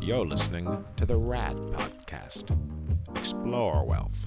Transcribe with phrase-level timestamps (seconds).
[0.00, 2.56] You're listening to the RAD Podcast.
[3.16, 4.26] Explore wealth.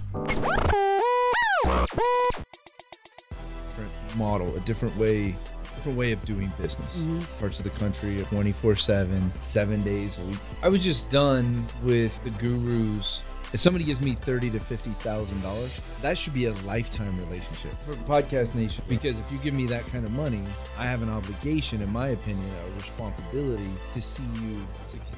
[3.67, 5.35] different model, a different way,
[5.75, 7.01] different way of doing business.
[7.01, 7.39] Mm-hmm.
[7.39, 10.39] Parts of the country, 24 7, seven days a week.
[10.63, 13.21] I was just done with the gurus.
[13.55, 17.71] If somebody gives me thirty to fifty thousand dollars, that should be a lifetime relationship
[17.71, 18.83] for Podcast Nation.
[18.89, 20.43] Because if you give me that kind of money,
[20.77, 25.17] I have an obligation, in my opinion, a responsibility to see you succeed.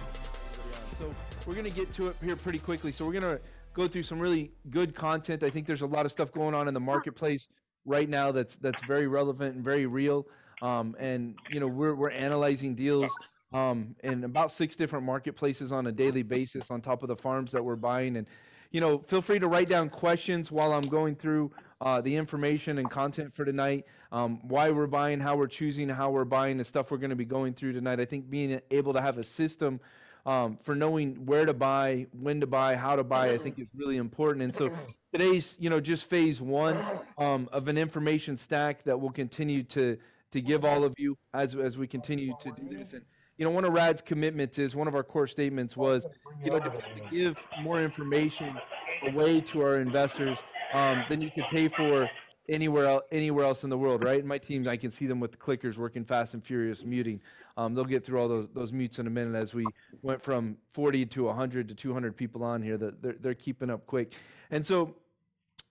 [1.00, 1.12] So
[1.48, 2.92] we're gonna get to it here pretty quickly.
[2.92, 3.40] So we're gonna
[3.74, 5.42] go through some really good content.
[5.42, 7.48] I think there's a lot of stuff going on in the marketplace
[7.86, 10.28] right now that's that's very relevant and very real.
[10.62, 13.12] Um, and you know we're we're analyzing deals
[13.54, 17.52] um, in about six different marketplaces on a daily basis on top of the farms
[17.52, 18.18] that we're buying.
[18.18, 18.28] And
[18.72, 22.80] you know feel free to write down questions while I'm going through uh, the information
[22.80, 23.86] and content for tonight.
[24.12, 27.16] Um, why we're buying, how we're choosing, how we're buying, the stuff we're going to
[27.16, 28.00] be going through tonight.
[28.00, 29.80] I think being able to have a system
[30.26, 33.68] um, for knowing where to buy, when to buy, how to buy, I think is
[33.74, 34.44] really important.
[34.44, 34.70] And so
[35.14, 36.78] today's, you know, just phase one
[37.18, 39.98] um, of an information stack that will continue to
[40.32, 42.94] to give all of you as as we continue to do this.
[42.94, 43.06] And
[43.38, 46.08] you know, one of Rad's commitments is one of our core statements was,
[46.44, 46.72] you know, to,
[47.12, 48.58] give more information
[49.04, 50.40] away to our investors
[50.74, 52.10] um, than you could pay for
[52.50, 54.20] anywhere else, anywhere else in the world, right?
[54.20, 57.22] And my team, I can see them with the clickers working fast and furious, muting.
[57.58, 59.66] Um, they'll get through all those those mutes in a minute as we
[60.02, 62.78] went from 40 to 100 to 200 people on here.
[62.78, 64.14] That they're, they're keeping up quick,
[64.52, 64.96] and so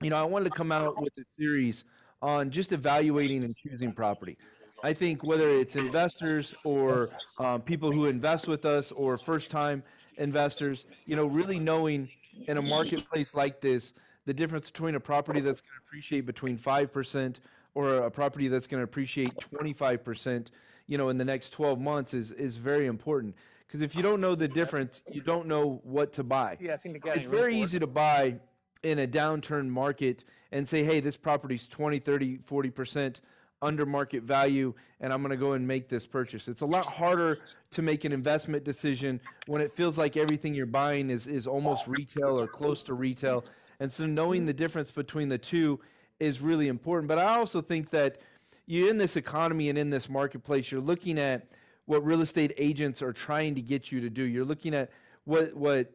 [0.02, 1.84] you know I wanted to come out with a series
[2.22, 4.36] on just evaluating and choosing property.
[4.82, 9.82] I think whether it's investors or um, people who invest with us or first time
[10.18, 12.08] investors, you know, really knowing
[12.48, 13.94] in a marketplace like this
[14.26, 17.36] the difference between a property that's going to appreciate between 5%
[17.74, 20.48] or a property that's going to appreciate 25%,
[20.86, 23.34] you know, in the next 12 months is is very important.
[23.66, 26.56] Because if you don't know the difference, you don't know what to buy.
[26.60, 28.38] Yeah, I get It's very easy to buy
[28.82, 33.20] in a downturn market and say, hey, this property's 20, 30, 40%
[33.62, 36.48] under market value, and I'm going to go and make this purchase.
[36.48, 37.38] It's a lot harder
[37.70, 41.86] to make an investment decision when it feels like everything you're buying is, is almost
[41.86, 43.44] retail or close to retail.
[43.80, 45.80] And so knowing the difference between the two
[46.20, 47.08] is really important.
[47.08, 48.18] But I also think that
[48.66, 51.46] you in this economy and in this marketplace, you're looking at
[51.86, 54.22] what real estate agents are trying to get you to do.
[54.22, 54.90] You're looking at
[55.24, 55.92] what what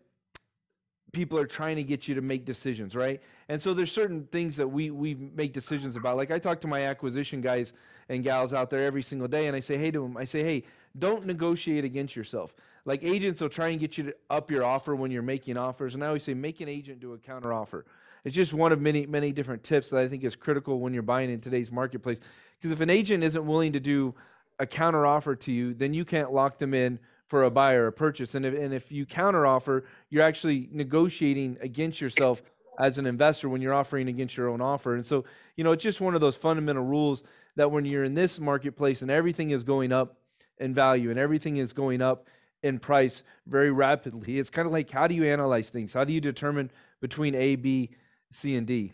[1.12, 3.22] people are trying to get you to make decisions, right?
[3.50, 6.18] And so there's certain things that we we make decisions about.
[6.18, 7.74] Like I talk to my acquisition guys
[8.10, 10.44] and gals out there every single day, and I say, hey to them, I say,
[10.44, 10.64] hey,
[10.98, 12.56] don't negotiate against yourself.
[12.86, 15.96] Like agents will try and get you to up your offer when you're making offers,
[15.96, 17.86] and I always say, make an agent do a counter offer.
[18.24, 21.04] It's just one of many many different tips that I think is critical when you're
[21.04, 22.20] buying in today's marketplace.
[22.58, 24.16] Because if an agent isn't willing to do
[24.60, 27.00] a counter offer to you, then you can't lock them in
[27.32, 28.36] for a buy or a purchase.
[28.36, 32.42] And if, and if you counter offer, you're actually negotiating against yourself
[32.78, 34.96] as an investor when you're offering against your own offer.
[34.96, 35.24] And so,
[35.56, 37.24] you know, it's just one of those fundamental rules
[37.56, 40.18] that when you're in this marketplace and everything is going up
[40.58, 42.28] in value and everything is going up
[42.64, 45.94] in price very rapidly, it's kind of like how do you analyze things?
[45.94, 46.70] How do you determine
[47.00, 47.92] between A, B,
[48.34, 48.92] C, and D?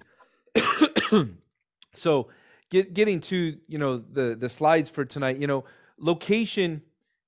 [1.96, 2.28] so,
[2.70, 5.66] get, getting to you know the the slides for tonight, you know,
[5.98, 6.84] location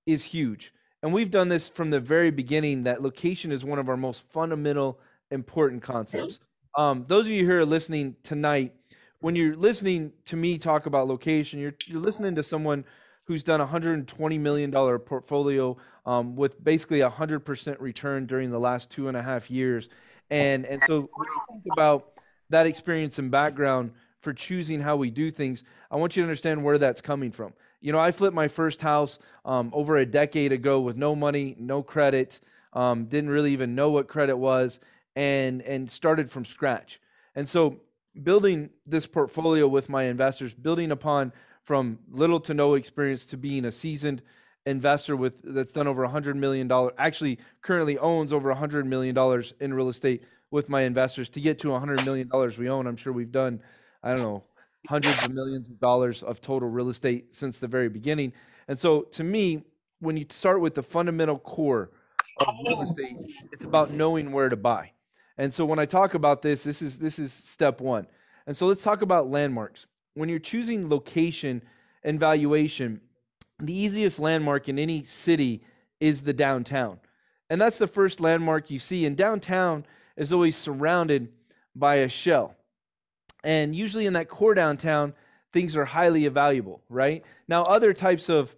[0.05, 0.71] is huge.
[1.01, 4.29] And we've done this from the very beginning that location is one of our most
[4.31, 4.99] fundamental,
[5.31, 6.39] important concepts.
[6.77, 8.73] Um, those of you who are listening tonight,
[9.19, 12.83] when you're listening to me talk about location, you're, you're listening to someone
[13.23, 18.89] who's done a $120 million portfolio um, with basically a 100% return during the last
[18.89, 19.87] two and a half years.
[20.29, 21.09] And, and so
[21.49, 22.11] think about
[22.49, 26.63] that experience and background for choosing how we do things, I want you to understand
[26.63, 27.53] where that's coming from.
[27.81, 31.55] You know, I flipped my first house um, over a decade ago with no money,
[31.59, 32.39] no credit,
[32.73, 34.79] um, didn't really even know what credit was,
[35.15, 36.99] and and started from scratch.
[37.35, 37.79] And so,
[38.21, 41.31] building this portfolio with my investors, building upon
[41.63, 44.21] from little to no experience to being a seasoned
[44.65, 48.85] investor with that's done over a hundred million dollars, actually currently owns over a hundred
[48.85, 52.57] million dollars in real estate with my investors to get to a hundred million dollars
[52.57, 52.87] we own.
[52.87, 53.61] I'm sure we've done,
[54.03, 54.43] I don't know,
[54.87, 58.33] hundreds of millions of dollars of total real estate since the very beginning.
[58.67, 59.63] And so to me,
[59.99, 61.91] when you start with the fundamental core
[62.39, 63.15] of real estate,
[63.51, 64.91] it's about knowing where to buy.
[65.37, 68.07] And so when I talk about this, this is this is step 1.
[68.47, 69.85] And so let's talk about landmarks.
[70.13, 71.61] When you're choosing location
[72.03, 73.01] and valuation,
[73.59, 75.63] the easiest landmark in any city
[75.99, 76.99] is the downtown.
[77.49, 79.05] And that's the first landmark you see.
[79.05, 79.85] And downtown
[80.15, 81.29] is always surrounded
[81.75, 82.55] by a shell.
[83.43, 85.13] And usually in that core downtown,
[85.53, 87.23] things are highly valuable, right?
[87.47, 88.55] Now, other types of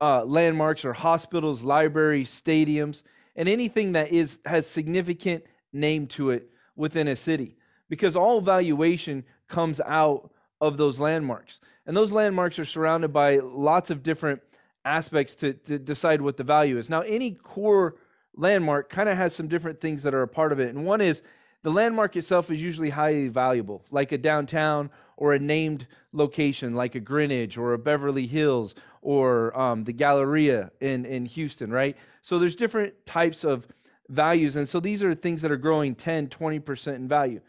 [0.00, 3.02] uh, landmarks are hospitals, libraries, stadiums,
[3.36, 7.56] and anything that is has significant name to it within a city,
[7.88, 10.30] because all valuation comes out
[10.60, 14.40] of those landmarks, and those landmarks are surrounded by lots of different
[14.84, 16.90] aspects to, to decide what the value is.
[16.90, 17.94] Now, any core
[18.34, 21.00] landmark kind of has some different things that are a part of it, and one
[21.00, 21.22] is
[21.62, 26.94] the landmark itself is usually highly valuable, like a downtown or a named location, like
[26.94, 31.96] a Greenwich or a Beverly Hills or um, the Galleria in, in Houston, right?
[32.22, 33.68] So there's different types of
[34.08, 34.56] values.
[34.56, 37.40] And so these are things that are growing 10, 20% in value.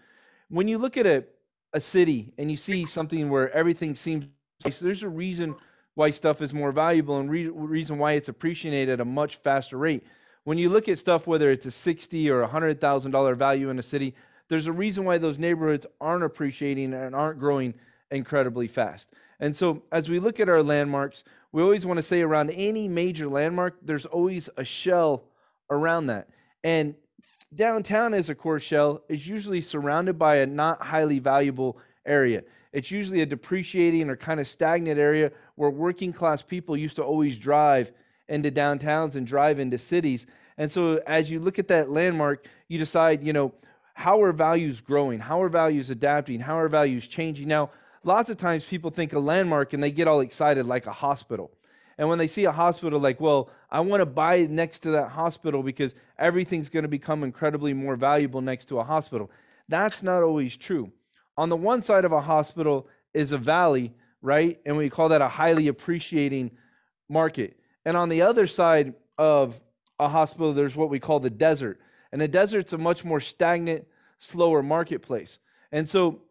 [0.49, 1.25] When you look at a,
[1.73, 4.25] a city and you see something where everything seems
[4.79, 5.55] there's a reason
[5.95, 9.77] why stuff is more valuable and re- reason why it's appreciated at a much faster
[9.77, 10.03] rate.
[10.43, 13.69] When you look at stuff, whether it's a sixty or a hundred thousand dollar value
[13.69, 14.13] in a city,
[14.49, 17.73] there's a reason why those neighborhoods aren't appreciating and aren't growing
[18.11, 19.11] incredibly fast.
[19.39, 22.87] And so, as we look at our landmarks, we always want to say around any
[22.87, 25.23] major landmark, there's always a shell
[25.69, 26.29] around that.
[26.63, 26.95] And
[27.55, 32.43] downtown, as a core shell, is usually surrounded by a not highly valuable area.
[32.73, 37.03] It's usually a depreciating or kind of stagnant area where working class people used to
[37.03, 37.91] always drive
[38.27, 40.25] into downtowns and drive into cities.
[40.57, 43.53] And so as you look at that landmark, you decide, you know,
[43.93, 45.19] how are values growing?
[45.19, 46.39] How are values adapting?
[46.39, 47.47] How are values changing?
[47.47, 47.71] Now,
[48.03, 51.51] lots of times people think a landmark and they get all excited like a hospital.
[51.97, 55.09] And when they see a hospital, like, well, I want to buy next to that
[55.09, 59.29] hospital because everything's going to become incredibly more valuable next to a hospital.
[59.69, 60.91] That's not always true.
[61.37, 64.59] On the one side of a hospital is a valley, right?
[64.65, 66.51] And we call that a highly appreciating
[67.09, 67.59] market.
[67.85, 69.59] And on the other side of
[69.99, 71.79] a hospital, there's what we call the desert.
[72.11, 73.87] And the desert's a much more stagnant,
[74.17, 75.39] slower marketplace.
[75.71, 76.21] And so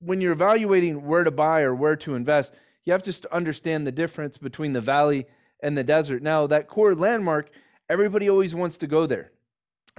[0.00, 2.54] when you're evaluating where to buy or where to invest,
[2.84, 5.26] you have to understand the difference between the valley
[5.62, 6.22] and the desert.
[6.22, 7.50] Now, that core landmark,
[7.88, 9.30] everybody always wants to go there.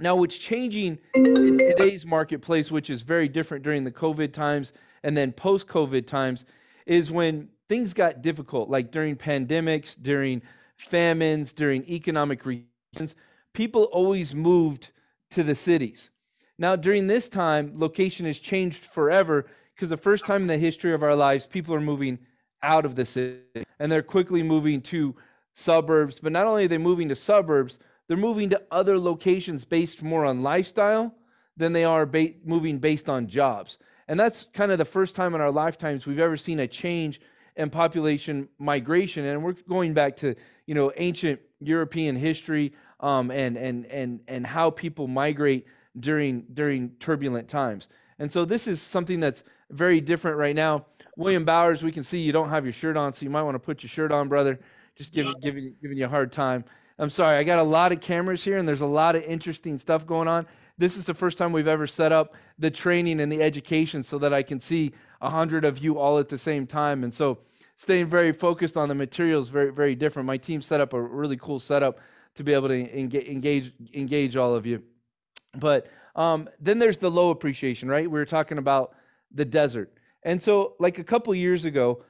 [0.00, 4.72] Now, what's changing in today's marketplace, which is very different during the COVID times
[5.02, 6.44] and then post COVID times,
[6.84, 10.42] is when things got difficult, like during pandemics, during
[10.76, 13.14] famines, during economic reasons,
[13.52, 14.90] people always moved
[15.30, 16.10] to the cities.
[16.58, 20.94] Now, during this time, location has changed forever because the first time in the history
[20.94, 22.18] of our lives, people are moving
[22.62, 23.40] out of the city
[23.78, 25.16] and they're quickly moving to
[25.52, 26.20] suburbs.
[26.20, 30.24] But not only are they moving to suburbs, they're moving to other locations based more
[30.24, 31.14] on lifestyle
[31.56, 33.78] than they are ba- moving based on jobs.
[34.06, 37.20] And that's kind of the first time in our lifetimes we've ever seen a change
[37.56, 39.24] in population migration.
[39.24, 40.34] And we're going back to
[40.66, 45.66] you know ancient European history um, and and and and how people migrate
[45.98, 47.88] during during turbulent times.
[48.18, 50.86] And so this is something that's very different right now.
[51.16, 53.54] William Bowers, we can see you don't have your shirt on, so you might want
[53.54, 54.60] to put your shirt on, brother.
[54.96, 56.64] Just giving giving giving you a hard time.
[56.98, 59.78] I'm sorry, I got a lot of cameras here, and there's a lot of interesting
[59.78, 60.46] stuff going on.
[60.78, 64.18] This is the first time we've ever set up the training and the education so
[64.18, 67.02] that I can see a hundred of you all at the same time.
[67.02, 67.38] And so
[67.76, 70.26] staying very focused on the materials very very different.
[70.26, 71.98] My team set up a really cool setup
[72.36, 74.82] to be able to engage engage all of you.
[75.56, 75.86] But
[76.16, 78.10] um, then there's the low appreciation right?
[78.10, 78.94] We were talking about
[79.32, 79.92] the desert.
[80.22, 82.04] And so like a couple years ago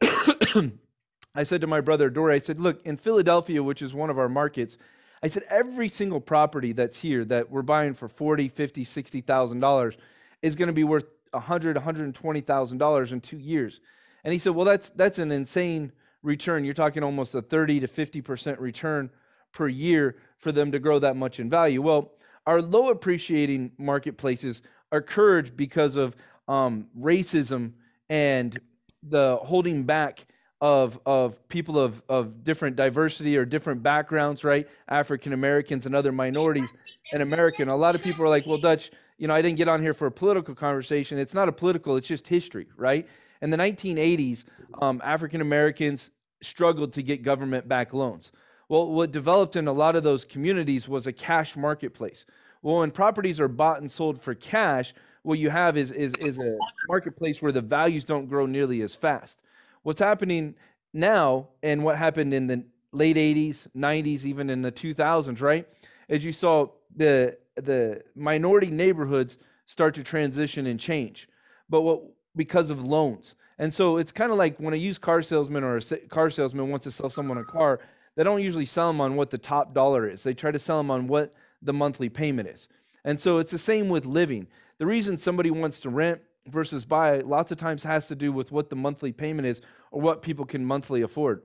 [1.34, 4.18] i said to my brother dory i said look in philadelphia which is one of
[4.18, 4.76] our markets
[5.22, 9.60] i said every single property that's here that we're buying for 40 50 60 thousand
[9.60, 9.96] dollars
[10.42, 13.80] is going to be worth 100 120 thousand dollars in two years
[14.24, 16.64] and he said, Well, that's, that's an insane return.
[16.64, 19.10] You're talking almost a 30 to 50% return
[19.52, 21.82] per year for them to grow that much in value.
[21.82, 22.12] Well,
[22.46, 24.62] our low appreciating marketplaces
[24.92, 26.16] occurred because of
[26.48, 27.72] um, racism
[28.08, 28.58] and
[29.02, 30.26] the holding back
[30.60, 34.68] of, of people of, of different diversity or different backgrounds, right?
[34.88, 36.72] African Americans and other minorities
[37.12, 37.62] in America.
[37.62, 39.80] And a lot of people are like, well, Dutch, you know, I didn't get on
[39.80, 41.18] here for a political conversation.
[41.18, 43.06] It's not a political, it's just history, right?
[43.42, 44.44] In the 1980s,
[44.80, 46.10] um, African Americans
[46.42, 48.32] struggled to get government backed loans.
[48.68, 52.24] Well, what developed in a lot of those communities was a cash marketplace.
[52.62, 56.38] Well, when properties are bought and sold for cash, what you have is, is, is
[56.38, 56.56] a
[56.88, 59.40] marketplace where the values don't grow nearly as fast.
[59.82, 60.54] What's happening
[60.92, 65.66] now, and what happened in the late 80s, 90s, even in the 2000s, right?
[66.08, 71.28] As you saw the, the minority neighborhoods start to transition and change.
[71.68, 72.02] But what
[72.36, 73.34] because of loans.
[73.58, 76.70] And so it's kind of like when a used car salesman or a car salesman
[76.70, 77.80] wants to sell someone a car,
[78.16, 80.22] they don't usually sell them on what the top dollar is.
[80.22, 82.68] They try to sell them on what the monthly payment is.
[83.04, 84.46] And so it's the same with living.
[84.78, 88.50] The reason somebody wants to rent versus buy lots of times has to do with
[88.50, 89.60] what the monthly payment is
[89.90, 91.42] or what people can monthly afford.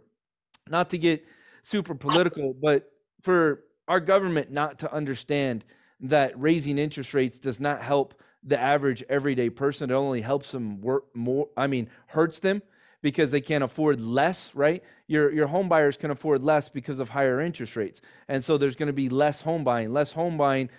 [0.70, 1.26] not to get
[1.64, 5.66] super political, but for our government not to understand
[6.00, 9.90] that raising interest rates does not help the average everyday person.
[9.90, 11.50] It only helps them work more.
[11.58, 12.62] I mean, hurts them
[13.02, 14.84] because they can't afford less, right?
[15.08, 18.02] Your your home buyers can afford less because of higher interest rates.
[18.28, 19.92] And so there's going to be less home buying.
[19.92, 20.70] Less home buying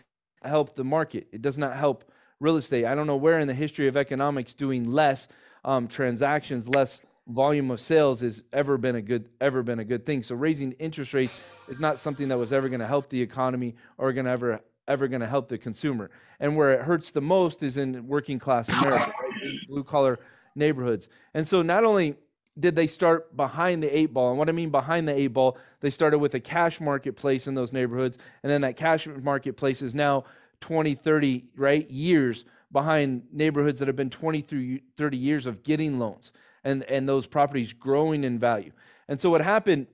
[0.43, 1.27] help the market.
[1.33, 2.85] It does not help real estate.
[2.85, 5.29] I don't know where in the history of economics doing less
[5.65, 10.07] um, transactions, less volume of sales has ever been a good ever been a good
[10.07, 10.23] thing.
[10.23, 11.35] So raising interest rates
[11.69, 14.61] is not something that was ever going to help the economy or going to ever
[14.89, 16.11] ever going to help the consumer.
[16.41, 19.53] And where it hurts the most is in working class America, right?
[19.69, 20.19] blue collar
[20.55, 21.09] neighborhoods.
[21.35, 22.17] And so not only
[22.59, 25.59] did they start behind the eight ball, and what I mean behind the eight ball,
[25.81, 29.95] they started with a cash marketplace in those neighborhoods, and then that cash marketplace is
[29.95, 30.25] now
[30.61, 35.99] 20, 30, right, years behind neighborhoods that have been 20 through 30 years of getting
[35.99, 36.33] loans
[36.65, 38.73] and, and those properties growing in value.
[39.09, 39.87] And so what happened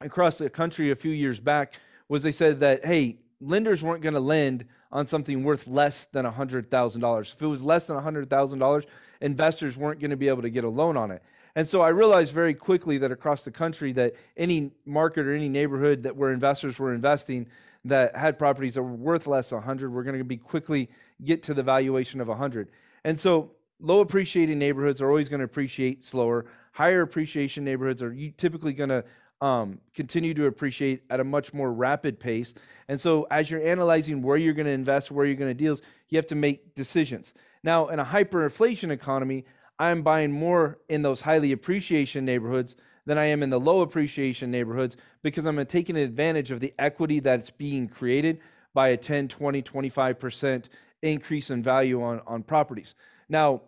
[0.00, 1.74] across the country a few years back
[2.08, 6.24] was they said that, hey, lenders weren't going to lend on something worth less than
[6.24, 7.34] $100,000.
[7.34, 8.84] If it was less than $100,000,
[9.20, 11.22] investors weren't going to be able to get a loan on it.
[11.54, 15.48] And so I realized very quickly that across the country that any market or any
[15.48, 17.48] neighborhood that where investors were investing
[17.84, 20.88] that had properties that were worth less than 100 were going to be quickly
[21.24, 22.70] get to the valuation of 100.
[23.04, 26.46] And so low appreciating neighborhoods are always going to appreciate slower.
[26.72, 29.04] Higher appreciation neighborhoods are typically going to
[29.40, 32.54] um, continue to appreciate at a much more rapid pace.
[32.88, 35.82] And so, as you're analyzing where you're going to invest, where you're going to deals,
[36.08, 37.34] you have to make decisions.
[37.62, 39.44] Now, in a hyperinflation economy,
[39.78, 42.76] I'm buying more in those highly appreciation neighborhoods
[43.06, 47.20] than I am in the low appreciation neighborhoods because I'm taking advantage of the equity
[47.20, 48.40] that's being created
[48.74, 50.68] by a 10, 20, 25%
[51.02, 52.94] increase in value on, on properties.
[53.28, 53.62] Now,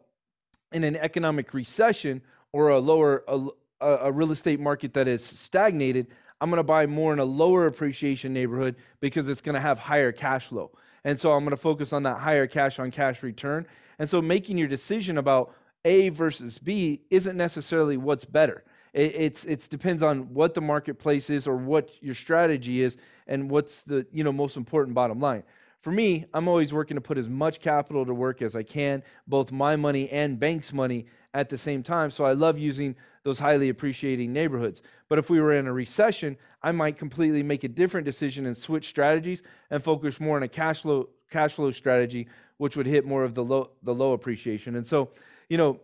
[0.73, 2.23] in an economic recession
[2.53, 3.49] or a lower, a,
[3.81, 6.09] a real estate market that is stagnated,
[6.41, 9.79] I'm going to buy more in a lower appreciation neighborhood because it's going to have
[9.79, 10.71] higher cash flow.
[11.05, 13.67] And so I'm going to focus on that higher cash on cash return.
[13.99, 18.65] And so making your decision about A versus B isn't necessarily what's better.
[18.93, 22.97] It, it's it depends on what the marketplace is or what your strategy is
[23.27, 25.45] and what's the you know most important bottom line.
[25.81, 29.03] For me, I'm always working to put as much capital to work as I can,
[29.27, 32.11] both my money and bank's money at the same time.
[32.11, 34.83] So I love using those highly appreciating neighborhoods.
[35.09, 38.57] But if we were in a recession, I might completely make a different decision and
[38.57, 42.27] switch strategies and focus more on a cash flow cash flow strategy,
[42.59, 44.77] which would hit more of the low the low appreciation.
[44.77, 45.11] And so,
[45.49, 45.81] you know,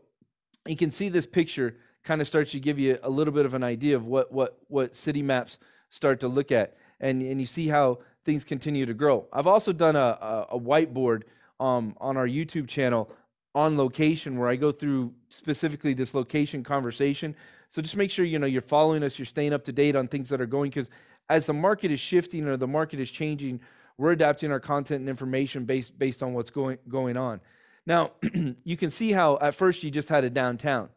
[0.66, 3.54] you can see this picture kind of starts to give you a little bit of
[3.54, 7.46] an idea of what what what city maps start to look at, and and you
[7.46, 9.26] see how things continue to grow.
[9.32, 11.22] I've also done a a, a whiteboard
[11.58, 13.10] um, on our YouTube channel
[13.54, 17.34] on location where I go through specifically this location conversation.
[17.70, 20.08] So just make sure you know you're following us, you're staying up to date on
[20.08, 20.90] things that are going because
[21.30, 23.60] as the market is shifting or the market is changing,
[23.96, 27.40] we're adapting our content and information based based on what's going going on.
[27.86, 28.12] Now,
[28.64, 30.90] you can see how at first you just had a downtown.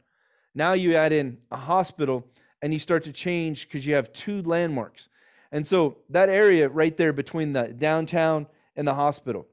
[0.54, 2.28] Now you add in a hospital
[2.62, 5.08] and you start to change because you have two landmarks.
[5.52, 9.48] And so that area right there between the downtown and the hospital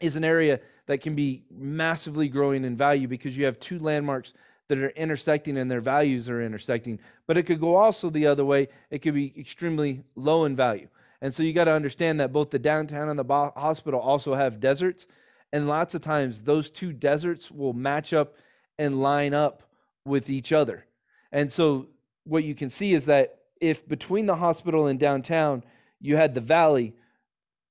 [0.00, 4.34] is an area that can be massively growing in value because you have two landmarks
[4.68, 6.98] that are intersecting and their values are intersecting.
[7.26, 8.68] But it could go also the other way.
[8.90, 10.88] It could be extremely low in value.
[11.20, 13.24] And so you got to understand that both the downtown and the
[13.56, 15.06] hospital also have deserts.
[15.52, 18.34] And lots of times those two deserts will match up
[18.78, 19.62] and line up
[20.04, 20.86] with each other.
[21.32, 21.88] And so
[22.24, 25.64] what you can see is that if between the hospital and downtown
[26.00, 26.94] you had the valley,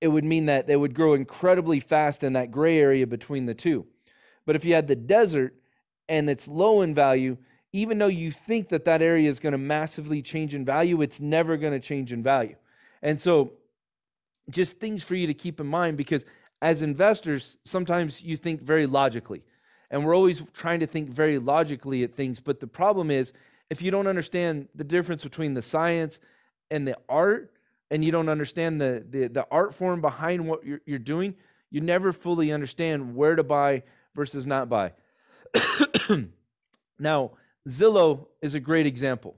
[0.02, 3.54] it would mean that they would grow incredibly fast in that gray area between the
[3.54, 3.86] two.
[4.46, 5.54] But if you had the desert
[6.10, 7.38] and it's low in value,
[7.72, 11.20] even though you think that that area is going to massively change in value, it's
[11.20, 12.56] never going to change in value.
[13.02, 13.54] And so,
[14.50, 16.26] just things for you to keep in mind because
[16.62, 19.44] as investors, sometimes you think very logically.
[19.90, 22.40] And we're always trying to think very logically at things.
[22.40, 23.32] But the problem is,
[23.70, 26.20] if you don't understand the difference between the science
[26.70, 27.52] and the art,
[27.92, 31.36] and you don't understand the, the, the art form behind what you're, you're doing,
[31.70, 33.84] you never fully understand where to buy
[34.16, 34.94] versus not buy.
[37.00, 37.32] now,
[37.68, 39.36] Zillow is a great example.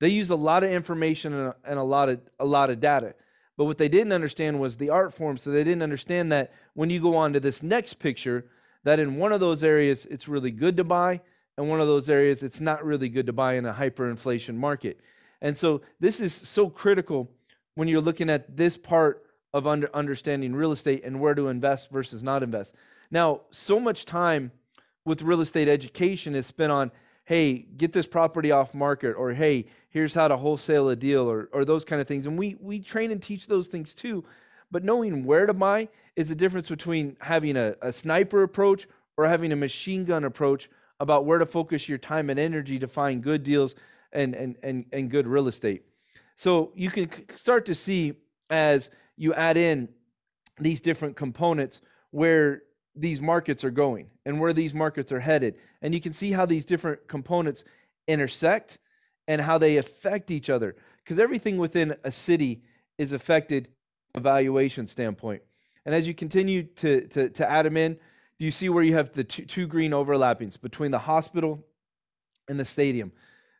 [0.00, 2.80] They use a lot of information and a, and a lot of a lot of
[2.80, 3.14] data.
[3.56, 5.36] But what they didn't understand was the art form.
[5.36, 8.46] So they didn't understand that when you go on to this next picture,
[8.84, 11.20] that in one of those areas it's really good to buy,
[11.58, 15.00] and one of those areas it's not really good to buy in a hyperinflation market.
[15.42, 17.30] And so this is so critical
[17.74, 21.90] when you're looking at this part of under, understanding real estate and where to invest
[21.90, 22.74] versus not invest.
[23.10, 24.52] Now, so much time
[25.04, 26.92] with real estate education is spent on,
[27.24, 31.48] hey, get this property off market, or hey, here's how to wholesale a deal, or,
[31.52, 32.26] or those kind of things.
[32.26, 34.24] And we, we train and teach those things too.
[34.70, 38.86] But knowing where to buy is the difference between having a, a sniper approach
[39.16, 40.68] or having a machine gun approach
[41.00, 43.74] about where to focus your time and energy to find good deals
[44.12, 45.82] and, and, and, and good real estate.
[46.36, 48.14] So you can start to see
[48.50, 49.88] as you add in
[50.58, 52.62] these different components where
[52.94, 55.54] these markets are going and where these markets are headed.
[55.82, 57.64] And you can see how these different components
[58.06, 58.78] intersect
[59.26, 60.74] and how they affect each other.
[61.04, 62.62] Because everything within a city
[62.96, 63.68] is affected
[64.14, 65.42] evaluation standpoint.
[65.84, 67.98] And as you continue to, to, to add them in,
[68.38, 71.64] do you see where you have the two, two green overlappings between the hospital
[72.48, 73.12] and the stadium?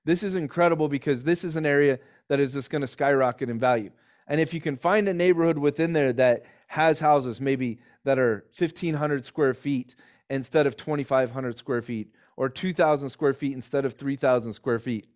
[0.04, 3.58] This is incredible because this is an area that is just going to skyrocket in
[3.58, 3.90] value.
[4.28, 8.44] And if you can find a neighborhood within there that has houses maybe that are
[8.56, 9.96] 1,500 square feet
[10.30, 15.08] instead of 2,500 square feet, or 2,000 square feet instead of 3,000 square feet,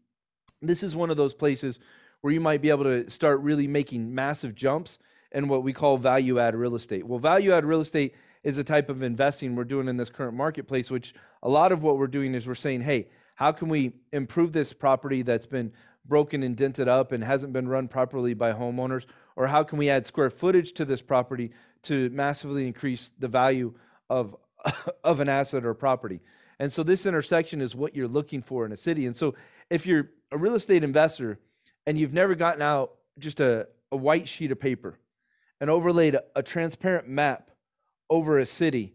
[0.60, 1.78] this is one of those places
[2.22, 4.98] where you might be able to start really making massive jumps
[5.32, 7.06] in what we call value add real estate.
[7.06, 10.34] Well, value add real estate is a type of investing we're doing in this current
[10.36, 13.92] marketplace, which a lot of what we're doing is we're saying, hey, how can we
[14.12, 15.72] improve this property that's been
[16.04, 19.04] broken and dented up and hasn't been run properly by homeowners?
[19.36, 21.52] Or how can we add square footage to this property
[21.84, 23.74] to massively increase the value
[24.10, 24.36] of,
[25.04, 26.20] of an asset or property?
[26.58, 29.06] And so this intersection is what you're looking for in a city.
[29.06, 29.34] And so
[29.70, 31.38] if you're a real estate investor
[31.86, 34.98] and you've never gotten out just a, a white sheet of paper
[35.60, 37.51] and overlaid a, a transparent map
[38.12, 38.92] over a city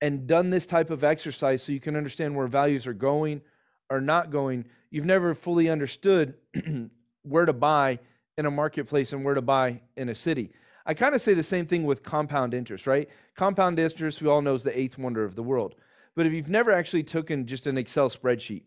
[0.00, 3.40] and done this type of exercise so you can understand where values are going
[3.88, 6.34] or not going, you've never fully understood
[7.22, 8.00] where to buy
[8.36, 10.50] in a marketplace and where to buy in a city.
[10.84, 13.08] I kind of say the same thing with compound interest, right?
[13.36, 15.76] Compound interest, we all know, is the eighth wonder of the world.
[16.16, 18.62] But if you've never actually taken just an Excel spreadsheet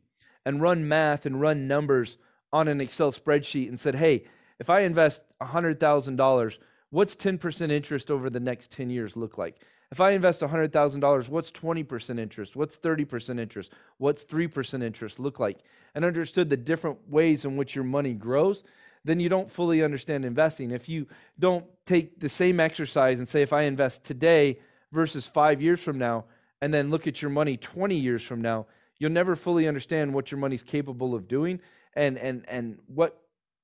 [0.46, 2.18] and run math and run numbers
[2.54, 4.24] on an Excel spreadsheet and said, hey,
[4.60, 6.58] if I invest $100,000,
[6.90, 9.62] what's 10% interest over the next 10 years look like?
[9.92, 12.56] If I invest $100,000, what's 20% interest?
[12.56, 13.72] What's 30% interest?
[13.98, 15.60] What's 3% interest look like?
[15.96, 18.64] And understood the different ways in which your money grows,
[19.04, 20.72] then you don't fully understand investing.
[20.72, 21.08] If you
[21.40, 24.60] don't take the same exercise and say, if I invest today
[24.92, 26.26] versus five years from now,
[26.62, 28.68] and then look at your money 20 years from now,
[29.00, 31.60] you'll never fully understand what your money's capable of doing
[31.94, 33.22] and, and, and what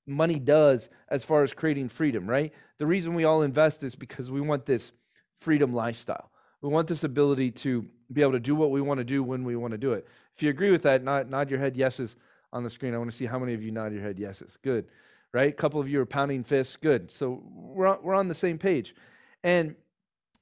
[0.07, 2.53] money does as far as creating freedom, right?
[2.77, 4.91] The reason we all invest is because we want this
[5.35, 6.31] freedom lifestyle.
[6.61, 9.43] We want this ability to be able to do what we want to do when
[9.43, 10.07] we want to do it.
[10.35, 12.15] If you agree with that, nod, nod your head yeses
[12.51, 12.93] on the screen.
[12.93, 14.57] I want to see how many of you nod your head yeses.
[14.61, 14.87] Good,
[15.33, 15.49] right?
[15.49, 16.75] A couple of you are pounding fists.
[16.75, 17.11] Good.
[17.11, 18.95] So we're we're on the same page.
[19.43, 19.75] And,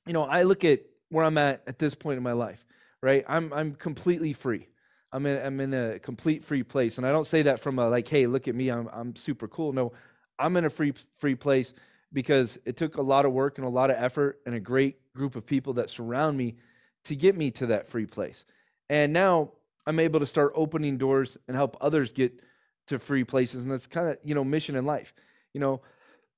[0.06, 2.66] you know, I look at where I'm at at this point in my life,
[3.02, 3.26] right?
[3.28, 4.68] I'm, I'm completely free.
[5.12, 6.98] I'm in, I'm in a complete free place.
[6.98, 9.48] And I don't say that from a like, hey, look at me, I'm, I'm super
[9.48, 9.74] cool.
[9.74, 9.94] No,
[10.40, 11.74] I'm in a free, free place
[12.14, 14.96] because it took a lot of work and a lot of effort and a great
[15.14, 16.56] group of people that surround me
[17.06, 18.46] to get me to that free place.
[18.90, 19.52] And now
[19.86, 22.42] I'm able to start opening doors and help others get
[22.88, 23.64] to free places.
[23.64, 25.14] And that's kind of, you know, mission in life.
[25.54, 25.82] You know,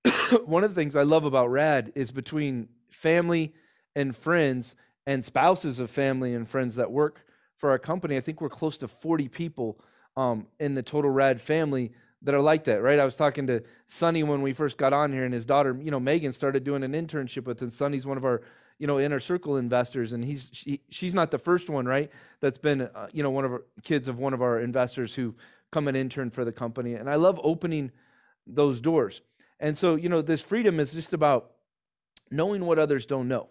[0.45, 3.53] one of the things I love about RAD is between family
[3.95, 7.25] and friends and spouses of family and friends that work
[7.57, 8.17] for our company.
[8.17, 9.79] I think we're close to 40 people
[10.17, 11.91] um, in the total rad family
[12.25, 12.99] that are like that, right?
[12.99, 15.91] I was talking to Sonny when we first got on here, and his daughter, you
[15.91, 18.41] know, Megan, started doing an internship with, and Sonny's one of our,
[18.79, 22.11] you know, inner circle investors, and he's she, she's not the first one, right?
[22.41, 25.35] That's been, uh, you know, one of our kids of one of our investors who
[25.71, 27.91] come and intern for the company, and I love opening
[28.47, 29.21] those doors.
[29.59, 31.51] And so, you know, this freedom is just about
[32.31, 33.49] knowing what others don't know.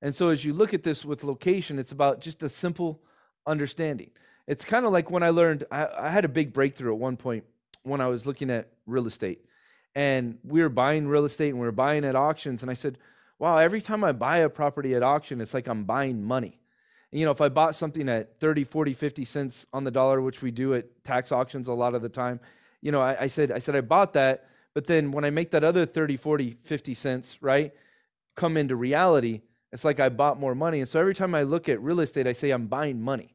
[0.00, 3.02] And so, as you look at this with location, it's about just a simple
[3.46, 4.10] understanding.
[4.46, 7.16] It's kind of like when I learned, I, I, had a big breakthrough at one
[7.16, 7.44] point
[7.82, 9.44] when I was looking at real estate.
[9.94, 12.62] And we were buying real estate and we were buying at auctions.
[12.62, 12.98] And I said,
[13.38, 16.58] wow, every time I buy a property at auction, it's like I'm buying money.
[17.10, 20.20] And, you know, if I bought something at 30, 40, 50 cents on the dollar,
[20.20, 22.40] which we do at tax auctions a lot of the time,
[22.80, 24.48] you know, I, I said, I said, I bought that.
[24.74, 27.72] But then when I make that other 30, 40, 50 cents, right,
[28.34, 29.42] come into reality,
[29.72, 30.80] it's like I bought more money.
[30.80, 33.34] And so every time I look at real estate, I say I'm buying money,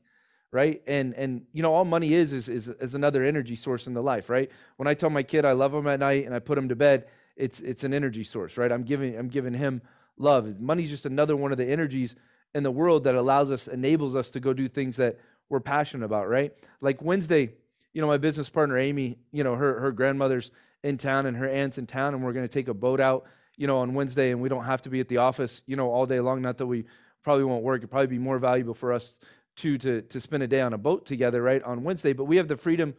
[0.51, 0.81] right?
[0.87, 4.01] And and you know all money is is is, is another energy source in the
[4.01, 4.49] life, right?
[4.77, 6.75] When I tell my kid I love him at night and I put him to
[6.75, 7.05] bed,
[7.35, 8.71] it's it's an energy source, right?
[8.71, 9.81] I'm giving I'm giving him
[10.17, 10.59] love.
[10.59, 12.15] Money's just another one of the energies
[12.55, 16.05] in the world that allows us, enables us to go do things that we're passionate
[16.05, 16.53] about, right?
[16.81, 17.51] Like Wednesday,
[17.93, 20.51] you know, my business partner Amy, you know, her her grandmother's
[20.83, 23.25] in town and her aunt's in town, and we're going to take a boat out
[23.57, 25.89] you know, on Wednesday and we don't have to be at the office, you know,
[25.89, 26.41] all day long.
[26.41, 26.85] Not that we
[27.23, 27.79] probably won't work.
[27.79, 29.19] It'd probably be more valuable for us
[29.57, 32.13] two to to spend a day on a boat together, right, on Wednesday.
[32.13, 32.93] But we have the freedom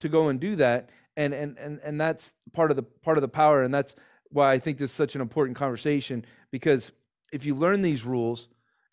[0.00, 3.22] to go and do that, and and and and that's part of the part of
[3.22, 3.94] the power, and that's
[4.30, 6.90] why I think this is such an important conversation because
[7.32, 8.48] if you learn these rules,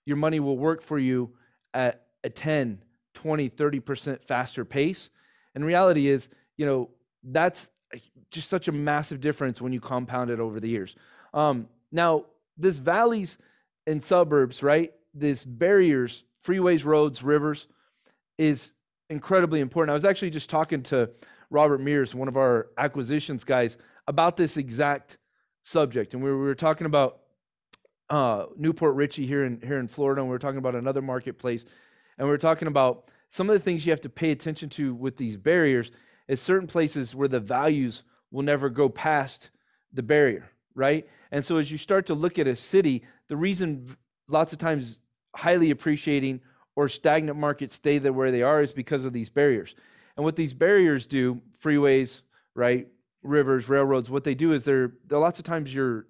[0.06, 1.32] your money will work for you
[1.74, 2.82] at a 10,
[3.14, 5.10] 20, 30% faster pace.
[5.54, 6.90] And reality is, you know,
[7.24, 7.70] that's
[8.30, 10.96] just such a massive difference when you compound it over the years.
[11.34, 12.26] Um, now,
[12.58, 13.38] this valleys
[13.86, 14.94] and suburbs, right?
[15.14, 17.68] This barriers, freeways, roads, rivers
[18.38, 18.72] is
[19.10, 19.92] incredibly important.
[19.92, 21.10] I was actually just talking to
[21.50, 23.78] Robert Mears, one of our acquisitions guys,
[24.08, 25.18] about this exact
[25.64, 26.14] subject.
[26.14, 27.20] And we were, talking about
[28.10, 31.66] uh, New Port here in here in Florida, and we were talking about another marketplace,
[32.18, 34.94] and we were talking about some of the things you have to pay attention to
[34.94, 35.92] with these barriers.
[36.28, 39.50] Is certain places where the values will never go past
[39.92, 41.06] the barrier, right?
[41.32, 43.98] And so as you start to look at a city, the reason
[44.30, 44.98] lots of times
[45.36, 46.42] highly appreciating
[46.76, 49.76] or stagnant markets stay there where they are is because of these barriers.
[50.16, 52.22] And what these barriers do, freeways,
[52.56, 52.88] right,
[53.24, 56.06] rivers, railroads, what they do is they're, they're lots of times your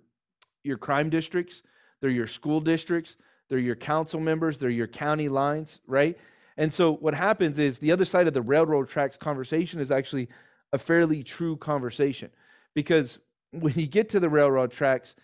[0.64, 1.64] your crime districts,
[2.02, 3.18] they're your school districts,
[3.50, 6.18] they're your council members, they're your county lines, right?
[6.58, 10.30] And so what happens is the other side of the railroad tracks conversation is actually
[10.72, 12.30] a fairly true conversation
[12.74, 13.20] because
[13.52, 15.16] when you get to the railroad tracks,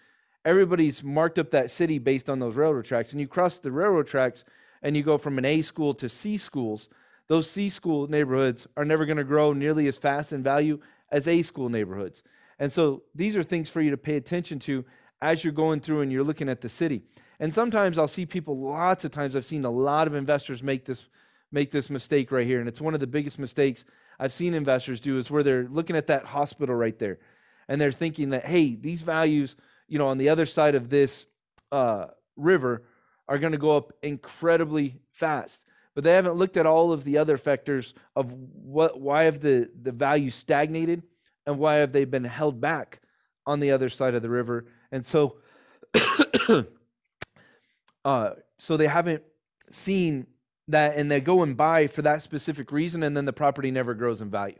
[0.47, 3.11] everybody's marked up that city based on those railroad tracks.
[3.11, 4.45] And you cross the railroad tracks
[4.81, 6.87] and you go from an A school to C schools.
[7.27, 10.79] Those C school neighborhoods are never going to grow nearly as fast in value
[11.11, 12.23] as A school neighborhoods.
[12.59, 14.85] And so these are things for you to pay attention to
[15.21, 17.01] as you're going through and you're looking at the city.
[17.41, 20.85] And sometimes I'll see people, lots of times I've seen a lot of investors make
[20.85, 21.07] this
[21.51, 22.59] make this mistake right here.
[22.59, 23.85] And it's one of the biggest mistakes
[24.19, 27.19] I've seen investors do is where they're looking at that hospital right there.
[27.69, 29.55] And they're thinking that, hey, these values,
[29.87, 31.25] you know, on the other side of this
[31.71, 32.83] uh, river
[33.27, 35.65] are going to go up incredibly fast.
[35.95, 39.69] But they haven't looked at all of the other factors of what why have the,
[39.81, 41.03] the values stagnated
[41.45, 43.01] and why have they been held back
[43.45, 45.37] on the other side of the river and so,
[48.05, 49.23] uh, so they haven't
[49.69, 50.27] seen
[50.67, 53.93] that, and they go and buy for that specific reason, and then the property never
[53.93, 54.59] grows in value.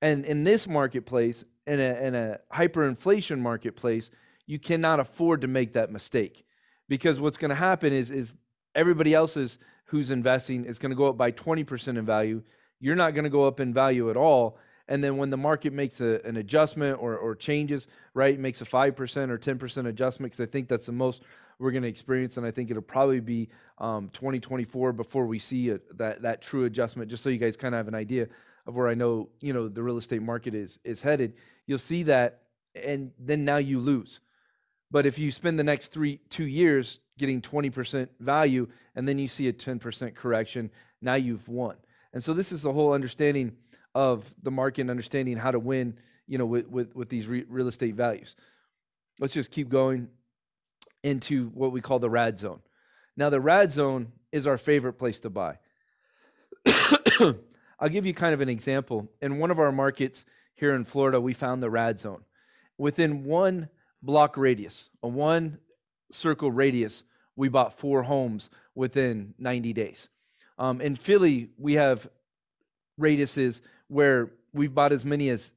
[0.00, 4.10] And in this marketplace, in a, in a hyperinflation marketplace,
[4.48, 6.44] you cannot afford to make that mistake
[6.88, 8.34] because what's going to happen is is
[8.74, 12.42] everybody else's who's investing is going to go up by 20% in value.
[12.80, 14.58] You're not going to go up in value at all
[14.88, 18.64] and then when the market makes a, an adjustment or, or changes, right, makes a
[18.64, 21.22] 5% or 10% adjustment, because I think that's the most
[21.58, 22.38] we're going to experience.
[22.38, 26.64] And I think it'll probably be um, 2024 before we see a, that, that true
[26.64, 28.28] adjustment, just so you guys kind of have an idea
[28.66, 31.34] of where I know, you know, the real estate market is, is headed.
[31.66, 32.42] You'll see that,
[32.74, 34.20] and then now you lose.
[34.90, 39.28] But if you spend the next three, two years getting 20% value, and then you
[39.28, 40.70] see a 10% correction,
[41.02, 41.76] now you've won.
[42.12, 43.56] And so this is the whole understanding–
[43.98, 45.98] of the market and understanding how to win,
[46.28, 48.36] you know, with, with, with these re- real estate values.
[49.18, 50.08] Let's just keep going
[51.02, 52.60] into what we call the rad zone.
[53.16, 55.58] Now, the rad zone is our favorite place to buy.
[57.80, 59.10] I'll give you kind of an example.
[59.20, 60.24] In one of our markets
[60.54, 62.22] here in Florida, we found the rad zone.
[62.76, 63.68] Within one
[64.02, 65.58] block radius, a one
[66.10, 67.04] circle radius,
[67.36, 70.08] we bought four homes within 90 days.
[70.58, 72.08] Um, in Philly, we have
[73.00, 75.52] radiuses where we've bought as many as,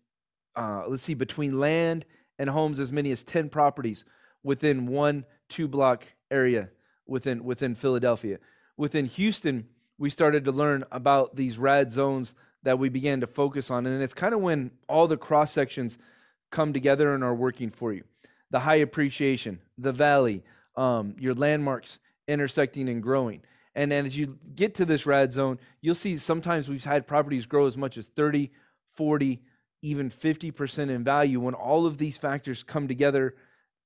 [0.55, 2.05] uh, let's see, between land
[2.37, 4.05] and homes, as many as 10 properties
[4.43, 6.69] within one two block area
[7.07, 8.39] within, within Philadelphia.
[8.77, 13.69] Within Houston, we started to learn about these rad zones that we began to focus
[13.69, 13.85] on.
[13.85, 15.97] And it's kind of when all the cross sections
[16.51, 18.03] come together and are working for you
[18.51, 20.43] the high appreciation, the valley,
[20.75, 23.41] um, your landmarks intersecting and growing.
[23.73, 27.45] And then as you get to this rad zone, you'll see sometimes we've had properties
[27.45, 28.51] grow as much as 30,
[28.93, 29.41] 40,
[29.81, 33.35] even 50% in value when all of these factors come together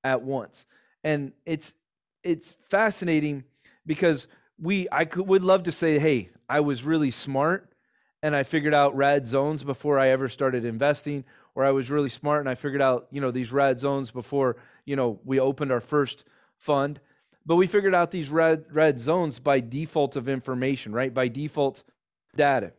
[0.02, 0.66] at once.
[1.04, 1.74] And it's
[2.24, 3.44] it's fascinating
[3.86, 4.26] because
[4.60, 7.72] we I could, would love to say, hey, I was really smart
[8.22, 11.24] and I figured out rad zones before I ever started investing,
[11.56, 14.58] or I was really smart and I figured out, you know, these red zones before,
[14.84, 16.24] you know, we opened our first
[16.58, 17.00] fund.
[17.46, 21.12] But we figured out these red, red zones by default of information, right?
[21.12, 21.82] By default
[22.36, 22.74] data.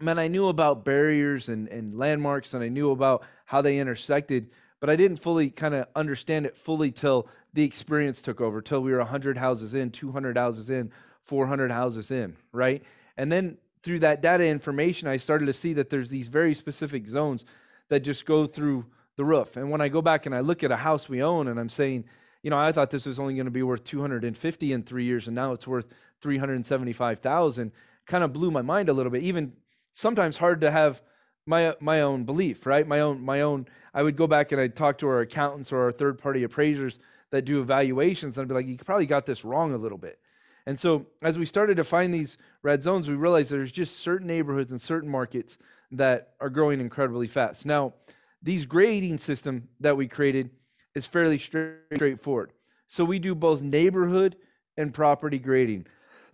[0.00, 4.50] Man, I knew about barriers and, and landmarks and I knew about how they intersected,
[4.80, 8.80] but I didn't fully kind of understand it fully till the experience took over, till
[8.80, 10.90] we were 100 houses in, 200 houses in,
[11.24, 12.82] 400 houses in, right?
[13.18, 17.06] And then through that data information, I started to see that there's these very specific
[17.06, 17.44] zones
[17.90, 19.56] that just go through the roof.
[19.56, 21.68] And when I go back and I look at a house we own and I'm
[21.68, 22.04] saying,
[22.42, 25.26] you know, I thought this was only going to be worth 250 in three years,
[25.26, 25.86] and now it's worth
[26.22, 27.70] 375,000.
[28.06, 29.22] Kind of blew my mind a little bit.
[29.22, 29.52] Even
[29.92, 31.02] sometimes hard to have
[31.46, 32.86] my my own belief, right?
[32.86, 33.66] My own my own.
[33.92, 36.98] I would go back and I'd talk to our accountants or our third party appraisers
[37.30, 40.18] that do evaluations, and I'd be like, you probably got this wrong a little bit.
[40.66, 44.26] And so as we started to find these red zones, we realized there's just certain
[44.26, 45.58] neighborhoods and certain markets
[45.92, 47.66] that are growing incredibly fast.
[47.66, 47.94] Now,
[48.42, 50.50] these grading system that we created
[50.94, 52.52] is fairly straight, straightforward.
[52.86, 54.36] So we do both neighborhood
[54.76, 55.86] and property grading.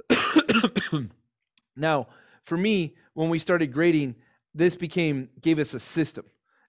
[1.76, 2.08] now,
[2.44, 4.14] for me, when we started grading,
[4.54, 6.24] this became gave us a system.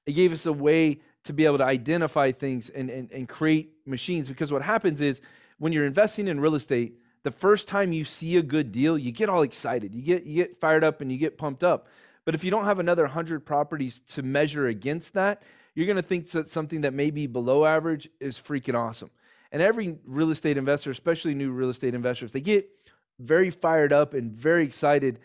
[0.06, 3.73] It gave us a way to be able to identify things and, and, and create
[3.86, 4.28] machines.
[4.28, 5.21] Because what happens is
[5.60, 9.12] when you're investing in real estate, the first time you see a good deal, you
[9.12, 9.93] get all excited.
[9.93, 11.88] You get you get fired up and you get pumped up.
[12.28, 16.02] But if you don't have another 100 properties to measure against that, you're going to
[16.02, 19.12] think that something that may be below average is freaking awesome.
[19.50, 22.70] And every real estate investor, especially new real estate investors, they get
[23.18, 25.20] very fired up and very excited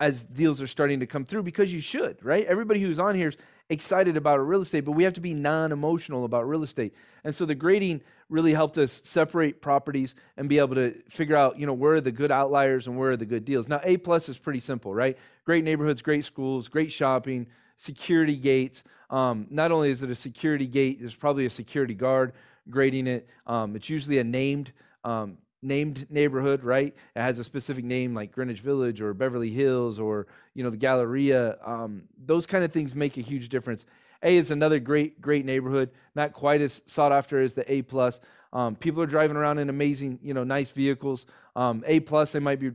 [0.00, 2.44] as deals are starting to come through because you should, right?
[2.46, 3.36] Everybody who's on here is
[3.70, 6.92] excited about real estate, but we have to be non-emotional about real estate.
[7.22, 11.58] And so the grading really helped us separate properties and be able to figure out,
[11.58, 13.68] you know, where are the good outliers and where are the good deals.
[13.68, 15.16] Now, A plus is pretty simple, right?
[15.44, 18.84] Great neighborhoods, great schools, great shopping, security gates.
[19.10, 22.32] Um, not only is it a security gate, there's probably a security guard
[22.70, 23.28] grading it.
[23.46, 24.72] Um, it's usually a named
[25.04, 26.94] um, named neighborhood, right?
[27.16, 30.76] It has a specific name like Greenwich Village or Beverly Hills or you know the
[30.76, 31.56] Galleria.
[31.64, 33.84] Um, those kind of things make a huge difference.
[34.22, 38.20] A is another great great neighborhood, not quite as sought after as the A plus.
[38.52, 41.26] Um, people are driving around in amazing, you know, nice vehicles.
[41.54, 42.72] Um, a plus, they might be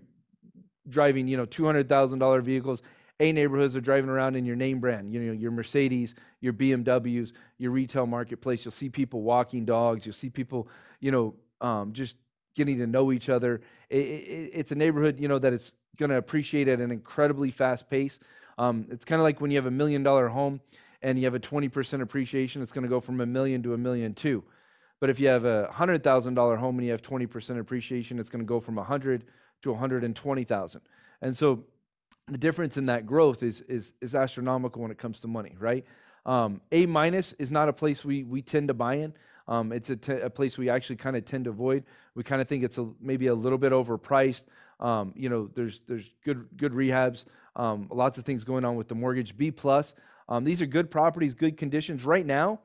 [0.87, 2.81] driving, you know, two hundred thousand dollar vehicles.
[3.19, 7.31] A neighborhoods are driving around in your name brand, you know, your Mercedes, your BMWs,
[7.57, 8.65] your retail marketplace.
[8.65, 10.05] You'll see people walking dogs.
[10.05, 10.67] You'll see people,
[10.99, 12.17] you know, um, just
[12.55, 13.61] getting to know each other.
[13.89, 17.51] It, it, it's a neighborhood, you know, that is going to appreciate at an incredibly
[17.51, 18.19] fast pace.
[18.57, 20.61] Um, it's kind of like when you have a million dollar home
[21.03, 23.77] and you have a 20% appreciation, it's going to go from a million to a
[23.77, 24.43] million two.
[24.99, 28.29] But if you have a hundred thousand dollar home and you have 20% appreciation, it's
[28.29, 29.25] going to go from a hundred
[29.63, 30.81] to 120,000.
[31.21, 31.65] And so
[32.27, 35.85] the difference in that growth is is is astronomical when it comes to money, right?
[36.25, 39.13] Um, a minus is not a place we we tend to buy in.
[39.45, 41.83] Um, it's a, t- a place we actually kind of tend to avoid.
[42.15, 44.45] We kind of think it's a, maybe a little bit overpriced.
[44.79, 48.87] Um, you know, there's there's good good rehabs, um, lots of things going on with
[48.87, 49.35] the mortgage.
[49.35, 49.93] B plus,
[50.29, 52.05] um, these are good properties, good conditions.
[52.05, 52.59] Right now,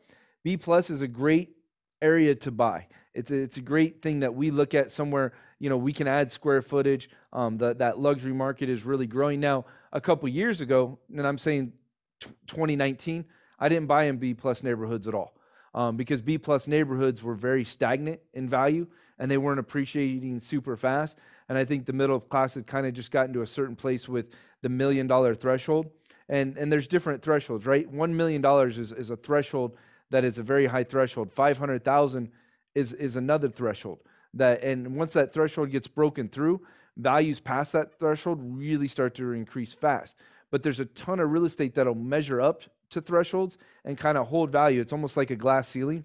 [0.45, 1.57] B plus is a great
[2.01, 2.87] area to buy.
[3.15, 5.33] It's a, it's a great thing that we look at somewhere.
[5.59, 7.11] You know, we can add square footage.
[7.33, 9.65] Um, the, that luxury market is really growing now.
[9.93, 11.73] A couple years ago, and I'm saying
[12.21, 13.25] t- 2019,
[13.59, 15.35] I didn't buy in B plus neighborhoods at all
[15.75, 18.87] um, because B plus neighborhoods were very stagnant in value
[19.19, 21.19] and they weren't appreciating super fast.
[21.49, 24.09] And I think the middle class had kind of just gotten to a certain place
[24.09, 24.27] with
[24.63, 25.91] the million dollar threshold.
[26.29, 27.91] And, and there's different thresholds, right?
[27.93, 29.77] $1 million is, is a threshold
[30.11, 31.33] that is a very high threshold.
[31.33, 32.31] 500,000
[32.75, 34.01] is, is another threshold.
[34.35, 36.61] That, and once that threshold gets broken through,
[36.97, 40.17] values past that threshold really start to increase fast.
[40.51, 44.29] But there's a ton of real estate that'll measure up to thresholds and kind of
[44.29, 44.81] hold value.
[44.81, 46.05] It's almost like a glass ceiling,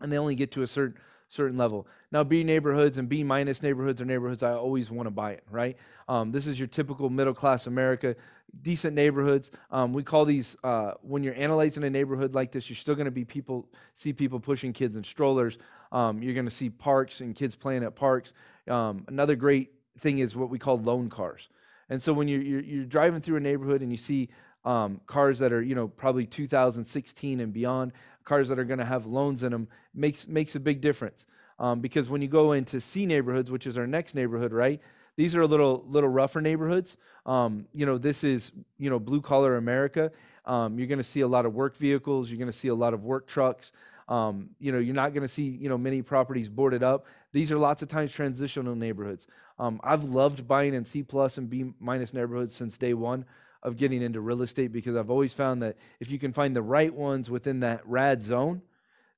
[0.00, 1.86] and they only get to a certain certain level.
[2.12, 5.44] Now, B neighborhoods and B minus neighborhoods are neighborhoods I always want to buy it,
[5.50, 5.76] right?
[6.08, 8.14] Um, this is your typical middle class America,
[8.62, 9.50] decent neighborhoods.
[9.70, 13.06] Um, we call these uh, when you're analyzing a neighborhood like this, you're still going
[13.06, 15.58] to be people see people pushing kids in strollers.
[15.92, 18.32] Um, you're going to see parks and kids playing at parks.
[18.68, 21.48] Um, another great thing is what we call loan cars.
[21.90, 24.30] And so when you're, you're, you're driving through a neighborhood and you see
[24.64, 27.92] um, cars that are you know probably 2016 and beyond,
[28.24, 31.26] cars that are going to have loans in them makes makes a big difference.
[31.58, 34.80] Um, because when you go into C neighborhoods, which is our next neighborhood, right?
[35.16, 36.96] These are a little little rougher neighborhoods.
[37.26, 40.10] Um, you know, this is you know blue collar America.
[40.44, 42.30] Um, you're going to see a lot of work vehicles.
[42.30, 43.72] You're going to see a lot of work trucks.
[44.08, 47.06] Um, you know, you're not going to see you know many properties boarded up.
[47.32, 49.26] These are lots of times transitional neighborhoods.
[49.58, 53.24] Um, I've loved buying in C plus and B minus neighborhoods since day one
[53.62, 56.62] of getting into real estate because I've always found that if you can find the
[56.62, 58.60] right ones within that rad zone,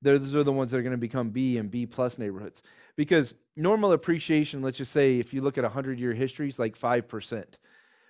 [0.07, 2.63] those are the ones that are going to become B and B plus neighborhoods.
[2.97, 6.59] Because normal appreciation, let's just say if you look at a 100 year history, is
[6.59, 7.45] like 5%.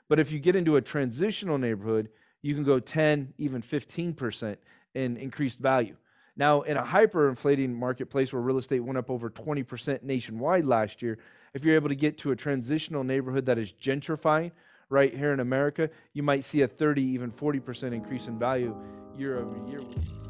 [0.09, 2.11] But if you get into a transitional neighborhood,
[2.43, 4.57] you can go 10, even 15%
[4.95, 5.97] in increased value.
[6.37, 11.19] Now, in a hyperinflating marketplace where real estate went up over 20% nationwide last year,
[11.55, 14.53] if you're able to get to a transitional neighborhood that is gentrifying,
[14.89, 18.77] right here in America, you might see a 30, even 40% increase in value
[19.17, 19.81] year over year.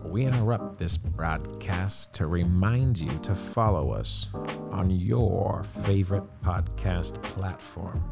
[0.05, 4.29] We interrupt this broadcast to remind you to follow us
[4.71, 8.03] on your favorite podcast platform.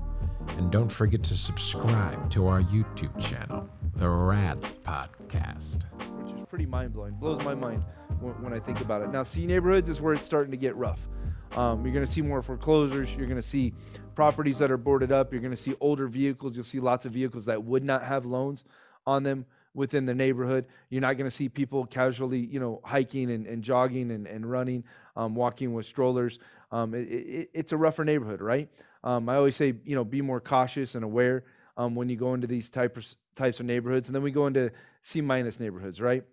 [0.58, 5.84] And don't forget to subscribe to our YouTube channel, The Rad Podcast.
[6.18, 7.14] which is pretty mind blowing.
[7.14, 7.84] Blows my mind
[8.20, 9.10] when, when I think about it.
[9.10, 11.08] Now, C neighborhoods is where it's starting to get rough.
[11.56, 13.14] Um, you're going to see more foreclosures.
[13.14, 13.72] You're going to see
[14.14, 15.32] properties that are boarded up.
[15.32, 16.56] You're going to see older vehicles.
[16.56, 18.64] You'll see lots of vehicles that would not have loans
[19.06, 20.66] on them within the neighborhood.
[20.88, 24.50] You're not going to see people casually, you know, hiking and, and jogging and, and
[24.50, 24.84] running,
[25.16, 26.38] um, walking with strollers.
[26.72, 28.68] Um, it, it, it's a rougher neighborhood, right?
[29.02, 31.44] Um, I always say, you know, be more cautious and aware
[31.76, 34.08] um, when you go into these types types of neighborhoods.
[34.08, 34.70] And then we go into
[35.02, 36.24] C minus neighborhoods, right?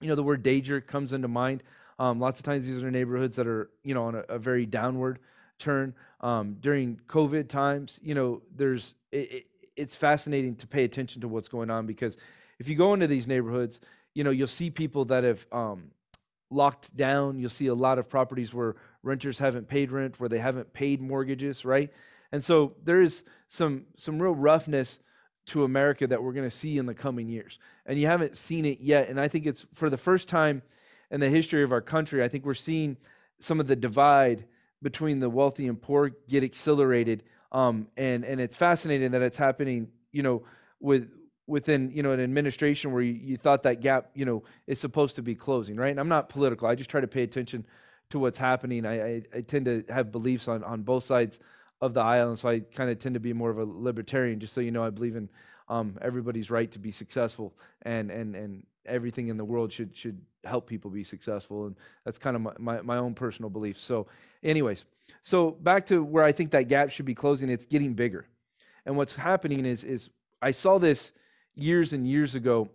[0.00, 1.64] You know, the word danger comes into mind.
[1.98, 4.66] Um, lots of times these are neighborhoods that are, you know, on a, a very
[4.66, 5.18] downward
[5.58, 5.94] turn.
[6.20, 11.28] Um, during COVID times, you know, there's it, it, it's fascinating to pay attention to
[11.28, 12.16] what's going on because
[12.58, 13.80] if you go into these neighborhoods,
[14.14, 15.90] you know, you'll see people that have um,
[16.50, 17.38] locked down.
[17.38, 21.00] You'll see a lot of properties where renters haven't paid rent, where they haven't paid
[21.00, 21.92] mortgages, right?
[22.32, 25.00] And so there is some some real roughness
[25.46, 27.58] to America that we're going to see in the coming years.
[27.86, 29.08] And you haven't seen it yet.
[29.08, 30.62] And I think it's for the first time
[31.10, 32.96] in the history of our country, I think we're seeing
[33.40, 34.44] some of the divide
[34.82, 37.22] between the wealthy and poor get accelerated.
[37.50, 40.44] Um, and and it's fascinating that it's happening, you know,
[40.80, 41.08] with
[41.46, 45.16] within you know an administration where you, you thought that gap, you know, is supposed
[45.16, 45.90] to be closing, right?
[45.90, 46.68] And I'm not political.
[46.68, 47.66] I just try to pay attention
[48.10, 48.86] to what's happening.
[48.86, 51.40] I, I, I tend to have beliefs on on both sides
[51.80, 54.40] of the aisle, and so I kind of tend to be more of a libertarian.
[54.40, 55.28] Just so you know, I believe in
[55.68, 60.20] um, everybody's right to be successful, and and and everything in the world should should
[60.44, 63.78] help people be successful, and that's kind of my, my, my own personal belief.
[63.78, 64.06] So,
[64.42, 64.84] anyways,
[65.22, 67.48] so back to where I think that gap should be closing.
[67.48, 68.26] It's getting bigger,
[68.86, 71.12] and what's happening is is I saw this
[71.54, 72.70] years and years ago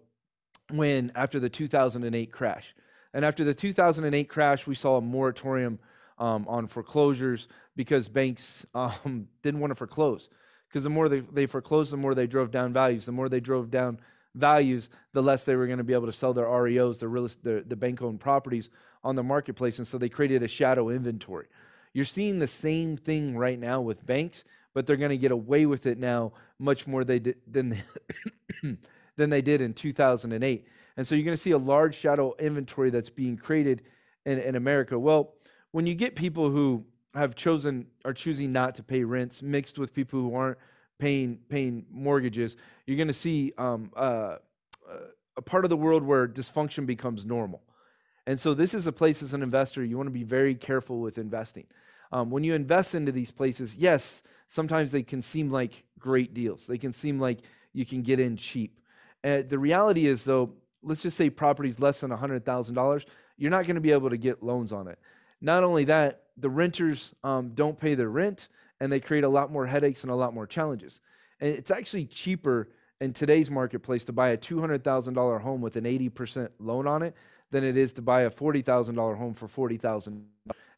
[0.69, 2.75] when after the 2008 crash,
[3.13, 5.79] and after the 2008 crash, we saw a moratorium
[6.17, 10.29] um, on foreclosures because banks um, didn't want to foreclose.
[10.67, 13.05] Because the more they, they foreclosed, the more they drove down values.
[13.05, 13.99] The more they drove down
[14.35, 17.27] values, the less they were going to be able to sell their REOs, the real
[17.43, 18.69] the, the bank owned properties
[19.03, 19.77] on the marketplace.
[19.77, 21.47] And so they created a shadow inventory.
[21.93, 24.43] You're seeing the same thing right now with banks,
[24.73, 27.83] but they're going to get away with it now much more they did, than they,
[29.15, 30.67] than they did in 2008.
[30.97, 33.83] And so you're going to see a large shadow inventory that's being created
[34.25, 34.97] in, in America.
[34.97, 35.35] Well,
[35.71, 39.93] when you get people who have chosen are choosing not to pay rents mixed with
[39.93, 40.57] people who aren't
[41.03, 42.55] paying paying mortgages,
[42.87, 44.37] you're going to see um, uh,
[45.35, 47.61] a part of the world where dysfunction becomes normal.
[48.25, 51.01] And so this is a place as an investor you want to be very careful
[51.01, 51.65] with investing.
[52.13, 56.67] Um, when you invest into these places, yes, sometimes they can seem like great deals.
[56.67, 57.39] They can seem like
[57.73, 58.79] you can get in cheap.
[59.25, 63.75] Uh, the reality is, though, let's just say property's less than $100,000, you're not going
[63.75, 64.99] to be able to get loans on it.
[65.41, 68.47] Not only that, the renters um, don't pay their rent
[68.83, 70.99] and they create a lot more headaches and a lot more challenges.
[71.39, 72.67] And it's actually cheaper
[72.99, 77.15] in today's marketplace to buy a $200,000 home with an 80% loan on it
[77.49, 80.25] than it is to buy a $40,000 home for 40,000.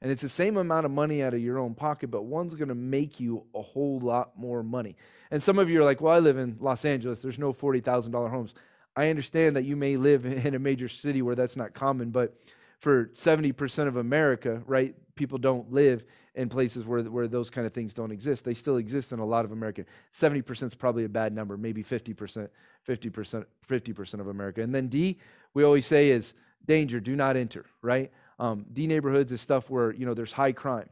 [0.02, 2.70] And it's the same amount of money out of your own pocket, but one's going
[2.70, 4.98] to make you a whole lot more money.
[5.32, 7.24] And some of you are like, "Well, I live in Los Angeles.
[7.24, 8.54] There's no $40,000 homes."
[8.96, 12.38] I understand that you may live in a major city where that's not common, but
[12.86, 17.74] for 70% of America, right, people don't live in places where, where those kind of
[17.74, 18.46] things don't exist.
[18.46, 19.86] They still exist in a lot of America.
[20.14, 22.48] 70% is probably a bad number, maybe 50%,
[22.88, 24.62] 50%, 50% of America.
[24.62, 25.18] And then D,
[25.56, 28.12] we always say is danger, do not enter, right?
[28.38, 30.88] Um, D neighborhoods is stuff where, you know, there's high crime.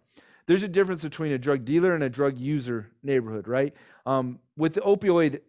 [0.47, 3.75] There's a difference between a drug dealer and a drug user neighborhood, right?
[4.08, 5.41] Um, with the opioid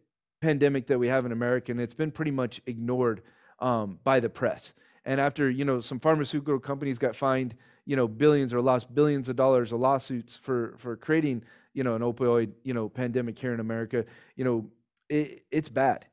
[0.43, 3.23] pandemic that we have in America, and it's been pretty much ignored
[3.61, 4.75] um, by the press.
[5.05, 9.29] And after, you know, some pharmaceutical companies got fined, you know, billions or lost billions
[9.29, 11.43] of dollars of lawsuits for, for creating,
[11.75, 14.05] you know, an opioid, you know, pandemic here in America,
[14.37, 14.67] you know,
[15.09, 16.07] it, it's bad.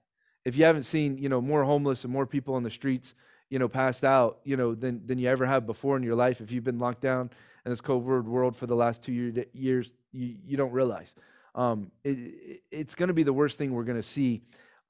[0.44, 3.16] If you haven't seen, you know, more homeless and more people on the streets,
[3.50, 6.42] you know, passed out, you know, than, than you ever have before in your life,
[6.42, 7.30] if you've been locked down
[7.66, 11.16] in this COVID world for the last two year, years, you, you don't realize.
[11.54, 14.42] Um, it, it's going to be the worst thing we're going to see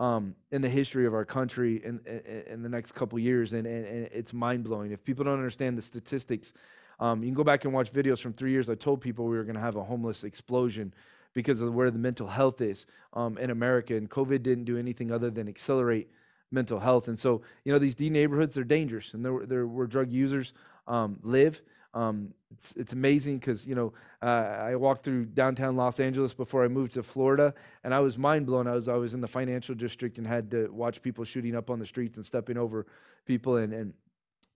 [0.02, 3.68] um, in the history of our country in, in, in the next couple years, and,
[3.68, 4.92] and, and it's mind blowing.
[4.92, 6.54] If people don't understand the statistics,
[7.00, 8.68] um, you can go back and watch videos from three years.
[8.68, 10.92] I told people we were going to have a homeless explosion
[11.34, 15.12] because of where the mental health is um, in America, and COVID didn't do anything
[15.12, 16.10] other than accelerate
[16.50, 17.08] mental health.
[17.08, 20.54] And so, you know, these D neighborhoods, they're dangerous, and they're, they're where drug users
[20.88, 21.62] um, live.
[21.94, 26.64] Um, it's it's amazing because you know uh, I walked through downtown Los Angeles before
[26.64, 28.68] I moved to Florida, and I was mind blown.
[28.68, 31.70] I was I was in the financial district and had to watch people shooting up
[31.70, 32.86] on the streets and stepping over
[33.26, 33.94] people, and and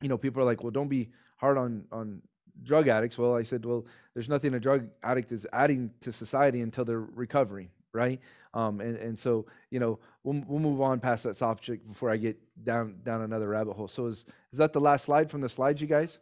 [0.01, 2.21] you know people are like, well, don't be hard on on
[2.63, 3.17] drug addicts.
[3.17, 6.99] Well, I said, well, there's nothing a drug addict is adding to society until they're
[6.99, 8.21] recovering, right?
[8.53, 12.17] Um, and and so you know we'll we'll move on past that subject before I
[12.17, 13.89] get down down another rabbit hole.
[13.89, 16.19] So is is that the last slide from the slides, you guys?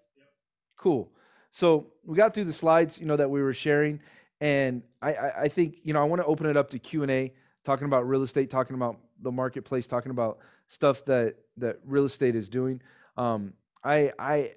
[0.83, 1.09] Cool.
[1.53, 4.01] So we got through the slides, you know, that we were sharing,
[4.41, 7.03] and I I, I think you know I want to open it up to Q
[7.03, 7.31] and A,
[7.63, 12.35] talking about real estate, talking about the marketplace, talking about stuff that that real estate
[12.35, 12.81] is doing.
[13.15, 14.55] Um, I I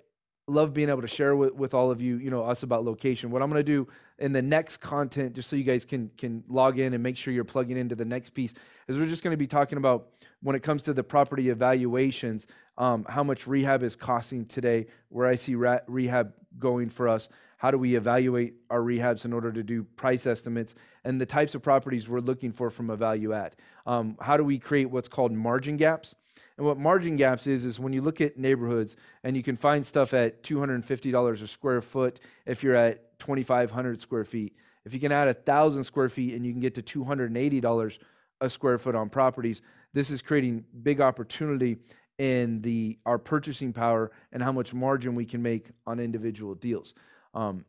[0.48, 3.30] love being able to share with, with all of you, you know, us about location.
[3.30, 3.88] What I'm going to do
[4.18, 7.34] in the next content, just so you guys can can log in and make sure
[7.34, 8.54] you're plugging into the next piece,
[8.86, 10.08] is we're just going to be talking about
[10.42, 12.46] when it comes to the property evaluations,
[12.78, 17.28] um, how much rehab is costing today, where I see rehab going for us.
[17.58, 20.74] How do we evaluate our rehabs in order to do price estimates
[21.04, 23.56] and the types of properties we're looking for from a value add?
[23.86, 26.14] Um, how do we create what's called margin gaps?
[26.56, 29.84] And what margin gaps is, is when you look at neighborhoods and you can find
[29.86, 34.56] stuff at $250 a square foot if you're at 2,500 square feet.
[34.84, 37.98] If you can add a thousand square feet and you can get to $280
[38.40, 39.60] a square foot on properties,
[39.92, 41.78] this is creating big opportunity
[42.18, 46.94] in the our purchasing power and how much margin we can make on individual deals.
[47.34, 47.64] Um,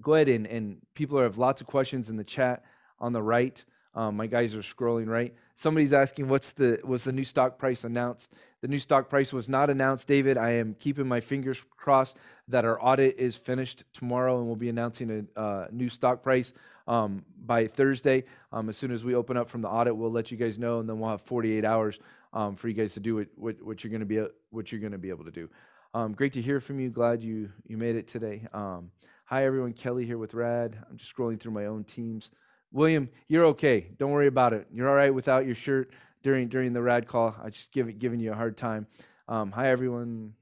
[0.00, 2.64] go ahead and, and people have lots of questions in the chat
[2.98, 3.64] on the right.
[3.94, 5.34] Um, my guys are scrolling right.
[5.54, 8.32] Somebody's asking, "What's the was the new stock price announced?"
[8.62, 10.38] The new stock price was not announced, David.
[10.38, 12.16] I am keeping my fingers crossed
[12.48, 16.52] that our audit is finished tomorrow, and we'll be announcing a uh, new stock price
[16.86, 18.24] um, by Thursday.
[18.52, 20.80] Um, as soon as we open up from the audit, we'll let you guys know,
[20.80, 21.98] and then we'll have 48 hours
[22.32, 24.80] um, for you guys to do what, what, what you're going to be what you're
[24.80, 25.48] going to be able to do.
[25.94, 26.88] Um, great to hear from you.
[26.88, 28.46] Glad you you made it today.
[28.54, 28.90] Um,
[29.24, 30.78] hi everyone, Kelly here with Rad.
[30.88, 32.30] I'm just scrolling through my own teams.
[32.72, 33.88] William, you're okay.
[33.98, 34.66] Don't worry about it.
[34.72, 35.92] You're all right without your shirt
[36.22, 37.36] during during the rad call.
[37.42, 38.86] I just give it, giving you a hard time.
[39.28, 40.32] Um, hi everyone.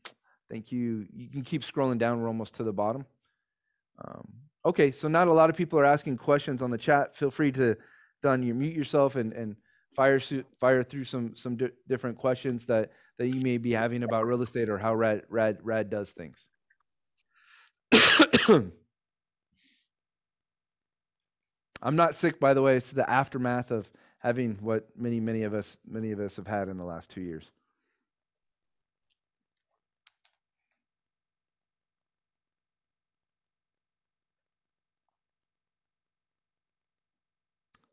[0.49, 1.07] Thank you.
[1.15, 2.21] You can keep scrolling down.
[2.21, 3.05] We're almost to the bottom.
[4.05, 4.29] Um,
[4.65, 7.17] okay, so not a lot of people are asking questions on the chat.
[7.17, 7.77] Feel free to
[8.23, 9.57] done you mute yourself and and
[9.95, 10.21] fire
[10.61, 14.43] fire through some some di- different questions that that you may be having about real
[14.43, 16.47] estate or how rad rad rad does things.
[21.83, 22.77] I'm not sick, by the way.
[22.77, 26.69] It's the aftermath of having what many, many of us, many of us have had
[26.69, 27.51] in the last two years.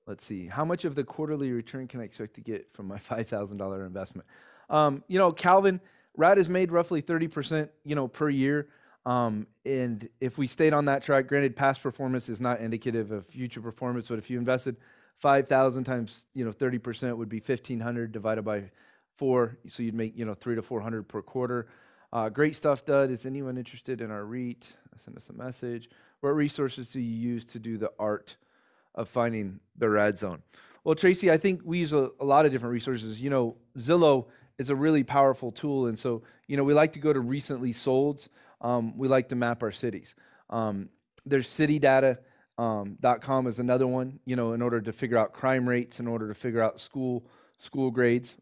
[0.08, 0.48] Let's see.
[0.48, 3.58] How much of the quarterly return can I expect to get from my five thousand
[3.58, 4.28] dollar investment?
[4.70, 5.82] Um, you know, Calvin,
[6.16, 8.70] Rad has made roughly thirty percent, you know, per year.
[9.08, 13.26] Um, and if we stayed on that track, granted, past performance is not indicative of
[13.26, 14.76] future performance, but if you invested
[15.20, 18.64] 5,000 times, you know, 30% would be 1,500 divided by
[19.16, 19.58] four.
[19.70, 21.68] So you'd make, you know, three to 400 per quarter.
[22.12, 23.10] Uh, great stuff, Dud.
[23.10, 24.74] Is anyone interested in our REIT?
[24.98, 25.90] Send us a message.
[26.20, 28.36] What resources do you use to do the art
[28.94, 30.44] of finding the rad zone?
[30.84, 33.22] Well, Tracy, I think we use a, a lot of different resources.
[33.22, 34.26] You know, Zillow
[34.58, 35.88] is a really powerful tool.
[35.88, 38.28] And so, you know, we like to go to recently solds
[38.62, 40.16] um, we like to map our cities.
[40.50, 40.90] Um,
[41.26, 42.98] there's citydata.com
[43.30, 46.28] um, is another one, you know, in order to figure out crime rates, in order
[46.28, 47.26] to figure out school
[47.60, 48.38] school grades.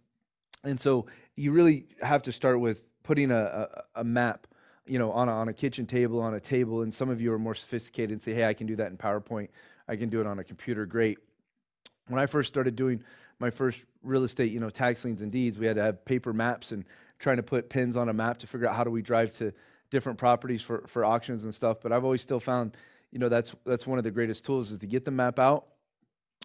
[0.64, 1.06] And so
[1.36, 3.38] you really have to start with putting a,
[3.96, 4.48] a, a map,
[4.86, 6.82] you know, on a, on a kitchen table, on a table.
[6.82, 8.98] And some of you are more sophisticated and say, hey, I can do that in
[8.98, 9.50] PowerPoint.
[9.88, 10.86] I can do it on a computer.
[10.86, 11.20] Great.
[12.08, 13.04] When I first started doing
[13.40, 16.34] my first real estate, you know, tax liens and deeds, we had to have paper
[16.34, 16.86] maps and
[17.20, 19.54] trying to put pins on a map to figure out how do we drive to
[19.96, 21.78] different properties for, for auctions and stuff.
[21.82, 22.76] But I've always still found,
[23.12, 25.68] you know, that's that's one of the greatest tools is to get the map out,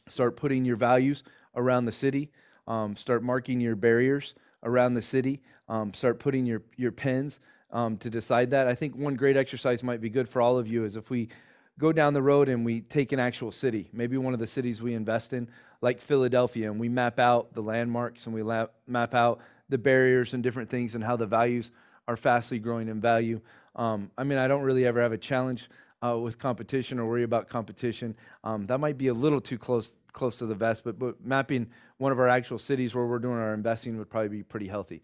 [0.06, 1.24] start putting your values
[1.56, 2.30] around the city,
[2.68, 7.40] um, start marking your barriers around the city, um, start putting your your pins
[7.72, 8.68] um, to decide that.
[8.68, 11.28] I think one great exercise might be good for all of you is if we
[11.76, 14.80] go down the road and we take an actual city, maybe one of the cities
[14.80, 15.48] we invest in,
[15.80, 18.44] like Philadelphia, and we map out the landmarks and we
[18.86, 21.72] map out the barriers and different things and how the values
[22.10, 23.40] are fastly growing in value.
[23.76, 25.70] Um, I mean, I don't really ever have a challenge
[26.04, 28.16] uh, with competition or worry about competition.
[28.42, 31.68] Um, that might be a little too close close to the vest, but, but mapping
[31.98, 35.02] one of our actual cities where we're doing our investing would probably be pretty healthy.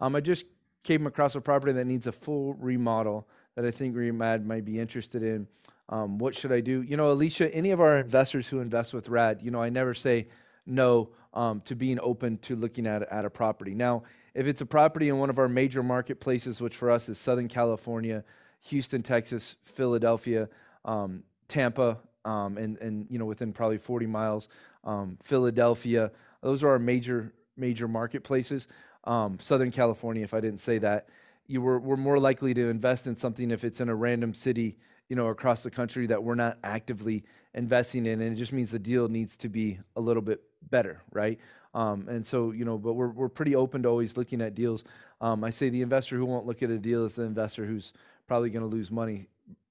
[0.00, 0.44] Um, I just
[0.84, 3.26] came across a property that needs a full remodel
[3.56, 5.48] that I think Remad might be interested in.
[5.88, 6.82] Um, what should I do?
[6.82, 9.92] You know, Alicia, any of our investors who invest with Rad, you know, I never
[9.92, 10.28] say
[10.66, 13.74] no um, to being open to looking at, at a property.
[13.74, 17.18] Now, if it's a property in one of our major marketplaces, which for us is
[17.18, 18.24] Southern California,
[18.62, 20.48] Houston, Texas, Philadelphia,
[20.84, 24.48] um, Tampa, um, and and you know within probably 40 miles,
[24.82, 26.10] um, Philadelphia.
[26.40, 28.66] Those are our major major marketplaces.
[29.04, 31.08] Um, Southern California, if I didn't say that,
[31.46, 34.78] you were we're more likely to invest in something if it's in a random city,
[35.08, 38.70] you know, across the country that we're not actively investing in, and it just means
[38.70, 41.38] the deal needs to be a little bit better, right?
[41.74, 44.84] Um, and so, you know, but we're we're pretty open to always looking at deals.
[45.20, 47.92] Um, I say the investor who won't look at a deal is the investor who's
[48.26, 49.26] probably going to lose money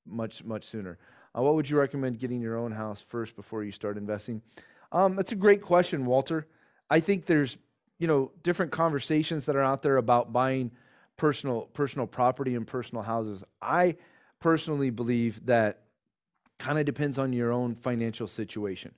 [0.05, 0.97] much much sooner.
[1.35, 4.41] Uh, what would you recommend getting your own house first before you start investing?
[4.91, 6.47] Um, that's a great question, Walter.
[6.89, 7.57] I think there's
[7.99, 10.71] you know different conversations that are out there about buying
[11.17, 13.43] personal personal property and personal houses.
[13.61, 13.95] I
[14.39, 15.83] personally believe that
[16.59, 18.93] kind of depends on your own financial situation.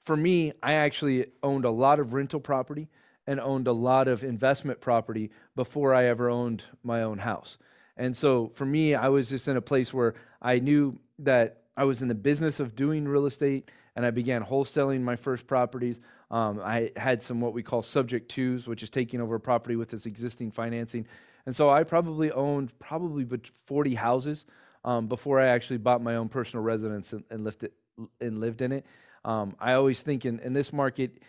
[0.00, 2.88] For me, I actually owned a lot of rental property
[3.26, 7.58] and owned a lot of investment property before I ever owned my own house.
[7.96, 11.84] And so for me, I was just in a place where I knew that I
[11.84, 16.00] was in the business of doing real estate and I began wholesaling my first properties.
[16.30, 19.76] Um, I had some what we call subject twos, which is taking over a property
[19.76, 21.06] with its existing financing.
[21.44, 23.26] And so I probably owned probably
[23.66, 24.46] 40 houses
[24.84, 27.74] um, before I actually bought my own personal residence and, and lived it
[28.20, 28.86] and lived in it.
[29.24, 31.22] Um, I always think in, in this market,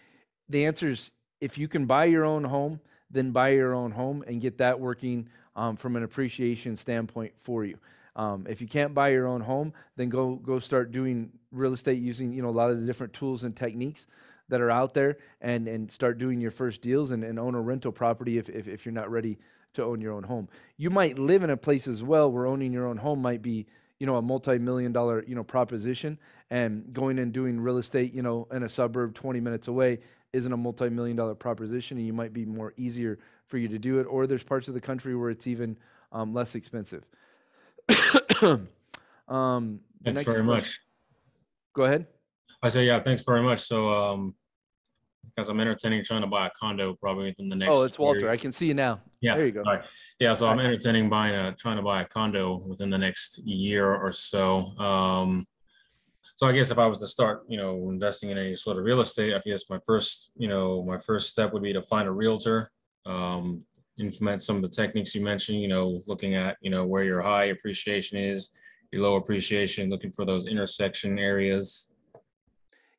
[0.49, 2.79] the answer is if you can buy your own home,
[3.09, 7.65] then buy your own home and get that working um, from an appreciation standpoint for
[7.65, 7.77] you.
[8.15, 12.01] Um, if you can't buy your own home, then go go start doing real estate
[12.01, 14.05] using you know a lot of the different tools and techniques
[14.49, 17.61] that are out there, and and start doing your first deals and, and own a
[17.61, 19.37] rental property if, if if you're not ready
[19.73, 20.49] to own your own home.
[20.75, 23.67] You might live in a place as well where owning your own home might be,
[24.01, 26.17] you know, a multi-million dollar, you know, proposition
[26.49, 29.99] and going and doing real estate, you know, in a suburb 20 minutes away
[30.33, 33.99] isn't a multi-million dollar proposition and you might be more easier for you to do
[33.99, 35.77] it or there's parts of the country where it's even
[36.11, 37.05] um, less expensive.
[39.27, 40.45] um, thanks very question.
[40.47, 40.79] much.
[41.75, 42.07] Go ahead.
[42.63, 43.59] I say, yeah, thanks very much.
[43.59, 44.33] So, um,
[45.25, 47.75] because I'm entertaining trying to buy a condo probably within the next.
[47.75, 48.21] Oh, it's Walter.
[48.21, 48.29] Year.
[48.29, 49.01] I can see you now.
[49.21, 49.63] Yeah, there you go.
[50.19, 53.95] Yeah, so I'm entertaining buying a trying to buy a condo within the next year
[53.95, 54.67] or so.
[54.77, 55.47] Um,
[56.35, 58.83] so I guess if I was to start, you know, investing in any sort of
[58.83, 62.07] real estate, I guess my first, you know, my first step would be to find
[62.07, 62.71] a realtor,
[63.05, 63.63] um,
[63.99, 65.61] implement some of the techniques you mentioned.
[65.61, 68.51] You know, looking at, you know, where your high appreciation is,
[68.91, 71.93] your low appreciation, looking for those intersection areas.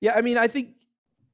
[0.01, 0.75] Yeah, I mean, I think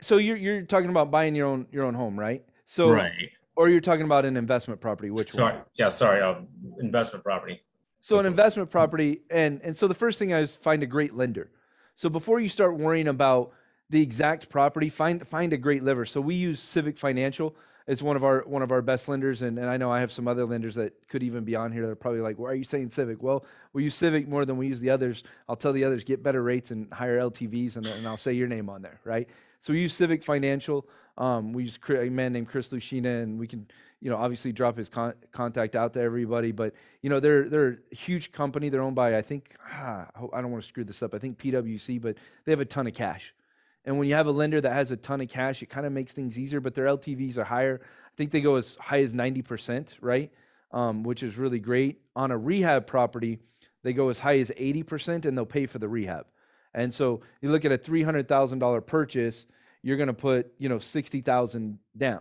[0.01, 2.45] so you're you're talking about buying your own your own home, right?
[2.67, 3.13] So right.
[3.57, 5.65] Or you're talking about an investment property, which sorry, one?
[5.75, 6.37] yeah, sorry, uh,
[6.81, 7.61] investment property.
[8.01, 10.87] So That's an investment property, and and so the first thing I is find a
[10.87, 11.51] great lender.
[11.97, 13.53] So before you start worrying about
[13.91, 16.05] the exact property, find find a great lender.
[16.05, 17.57] So we use Civic Financial
[17.89, 20.13] as one of our one of our best lenders, and, and I know I have
[20.13, 22.55] some other lenders that could even be on here that are probably like, why are
[22.55, 23.23] you saying Civic?
[23.23, 25.25] Well, we use Civic more than we use the others.
[25.49, 28.47] I'll tell the others get better rates and higher LTVs, and, and I'll say your
[28.47, 29.29] name on there, right?
[29.61, 30.87] So we use Civic Financial.
[31.17, 33.67] Um, we use a man named Chris Lucina, and we can,
[34.01, 36.53] you know, obviously drop his con- contact out to everybody.
[36.53, 38.69] But you know, they're they're a huge company.
[38.69, 41.15] They're owned by I think ah, I don't want to screw this up.
[41.15, 43.35] I think PwC, but they have a ton of cash.
[43.85, 45.93] And when you have a lender that has a ton of cash, it kind of
[45.93, 46.61] makes things easier.
[46.61, 47.81] But their LTVs are higher.
[47.83, 50.31] I think they go as high as ninety percent, right?
[50.71, 52.01] Um, which is really great.
[52.15, 53.41] On a rehab property,
[53.83, 56.27] they go as high as eighty percent, and they'll pay for the rehab.
[56.79, 59.47] And so you look at a $300,000 purchase,
[59.83, 62.21] you're going to put, you know, 60,000 down.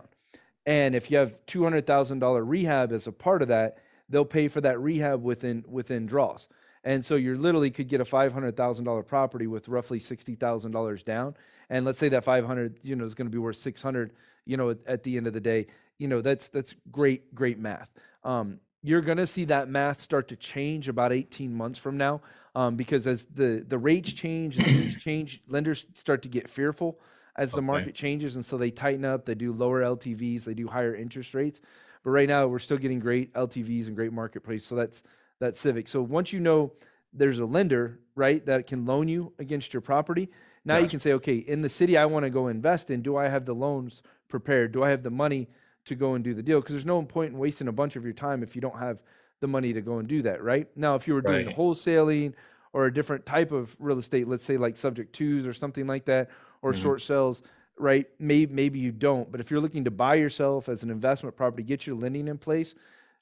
[0.66, 3.78] And if you have $200,000 rehab as a part of that,
[4.08, 6.48] they'll pay for that rehab within within draws.
[6.82, 11.36] And so you literally could get a $500,000 property with roughly $60,000 down.
[11.70, 14.12] And let's say that 500, you know, is going to be worth 600,
[14.44, 15.66] you know, at, at, the end of the day,
[15.98, 17.92] you know, that's that's great great math.
[18.24, 22.22] Um, you're going to see that math start to change about 18 months from now
[22.58, 26.98] um, because as the, the rates change and things change, lenders start to get fearful
[27.36, 27.66] as the okay.
[27.66, 28.34] market changes.
[28.34, 31.60] And so they tighten up, they do lower LTVs, they do higher interest rates.
[32.02, 34.66] But right now, we're still getting great LTVs and great marketplace.
[34.66, 35.04] So that's
[35.38, 35.86] that's Civic.
[35.86, 36.72] So once you know
[37.12, 40.28] there's a lender, right, that can loan you against your property,
[40.64, 43.16] now you can say, okay, in the city I want to go invest in, do
[43.16, 44.72] I have the loans prepared?
[44.72, 45.46] Do I have the money
[45.84, 48.02] to go and do the deal because there's no point in wasting a bunch of
[48.02, 48.98] your time if you don't have
[49.40, 50.68] the money to go and do that, right?
[50.76, 51.56] Now, if you were doing right.
[51.56, 52.34] wholesaling
[52.72, 56.06] or a different type of real estate, let's say like subject twos or something like
[56.06, 56.30] that,
[56.62, 56.82] or mm-hmm.
[56.82, 57.42] short sales,
[57.76, 58.06] right?
[58.18, 61.62] Maybe maybe you don't, but if you're looking to buy yourself as an investment property,
[61.62, 62.74] get your lending in place.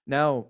[0.06, 0.46] Now,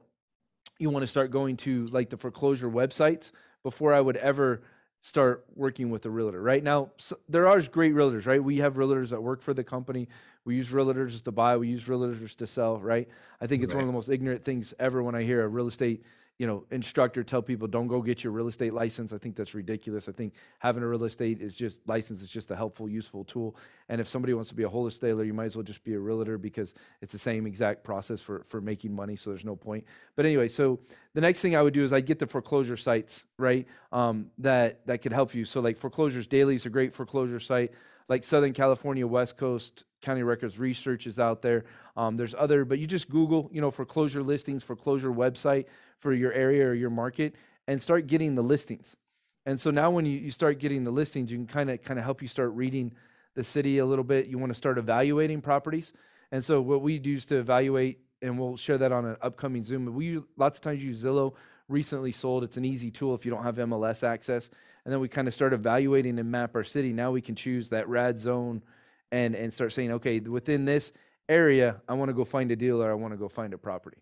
[0.78, 4.62] you want to start going to like the foreclosure websites before I would ever
[5.02, 6.40] start working with a realtor.
[6.40, 8.42] Right now, so there are great realtors, right?
[8.42, 10.08] We have realtors that work for the company.
[10.46, 11.56] We use realtors to buy.
[11.58, 13.08] We use realtors to sell, right?
[13.40, 13.78] I think it's right.
[13.78, 16.04] one of the most ignorant things ever when I hear a real estate,
[16.38, 19.54] you know instructor tell people don't go get your real estate license i think that's
[19.54, 23.24] ridiculous i think having a real estate is just license is just a helpful useful
[23.24, 23.56] tool
[23.88, 25.98] and if somebody wants to be a wholesaler you might as well just be a
[25.98, 29.84] realtor because it's the same exact process for for making money so there's no point
[30.14, 30.78] but anyway so
[31.14, 34.86] the next thing i would do is i get the foreclosure sites right um, that
[34.86, 37.72] that could help you so like foreclosures daily is a great foreclosure site
[38.08, 41.64] like southern california west coast county records research is out there
[41.96, 45.66] um, there's other but you just google you know foreclosure listings foreclosure website
[45.98, 47.34] for your area or your market
[47.66, 48.96] and start getting the listings.
[49.44, 51.98] And so now when you, you start getting the listings, you can kind of kind
[51.98, 52.92] of help you start reading
[53.34, 54.26] the city a little bit.
[54.26, 55.92] You want to start evaluating properties.
[56.32, 59.62] And so what we do is to evaluate, and we'll share that on an upcoming
[59.62, 59.92] Zoom.
[59.94, 61.34] We use, lots of times use Zillow.
[61.68, 62.44] Recently sold.
[62.44, 64.48] It's an easy tool if you don't have MLS access.
[64.84, 66.92] And then we kind of start evaluating and map our city.
[66.92, 68.62] Now we can choose that rad zone,
[69.10, 70.92] and and start saying, okay, within this
[71.28, 73.58] area, I want to go find a deal or I want to go find a
[73.58, 73.98] property.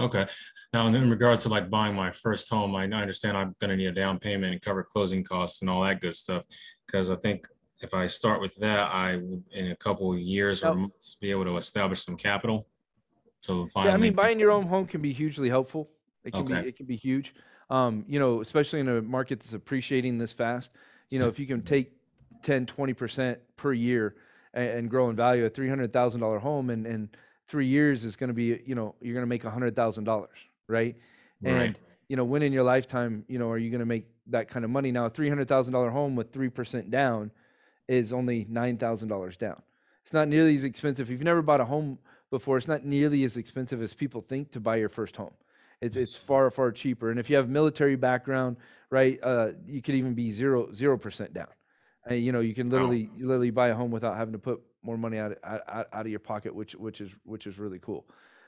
[0.00, 0.26] Okay.
[0.72, 3.86] Now, in regards to like buying my first home, I understand I'm going to need
[3.86, 6.46] a down payment and cover closing costs and all that good stuff.
[6.86, 7.48] Because I think
[7.80, 11.32] if I start with that, I would in a couple of years or months be
[11.32, 12.68] able to establish some capital.
[13.40, 15.90] So yeah, I mean, buying your own home can be hugely helpful.
[16.28, 16.62] It can okay.
[16.62, 17.34] be it can be huge.
[17.70, 20.72] Um, you know, especially in a market that's appreciating this fast.
[21.10, 21.92] You know, if you can take
[22.42, 24.14] 10, 20 percent per year
[24.54, 27.08] and, and grow in value, a three hundred thousand dollar home and and
[27.46, 30.04] three years is going to be, you know, you're going to make a hundred thousand
[30.04, 30.36] dollars,
[30.68, 30.96] right?
[31.42, 31.78] And right.
[32.08, 34.64] you know, when in your lifetime, you know, are you going to make that kind
[34.64, 34.92] of money?
[34.92, 37.30] Now, a three hundred thousand dollar home with three percent down
[37.88, 39.62] is only nine thousand dollars down.
[40.02, 41.06] It's not nearly as expensive.
[41.06, 41.98] If you've never bought a home
[42.30, 45.32] before, it's not nearly as expensive as people think to buy your first home.
[45.80, 47.10] It's it's far far cheaper.
[47.10, 48.56] And if you have military background,
[48.90, 51.48] right, uh, you could even be zero zero percent down.
[52.06, 53.28] And, you know, you can literally wow.
[53.28, 56.20] literally buy a home without having to put more money out, out out of your
[56.20, 58.06] pocket, which which is which is really cool.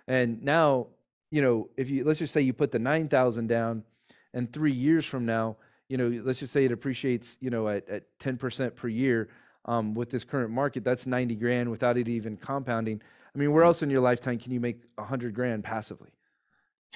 [0.09, 0.89] And now,
[1.31, 3.85] you know, if you let's just say you put the nine thousand down,
[4.33, 5.57] and three years from now,
[5.89, 9.29] you know, let's just say it appreciates, you know, at at ten percent per year.
[9.67, 13.03] Um, with this current market, that's ninety grand without it even compounding.
[13.35, 16.11] I mean, where else in your lifetime can you make a hundred grand passively?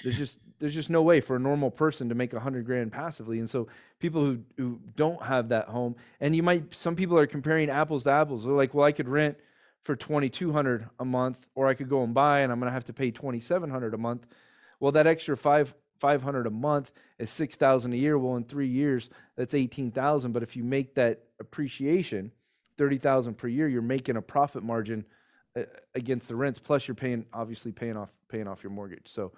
[0.02, 2.92] There's just there's just no way for a normal person to make a hundred grand
[2.92, 3.38] passively.
[3.38, 3.68] And so
[4.00, 8.04] people who who don't have that home, and you might some people are comparing apples
[8.04, 8.44] to apples.
[8.44, 9.38] They're like, well, I could rent
[9.84, 12.68] for twenty two hundred a month, or I could go and buy, and I'm going
[12.68, 14.26] to have to pay twenty seven hundred a month.
[14.80, 18.18] Well, that extra five five hundred a month is six thousand a year.
[18.18, 20.32] Well, in three years, that's eighteen thousand.
[20.32, 22.32] But if you make that appreciation,
[22.76, 25.04] thirty thousand per year, you're making a profit margin
[25.56, 25.62] uh,
[25.94, 26.58] against the rents.
[26.58, 29.06] Plus, you're paying obviously paying off paying off your mortgage.
[29.06, 29.32] So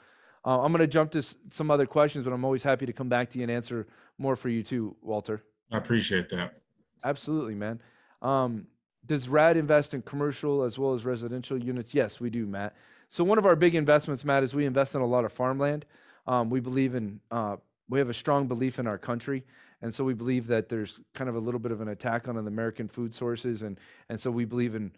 [0.47, 2.93] uh, I'm going to jump to s- some other questions, but I'm always happy to
[2.93, 3.87] come back to you and answer
[4.17, 5.43] more for you too, Walter.
[5.73, 6.61] I appreciate that.
[7.05, 7.81] Absolutely, man.
[8.23, 8.69] Um,
[9.05, 11.95] does RAD invest in commercial as well as residential units?
[11.95, 12.75] Yes, we do, Matt.
[13.09, 15.85] So one of our big investments, Matt, is we invest in a lot of farmland.
[16.27, 17.57] Um, we believe in, uh,
[17.89, 19.45] we have a strong belief in our country,
[19.81, 22.35] and so we believe that there's kind of a little bit of an attack on
[22.35, 23.79] the American food sources, and
[24.09, 24.91] and so we believe in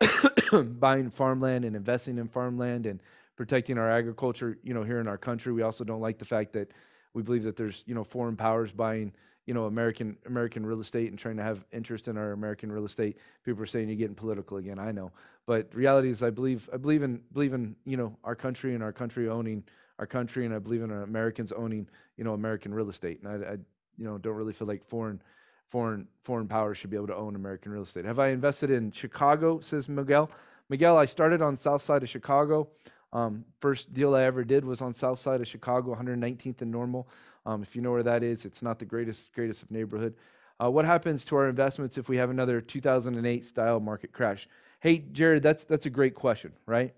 [0.80, 3.00] buying farmland and investing in farmland and
[3.36, 5.52] protecting our agriculture, you know, here in our country.
[5.52, 6.70] We also don't like the fact that
[7.14, 9.12] we believe that there's, you know, foreign powers buying,
[9.46, 12.84] you know, American American real estate and trying to have interest in our American real
[12.84, 13.18] estate.
[13.44, 14.78] People are saying you're getting political again.
[14.78, 15.12] I know,
[15.46, 18.82] but reality is, I believe I believe in believe in you know our country and
[18.82, 19.64] our country owning
[19.98, 23.20] our country, and I believe in Americans owning you know American real estate.
[23.22, 23.52] And I, I
[23.98, 25.20] you know don't really feel like foreign
[25.68, 28.04] foreign foreign powers should be able to own American real estate.
[28.04, 29.60] Have I invested in Chicago?
[29.60, 30.30] Says Miguel.
[30.68, 32.68] Miguel, I started on south side of Chicago.
[33.12, 37.08] Um, first deal I ever did was on south side of Chicago, 119th and Normal.
[37.44, 40.14] Um, if you know where that is, it's not the greatest greatest of neighborhood.
[40.62, 44.48] Uh, what happens to our investments if we have another 2008 style market crash?
[44.80, 46.94] Hey, Jared, that's that's a great question, right?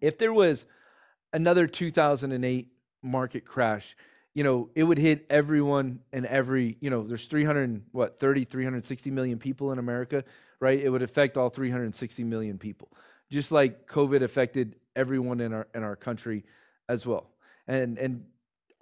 [0.00, 0.64] If there was
[1.32, 2.68] another 2008
[3.02, 3.96] market crash,
[4.34, 9.10] you know, it would hit everyone and every, you know, there's 300 what 30 360
[9.10, 10.24] million people in America,
[10.60, 10.78] right?
[10.78, 12.92] It would affect all 360 million people.
[13.30, 16.44] Just like COVID affected everyone in our in our country
[16.88, 17.30] as well.
[17.66, 18.24] And and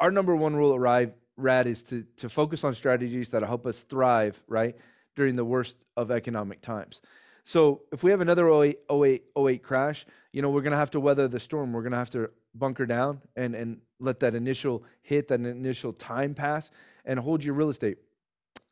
[0.00, 3.82] our number one rule at RAD is to to focus on strategies that help us
[3.82, 4.76] thrive, right,
[5.14, 7.00] during the worst of economic times.
[7.44, 10.90] So if we have another 08, 08, 08 crash, you know, we're going to have
[10.90, 11.72] to weather the storm.
[11.72, 15.92] We're going to have to bunker down and, and let that initial hit, that initial
[15.92, 16.72] time pass,
[17.04, 17.98] and hold your real estate.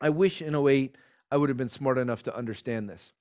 [0.00, 0.96] I wish in 08
[1.30, 3.12] I would have been smart enough to understand this.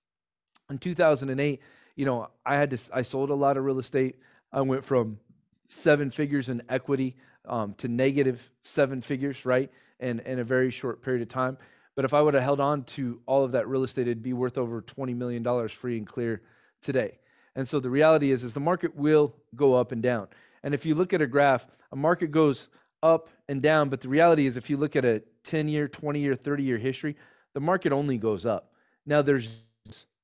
[0.72, 1.62] In 2008,
[1.96, 4.16] you know, I had to, I sold a lot of real estate.
[4.52, 5.20] I went from
[5.68, 7.16] seven figures in equity
[7.46, 9.72] um, to negative seven figures, right?
[10.00, 11.58] And in a very short period of time.
[11.96, 14.34] But if I would have held on to all of that real estate, it'd be
[14.34, 16.42] worth over $20 million free and clear
[16.82, 17.20] today.
[17.56, 20.28] And so the reality is, is the market will go up and down.
[20.64, 22.68] And if you look at a graph, a market goes
[23.04, 23.90] up and down.
[23.90, 26.78] But the reality is, if you look at a 10 year, 20 year, 30 year
[26.78, 27.16] history,
[27.54, 28.72] the market only goes up.
[29.06, 29.50] Now there's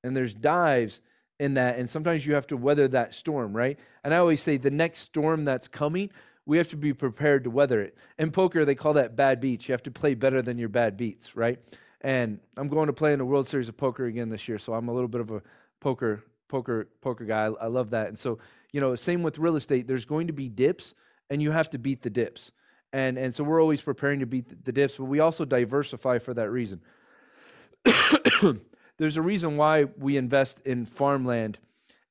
[0.04, 1.02] and there's dives
[1.40, 3.80] in that, and sometimes you have to weather that storm, right?
[4.04, 6.10] And I always say the next storm that's coming,
[6.46, 7.98] we have to be prepared to weather it.
[8.18, 9.68] In poker, they call that bad beats.
[9.68, 11.60] You have to play better than your bad beats, right?
[12.02, 14.74] And I'm going to play in the World Series of Poker again this year, so
[14.74, 15.42] I'm a little bit of a
[15.80, 17.46] poker poker poker guy.
[17.46, 18.08] I, love that.
[18.08, 18.40] And so,
[18.72, 19.88] you know, same with real estate.
[19.88, 20.94] There's going to be dips,
[21.30, 22.52] and you have to beat the dips.
[22.92, 26.34] And and so we're always preparing to beat the dips, but we also diversify for
[26.34, 26.82] that reason.
[29.00, 31.58] There's a reason why we invest in farmland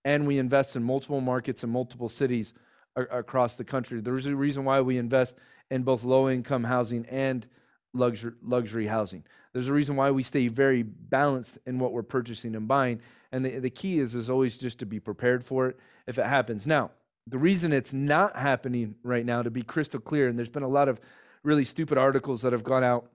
[0.05, 2.55] and we invest in multiple markets and multiple cities
[2.97, 4.01] across the country.
[4.01, 5.37] There's a reason why we invest
[5.71, 7.47] in both low income housing and
[7.93, 9.23] luxury, luxury housing.
[9.53, 13.03] There's a reason why we stay very balanced in what we're purchasing and buying.
[13.33, 16.27] And the, the key is, is always just to be prepared for it if it
[16.27, 16.67] happens.
[16.67, 16.93] Now,
[17.27, 20.69] the reason it's not happening right now, to be crystal clear, and there's been a
[20.69, 21.01] lot of
[21.43, 23.11] really stupid articles that have gone out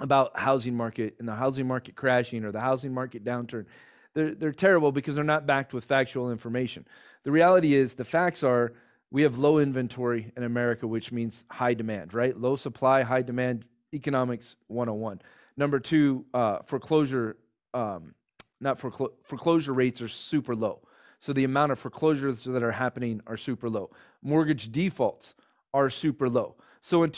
[0.00, 3.66] about housing market and the housing market crashing or the housing market downturn.
[4.14, 6.86] They're, they're terrible because they're not backed with factual information.
[7.22, 8.72] The reality is, the facts are
[9.10, 12.36] we have low inventory in America, which means high demand, right?
[12.36, 15.20] Low supply, high demand, economics 101.
[15.56, 17.36] Number two, uh, foreclosure,
[17.74, 18.14] um,
[18.60, 20.80] not foreclo- foreclosure rates are super low.
[21.18, 23.90] So the amount of foreclosures that are happening are super low.
[24.22, 25.34] Mortgage defaults
[25.74, 26.56] are super low.
[26.80, 27.10] So in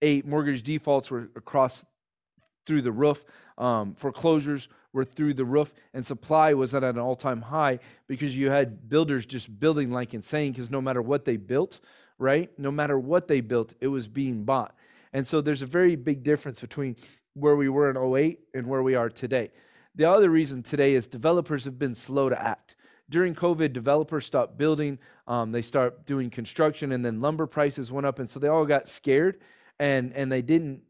[0.00, 1.84] 2008, mortgage defaults were across
[2.66, 3.24] through the roof.
[3.58, 8.36] Um, foreclosures were through the roof, and supply was at an all time high because
[8.36, 11.80] you had builders just building like insane because no matter what they built,
[12.18, 12.50] right?
[12.58, 14.74] No matter what they built, it was being bought.
[15.12, 16.96] And so there's a very big difference between
[17.34, 19.50] where we were in 08 and where we are today.
[19.94, 22.76] The other reason today is developers have been slow to act.
[23.08, 28.06] During COVID, developers stopped building, um, they start doing construction, and then lumber prices went
[28.06, 29.40] up, and so they all got scared,
[29.80, 30.82] and and they didn't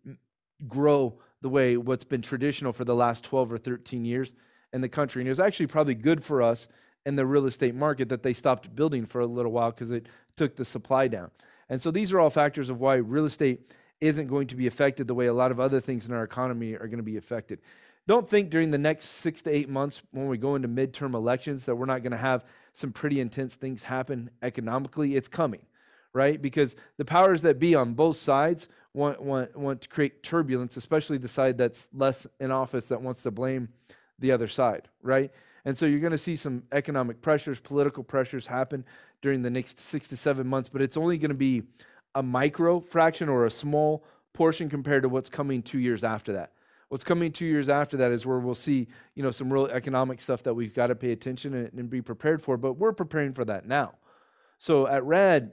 [0.69, 4.35] grow the way what's been traditional for the last 12 or 13 years
[4.75, 5.23] in the country.
[5.23, 6.69] And it was actually probably good for us
[7.07, 10.07] in the real estate market that they stopped building for a little while because it
[10.37, 11.31] took the supply down.
[11.71, 13.73] And so these are all factors of why real estate
[14.03, 16.75] isn't going to be affected the way a lot of other things in our economy
[16.75, 17.61] are going to be affected.
[18.07, 21.65] Don't think during the next six to eight months when we go into midterm elections
[21.67, 25.15] that we're not going to have some pretty intense things happen economically.
[25.15, 25.61] It's coming,
[26.13, 26.41] right?
[26.41, 31.19] Because the powers that be on both sides want, want, want to create turbulence, especially
[31.19, 33.69] the side that's less in office that wants to blame
[34.19, 35.31] the other side, right?
[35.65, 38.85] And so you're going to see some economic pressures, political pressures happen
[39.23, 41.63] during the next six to seven months, but it's only going to be
[42.15, 46.53] a micro fraction or a small portion compared to what's coming two years after that.
[46.89, 50.21] What's coming two years after that is where we'll see, you know, some real economic
[50.21, 52.57] stuff that we've got to pay attention and, and be prepared for.
[52.57, 53.95] But we're preparing for that now.
[54.59, 55.53] So at RAD,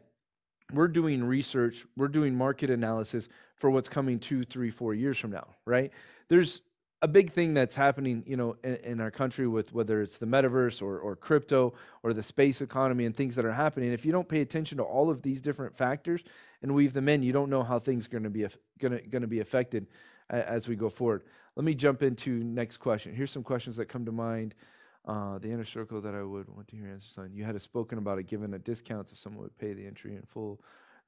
[0.74, 5.32] we're doing research, we're doing market analysis for what's coming two, three, four years from
[5.32, 5.92] now, right?
[6.28, 6.62] There's
[7.02, 10.26] a big thing that's happening, you know, in, in, our country with whether it's the
[10.26, 13.92] metaverse or, or crypto or the space economy and things that are happening.
[13.92, 16.24] If you don't pay attention to all of these different factors
[16.64, 18.48] and weave them in, you don't know how things are going to be
[18.80, 19.86] going to be affected
[20.30, 21.24] as we go forward.
[21.56, 23.16] Let me jump into next question.
[23.16, 24.56] Here's some questions that come to mind.
[25.08, 27.32] Uh, the inner circle that I would want to hear answers on.
[27.34, 30.22] You had spoken about it, given a discount if someone would pay the entry in
[30.24, 30.60] full.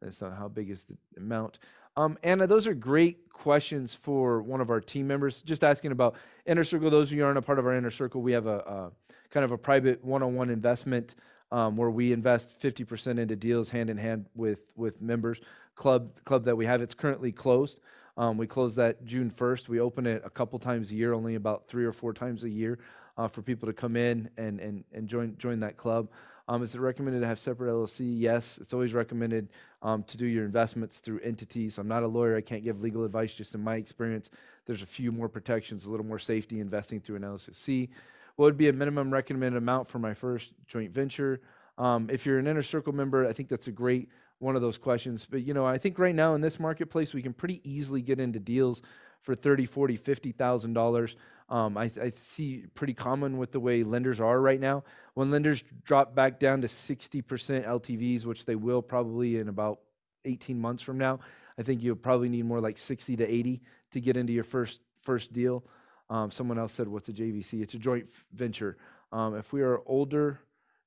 [0.01, 1.59] That's not how big is the amount.
[1.97, 5.41] Um, Anna, those are great questions for one of our team members.
[5.41, 6.89] Just asking about inner circle.
[6.89, 8.91] Those of you aren't a part of our inner circle, we have a, a
[9.31, 11.15] kind of a private one-on-one investment
[11.51, 15.41] um, where we invest 50% into deals hand in hand with with members.
[15.75, 16.81] Club club that we have.
[16.81, 17.81] It's currently closed.
[18.17, 19.69] Um, we close that June 1st.
[19.69, 22.49] We open it a couple times a year, only about three or four times a
[22.49, 22.77] year,
[23.19, 26.07] uh, for people to come in and and and join join that club.
[26.47, 28.19] Um, is it recommended to have separate LLC?
[28.19, 29.49] Yes, it's always recommended
[29.83, 31.77] um, to do your investments through entities.
[31.77, 33.33] I'm not a lawyer; I can't give legal advice.
[33.33, 34.29] Just in my experience,
[34.65, 37.89] there's a few more protections, a little more safety investing through an LLC.
[38.37, 41.41] What would be a minimum recommended amount for my first joint venture?
[41.77, 44.07] Um, if you're an inner circle member, I think that's a great
[44.39, 45.27] one of those questions.
[45.29, 48.17] But you know, I think right now in this marketplace, we can pretty easily get
[48.21, 48.81] into deals
[49.21, 51.15] for 30, 40, 50,000 um, dollars.
[51.49, 54.83] I, I see pretty common with the way lenders are right now.
[55.15, 57.23] When lenders drop back down to 60%
[57.65, 59.79] LTVs, which they will probably in about
[60.25, 61.19] 18 months from now,
[61.57, 64.81] I think you'll probably need more like 60 to 80 to get into your first
[65.01, 65.63] first deal.
[66.09, 68.77] Um, someone else said, "What's a JVC?" It's a joint venture.
[69.11, 70.39] Um, if we are older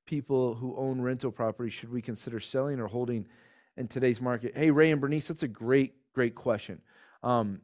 [0.05, 3.27] people who own rental property should we consider selling or holding
[3.77, 4.57] in today's market?
[4.57, 6.81] Hey, Ray and Bernice, that's a great, great question.
[7.23, 7.61] Um,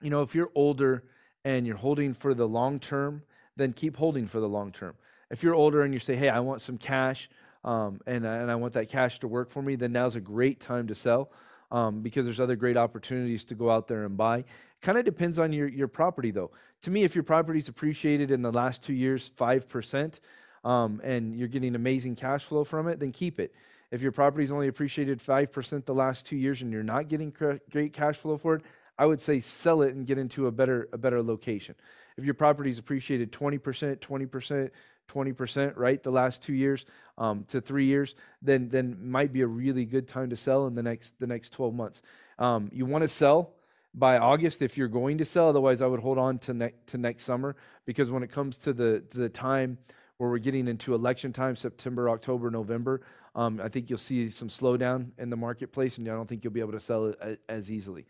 [0.00, 1.04] you know, if you're older
[1.44, 3.22] and you're holding for the long term,
[3.56, 4.94] then keep holding for the long term.
[5.30, 7.28] If you're older and you say, hey, I want some cash
[7.64, 10.60] um, and, and I want that cash to work for me, then now's a great
[10.60, 11.30] time to sell.
[11.72, 14.44] um, because there's other great opportunities to go out there and buy.
[14.82, 16.50] Kind of depends on your, your property, though.
[16.82, 20.20] To me, if your property's appreciated in the last two years 5%,
[20.64, 23.54] um, and you're getting amazing cash flow from it, then keep it.
[23.90, 27.30] If your property's only appreciated 5% the last two years and you're not getting
[27.70, 28.62] great cash flow for it,
[28.98, 31.74] I would say sell it and get into a better, a better location.
[32.16, 34.70] If your property's appreciated 20%, 20%,
[35.08, 36.84] 20%, right, the last two years
[37.18, 40.74] um, to three years, then then might be a really good time to sell in
[40.74, 42.02] the next the next 12 months.
[42.38, 43.54] Um, you want to sell
[43.94, 45.48] by August if you're going to sell.
[45.48, 48.72] Otherwise, I would hold on to next to next summer because when it comes to
[48.72, 49.78] the to the time
[50.18, 53.02] where we're getting into election time, September, October, November,
[53.34, 56.52] um, I think you'll see some slowdown in the marketplace, and I don't think you'll
[56.52, 58.06] be able to sell it as easily.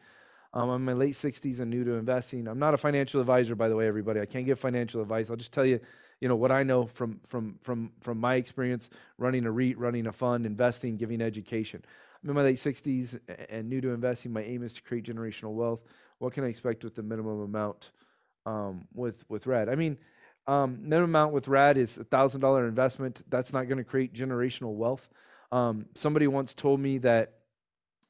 [0.55, 2.47] Um, I'm in my late 60s and new to investing.
[2.47, 4.21] I'm not a financial advisor, by the way, everybody.
[4.21, 5.31] I can't give financial advice.
[5.31, 5.81] I'll just tell you,
[6.21, 10.07] you know, what I know from from from from my experience running a REIT, running
[10.07, 11.83] a fund, investing, giving education.
[12.23, 14.33] I'm in my late 60s and new to investing.
[14.33, 15.81] My aim is to create generational wealth.
[16.19, 17.91] What can I expect with the minimum amount
[18.47, 19.69] um, with with RAD?
[19.69, 19.99] I mean,
[20.47, 23.23] um, minimum amount with RAD is a thousand dollar investment.
[23.29, 25.09] That's not going to create generational wealth.
[25.51, 27.35] Um, somebody once told me that,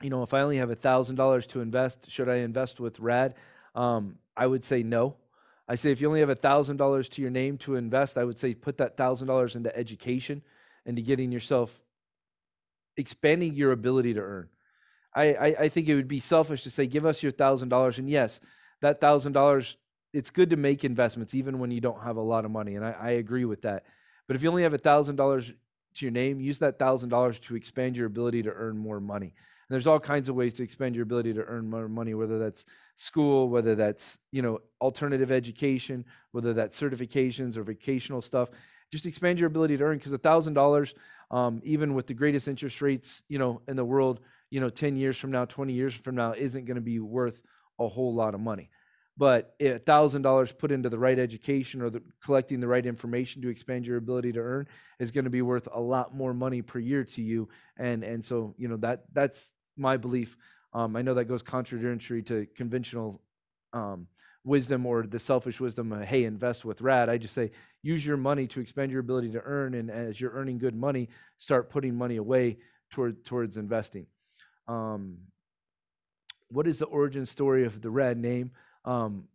[0.03, 3.01] you know, if I only have a thousand dollars to invest, should I invest with
[3.01, 3.35] RAD?
[3.75, 5.17] Um, I would say no.
[5.69, 8.25] I say if you only have a thousand dollars to your name to invest, I
[8.25, 10.43] would say put that thousand dollars into education,
[10.85, 11.81] into getting yourself
[12.97, 14.49] expanding your ability to earn.
[15.15, 17.99] I, I, I think it would be selfish to say, give us your thousand dollars.
[17.99, 18.41] And yes,
[18.81, 19.77] that thousand dollars,
[20.13, 22.77] it's good to make investments even when you don't have a lot of money.
[22.77, 23.85] And I, I agree with that.
[24.27, 25.53] But if you only have a thousand dollars
[25.95, 29.35] to your name, use that thousand dollars to expand your ability to earn more money.
[29.69, 32.39] And there's all kinds of ways to expand your ability to earn more money, whether
[32.39, 32.65] that's
[32.97, 38.51] school, whether that's, you know, alternative education, whether that's certifications or vocational stuff.
[38.91, 40.95] Just expand your ability to earn because a thousand dollars
[41.33, 44.97] um, even with the greatest interest rates, you know, in the world, you know, 10
[44.97, 47.41] years from now, 20 years from now, isn't going to be worth
[47.81, 48.69] a whole lot of money.
[49.17, 53.43] But a thousand dollars put into the right education or the, collecting the right information
[53.43, 54.67] to expand your ability to earn
[54.99, 57.49] is going to be worth a lot more money per year to you.
[57.77, 60.37] And and so you know that that's my belief.
[60.73, 63.21] Um, I know that goes contradictory to conventional
[63.75, 64.07] um,
[64.45, 67.09] wisdom or the selfish wisdom of, hey, invest with RAD.
[67.09, 67.51] I just say
[67.83, 69.75] use your money to expand your ability to earn.
[69.75, 71.09] And as you're earning good money,
[71.39, 72.59] start putting money away
[72.91, 74.07] toward, towards investing.
[74.67, 75.19] Um,
[76.49, 78.51] what is the origin story of the RAD name?
[78.85, 79.29] Um,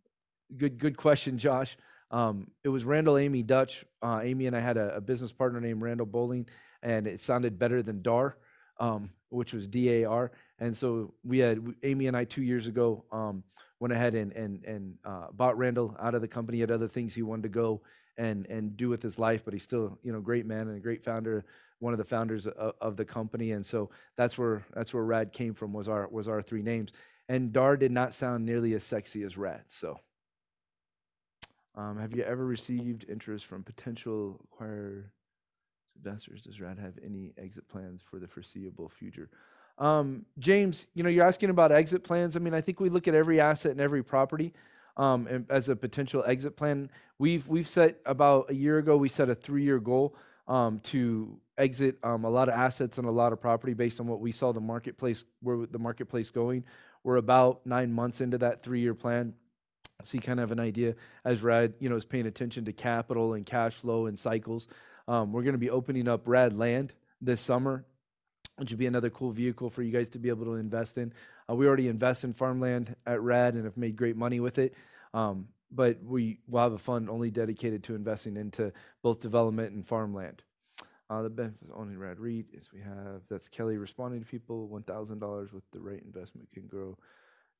[0.56, 1.76] good, good question, Josh.
[2.10, 3.84] Um, it was Randall Amy Dutch.
[4.02, 6.46] Uh, Amy and I had a, a, business partner named Randall Bowling,
[6.82, 8.38] and it sounded better than DAR,
[8.80, 10.30] um, which was D A R.
[10.58, 13.42] And so we had Amy and I two years ago um,
[13.80, 16.58] went ahead and and and uh, bought Randall out of the company.
[16.58, 17.82] He had other things he wanted to go
[18.16, 20.80] and and do with his life, but he's still you know great man and a
[20.80, 21.44] great founder,
[21.78, 23.52] one of the founders of, of the company.
[23.52, 26.90] And so that's where that's where Rad came from was our was our three names.
[27.28, 29.64] And Dar did not sound nearly as sexy as Rad.
[29.68, 30.00] So,
[31.74, 35.12] um, have you ever received interest from potential acquire
[35.96, 36.42] investors?
[36.42, 39.28] Does Rad have any exit plans for the foreseeable future?
[39.78, 42.36] Um, James, you know, you're asking about exit plans.
[42.36, 44.52] I mean, I think we look at every asset and every property
[44.96, 46.90] um, as a potential exit plan.
[47.18, 48.96] We've we've set about a year ago.
[48.96, 50.16] We set a three year goal
[50.48, 54.06] um, to exit um, a lot of assets and a lot of property based on
[54.06, 56.64] what we saw the marketplace where the marketplace going.
[57.08, 59.32] We're about nine months into that three year plan.
[60.02, 60.94] So you kind of have an idea
[61.24, 64.68] as Rad, you know, is paying attention to capital and cash flow and cycles.
[65.08, 66.92] Um, we're going to be opening up Rad Land
[67.22, 67.86] this summer
[68.58, 71.14] which would be another cool vehicle for you guys to be able to invest in.
[71.48, 74.74] Uh, we already invest in farmland at RAD and have made great money with it.
[75.14, 79.86] Um, but we will have a fund only dedicated to investing into both development and
[79.86, 80.42] farmland.
[81.10, 84.68] Uh, the benefits owning Rad REIT is we have that's Kelly responding to people.
[84.68, 86.98] One thousand dollars with the right investment can grow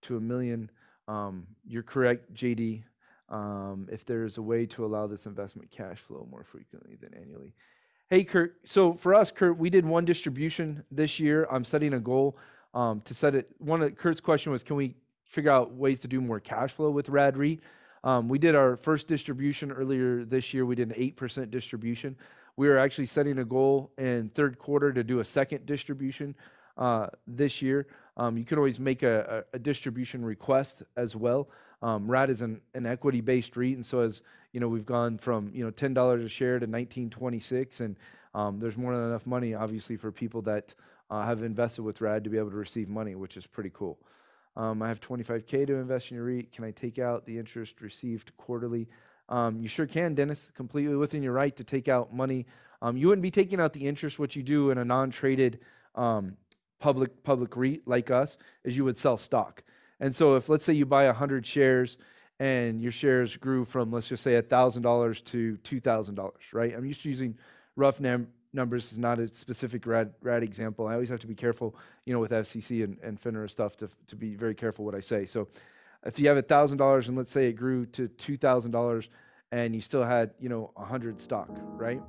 [0.03, 0.71] to a million.
[1.07, 2.83] Um, you're correct, JD.
[3.31, 7.15] Um, if there is a way to allow this investment cash flow more frequently than
[7.15, 7.55] annually,
[8.11, 8.57] Hey, Kurt.
[8.65, 11.47] So for us, Kurt, we did one distribution this year.
[11.51, 12.39] I'm setting a goal
[12.73, 13.51] um, to set it.
[13.59, 14.95] One of Kurt's question was, can we
[15.27, 17.61] figure out ways to do more cash flow with Rad REIT?
[18.05, 20.65] Um, we did our first distribution earlier this year.
[20.65, 22.17] We did an 8% distribution.
[22.59, 26.35] We are actually setting a goal in third quarter to do a second distribution
[26.77, 27.87] uh, this year.
[28.17, 31.51] Um, you can always make a, a, a distribution request as well.
[31.83, 35.53] Um, RAD is an, an equity-based REIT, and so as you know, we've gone from
[35.55, 37.95] you know ten dollars a share to nineteen twenty-six, and
[38.35, 40.75] um, there's more than enough money, obviously, for people that
[41.11, 44.01] uh, have invested with RAD to be able to receive money, which is pretty cool.
[44.57, 46.51] Um, I have 25k to invest in your REIT.
[46.51, 48.89] Can I take out the interest received quarterly?
[49.29, 50.51] Um, you sure can, Dennis.
[50.55, 52.47] Completely within your right to take out money.
[52.81, 55.61] Um, you wouldn't be taking out the interest, what you do in a non-traded
[55.95, 56.37] um,
[56.79, 59.62] public public REIT like us is you would sell stock.
[60.01, 61.99] And so if let's say you buy 100 shares
[62.39, 66.74] and your shares grew from let's just say $1,000 to $2,000, right?
[66.74, 67.37] I'm just using
[67.74, 70.87] rough num- numbers is not a specific rad, rad example.
[70.87, 71.74] I always have to be careful,
[72.05, 75.01] you know, with FCC and, and FINRA stuff to, to be very careful what I
[75.01, 75.26] say.
[75.26, 75.49] So
[76.07, 79.09] if you have $1,000 and let's say it grew to $2,000
[79.51, 82.01] and you still had, you know, 100 stock, right?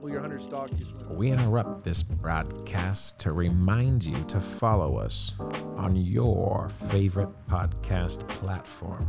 [0.00, 0.70] Well, your 100 stock
[1.10, 5.32] We interrupt this broadcast to remind you to follow us
[5.76, 9.08] on your favorite podcast platform.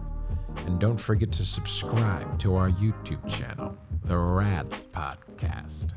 [0.65, 5.93] And don't forget to subscribe to our YouTube channel, The Rad Podcast.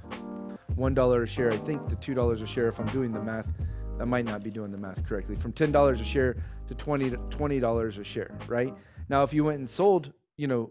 [0.76, 1.50] one dollar a share.
[1.50, 2.68] I think to two dollars a share.
[2.68, 3.48] If I'm doing the math,
[3.98, 5.36] I might not be doing the math correctly.
[5.36, 6.36] From ten dollars a share
[6.72, 8.32] to twenty to twenty dollars a share.
[8.48, 8.74] Right
[9.08, 10.70] now, if you went and sold, you know,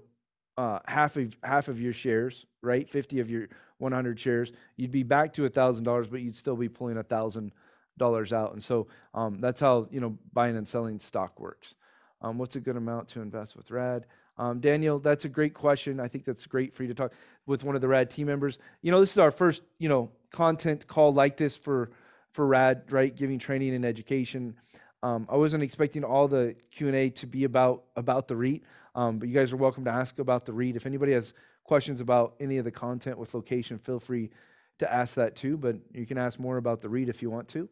[0.58, 3.48] uh, half of half of your shares, right, fifty of your
[3.78, 6.98] one hundred shares, you'd be back to a thousand dollars, but you'd still be pulling
[6.98, 7.52] a thousand
[7.98, 8.54] dollars out.
[8.54, 11.76] And so um, that's how you know buying and selling stock works.
[12.22, 14.06] Um, what's a good amount to invest with Rad?
[14.38, 16.00] Um, Daniel, that's a great question.
[16.00, 17.14] I think that's great for you to talk
[17.46, 18.60] with one of the Rad team members.
[18.82, 21.92] You know, this is our first, you know, content call like this for
[22.32, 23.16] for Rad, right?
[23.16, 24.56] Giving training and education.
[25.04, 28.64] Um, I wasn't expecting all the Q and A to be about about the REIT,
[28.94, 30.76] um, but you guys are welcome to ask about the REIT.
[30.76, 31.34] If anybody has
[31.64, 34.30] questions about any of the content with location, feel free
[34.78, 35.58] to ask that too.
[35.58, 37.68] But you can ask more about the REIT if you want to.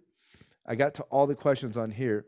[0.66, 2.26] I got to all the questions on here.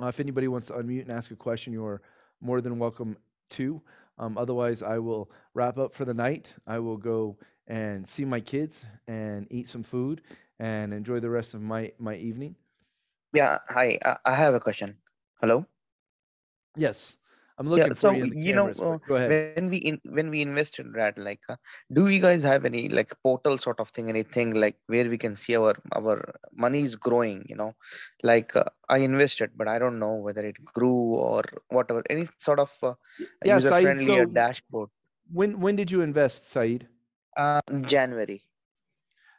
[0.00, 2.02] Uh, if anybody wants to unmute and ask a question, you're
[2.42, 3.16] more than welcome
[3.50, 3.80] to.
[4.18, 6.54] Um, otherwise, I will wrap up for the night.
[6.66, 10.20] I will go and see my kids and eat some food
[10.58, 12.56] and enjoy the rest of my, my evening.
[13.32, 13.98] Yeah, hi.
[14.04, 14.96] I, I have a question.
[15.40, 15.66] Hello.
[16.76, 17.16] Yes,
[17.58, 18.78] I'm looking so for you in the you know, cameras.
[18.78, 19.56] but uh, go ahead.
[19.56, 21.56] When we in, when we invest in Rad, like, uh,
[21.92, 25.36] do you guys have any like portal sort of thing, anything like where we can
[25.36, 27.44] see our our money is growing?
[27.48, 27.74] You know,
[28.22, 32.02] like uh, I invested, but I don't know whether it grew or whatever.
[32.10, 32.94] Any sort of uh,
[33.44, 34.90] Yeah, user friendly so- dashboard.
[35.32, 36.88] When when did you invest, Saeed?
[37.36, 38.44] Uh, January.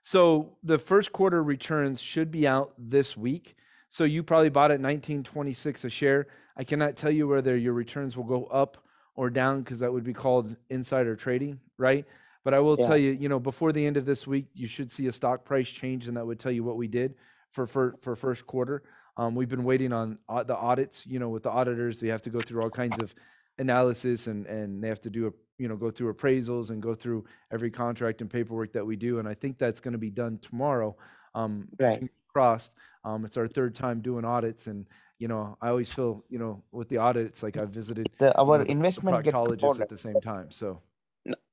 [0.03, 3.55] So the first quarter returns should be out this week.
[3.91, 6.27] So you probably bought at 1926 a share.
[6.55, 8.77] I cannot tell you whether your returns will go up
[9.15, 12.05] or down because that would be called insider trading, right?
[12.45, 12.87] But I will Yeah.
[12.87, 15.43] tell you, you know, before the end of this week, you should see a stock
[15.43, 17.15] price change, and that would tell you what we did
[17.51, 18.81] for for, for first quarter.
[19.17, 21.05] Um, we've been waiting on au- the audits.
[21.05, 23.13] You know, with the auditors, they have to go through all kinds of
[23.57, 26.95] analysis and and they have to do a you know go through appraisals and go
[26.95, 29.19] through every contract and paperwork that we do.
[29.19, 30.95] And I think that's going to be done tomorrow.
[31.35, 32.09] Um, Right.
[32.33, 32.71] Crossed.
[33.03, 34.87] Um, it's our third time doing audits, and
[35.19, 38.27] you know, I always feel you know with the audit, it's like I've visited The,
[38.27, 39.81] you our know, the- the investment get compounded.
[39.81, 40.51] at the same time.
[40.51, 40.81] So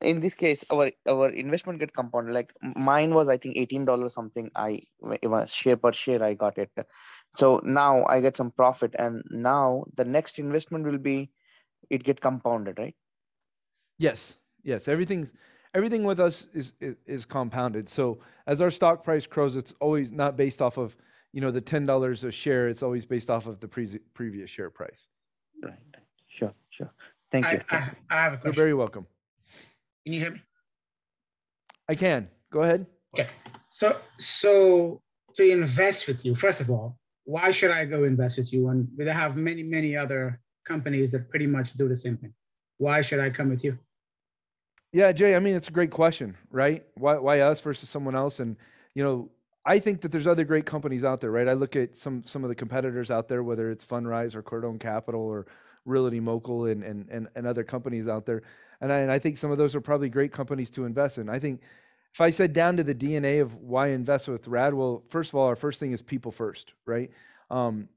[0.01, 4.15] in this case our our investment get compounded like mine was i think 18 dollars
[4.15, 4.81] something I
[5.21, 6.71] it was share per share i got it
[7.35, 11.31] so now i get some profit and now the next investment will be
[11.91, 12.97] it get compounded right
[13.99, 15.33] yes, yes, everything's
[15.75, 17.89] everything with us is, is is compounded.
[17.89, 20.97] So as our stock price grows, it's always not based off of
[21.33, 22.69] you know the ten dollars a share.
[22.69, 25.09] It's always based off of the pre- previous share price.
[25.63, 26.05] right right.
[26.29, 26.93] sure sure
[27.31, 28.53] thank I, you I, I have a question.
[28.53, 29.07] You're very welcome.
[30.05, 30.41] Can you hear me?
[31.89, 32.87] I can go ahead.
[33.15, 33.29] Okay.
[33.69, 35.01] So, so
[35.37, 38.69] to invest with you, first of all, why should I go invest with you?
[38.69, 42.33] And we have many, many other companies that pretty much do the same thing.
[42.79, 43.79] Why should I come with you?
[44.93, 46.85] Yeah, Jay, I mean, it's a great question, right?
[46.95, 48.41] Why, why us versus someone else?
[48.41, 48.57] And,
[48.95, 49.31] you know,
[49.67, 51.47] I think that there's other great companies out there, right?
[51.47, 54.81] I look at some some of the competitors out there, whether it's Fundrise or Cardone
[54.81, 55.47] Capital or
[55.85, 58.43] Realty Mogul and, and, and, and other companies out there.
[58.81, 61.29] And I, and I think some of those are probably great companies to invest in.
[61.29, 61.61] I think
[62.15, 65.35] if I said down to the DNA of why invest with Rad, well, first of
[65.35, 67.11] all, our first thing is people first, right?
[67.51, 67.91] Um,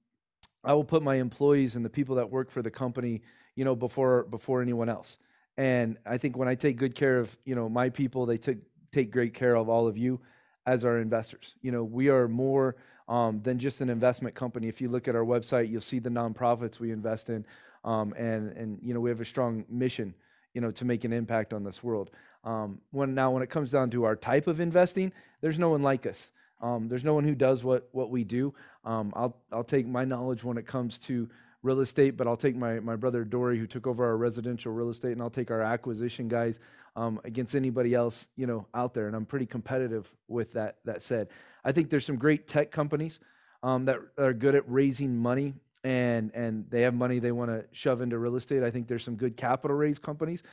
[0.64, 3.22] I will put my employees and the people that work for the company,
[3.56, 5.18] you know, before before anyone else.
[5.58, 8.60] And I think when I take good care of, you know, my people, they take
[8.92, 10.20] take great care of all of you
[10.66, 11.56] as our investors.
[11.62, 12.76] You know, we are more
[13.08, 14.68] um, than just an investment company.
[14.68, 17.46] If you look at our website, you'll see the nonprofits we invest in,
[17.84, 20.14] um, and and you know we have a strong mission,
[20.54, 22.12] you know, to make an impact on this world.
[22.44, 25.84] Um, when now when it comes down to our type of investing, there's no one
[25.84, 26.30] like us.
[26.62, 28.54] Um, there's no one who does what what we do.
[28.86, 31.30] Um, I'll I'll take my knowledge when it comes to
[31.64, 34.90] real estate, but I'll take my my brother Dory who took over our residential real
[34.90, 36.60] estate, and I'll take our acquisition guys
[36.96, 39.08] um, against anybody else you know out there.
[39.08, 40.78] And I'm pretty competitive with that.
[40.86, 41.30] That said,
[41.64, 43.20] I think there's some great tech companies
[43.64, 47.66] um, that are good at raising money and and they have money they want to
[47.72, 48.64] shove into real estate.
[48.64, 50.44] I think there's some good capital raise companies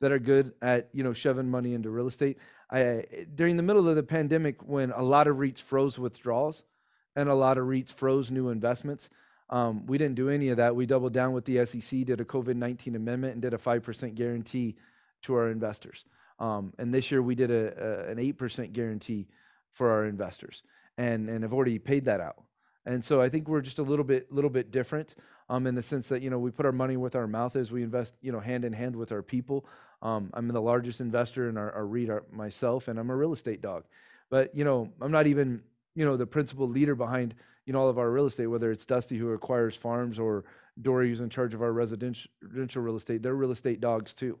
[0.00, 2.38] that are good at you know shoving money into real estate.
[2.70, 3.04] I
[3.34, 6.64] during the middle of the pandemic when a lot of REITs froze withdrawals,
[7.16, 9.10] and a lot of REITs froze new investments.
[9.50, 10.76] Um, we didn't do any of that.
[10.76, 14.14] We doubled down with the SEC, did a COVID 19 amendment, and did a 5%
[14.14, 14.76] guarantee
[15.22, 16.04] to our investors.
[16.38, 19.26] Um, and this year we did a, a, an 8% guarantee
[19.72, 20.62] for our investors
[20.96, 22.42] and, and have already paid that out.
[22.86, 25.14] And so I think we're just a little bit little bit different
[25.50, 27.70] um, in the sense that you know we put our money with our mouth as
[27.70, 29.66] we invest you know hand in hand with our people.
[30.00, 33.34] Um, I'm the largest investor in our, our REIT our, myself, and I'm a real
[33.34, 33.84] estate dog.
[34.30, 35.62] But you know I'm not even
[35.94, 37.34] you know the principal leader behind
[37.72, 40.44] know all of our real estate, whether it's Dusty who acquires farms or
[40.80, 43.22] Dory who's in charge of our residential real estate.
[43.22, 44.38] They're real estate dogs too.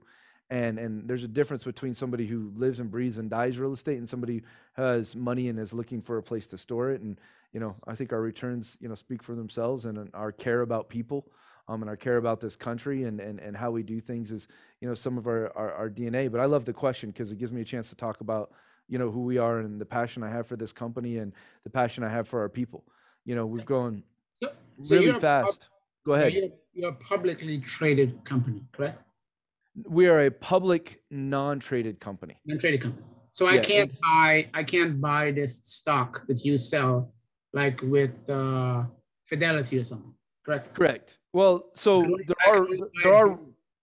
[0.50, 3.98] And and there's a difference between somebody who lives and breathes and dies real estate
[3.98, 4.42] and somebody
[4.74, 7.00] who has money and is looking for a place to store it.
[7.00, 7.18] And
[7.52, 10.88] you know i think our returns you know speak for themselves and our care about
[10.88, 11.26] people
[11.68, 14.48] um, and our care about this country and, and and how we do things is
[14.80, 17.38] you know some of our our, our dna but i love the question because it
[17.38, 18.52] gives me a chance to talk about
[18.88, 21.32] you know who we are and the passion i have for this company and
[21.64, 22.84] the passion i have for our people
[23.28, 24.02] you know we've grown
[24.42, 24.50] so,
[24.82, 25.68] so really fast
[26.06, 29.02] go ahead you're, you're a publicly traded company correct
[29.86, 32.36] we are a public non-traded company.
[32.46, 33.04] Non-traded company.
[33.32, 37.12] So I can't buy I can't buy this stock that you sell
[37.52, 38.84] like with uh,
[39.26, 40.14] Fidelity or something.
[40.44, 40.74] Correct.
[40.74, 41.18] Correct.
[41.32, 42.66] Well, so there are
[43.04, 43.38] there are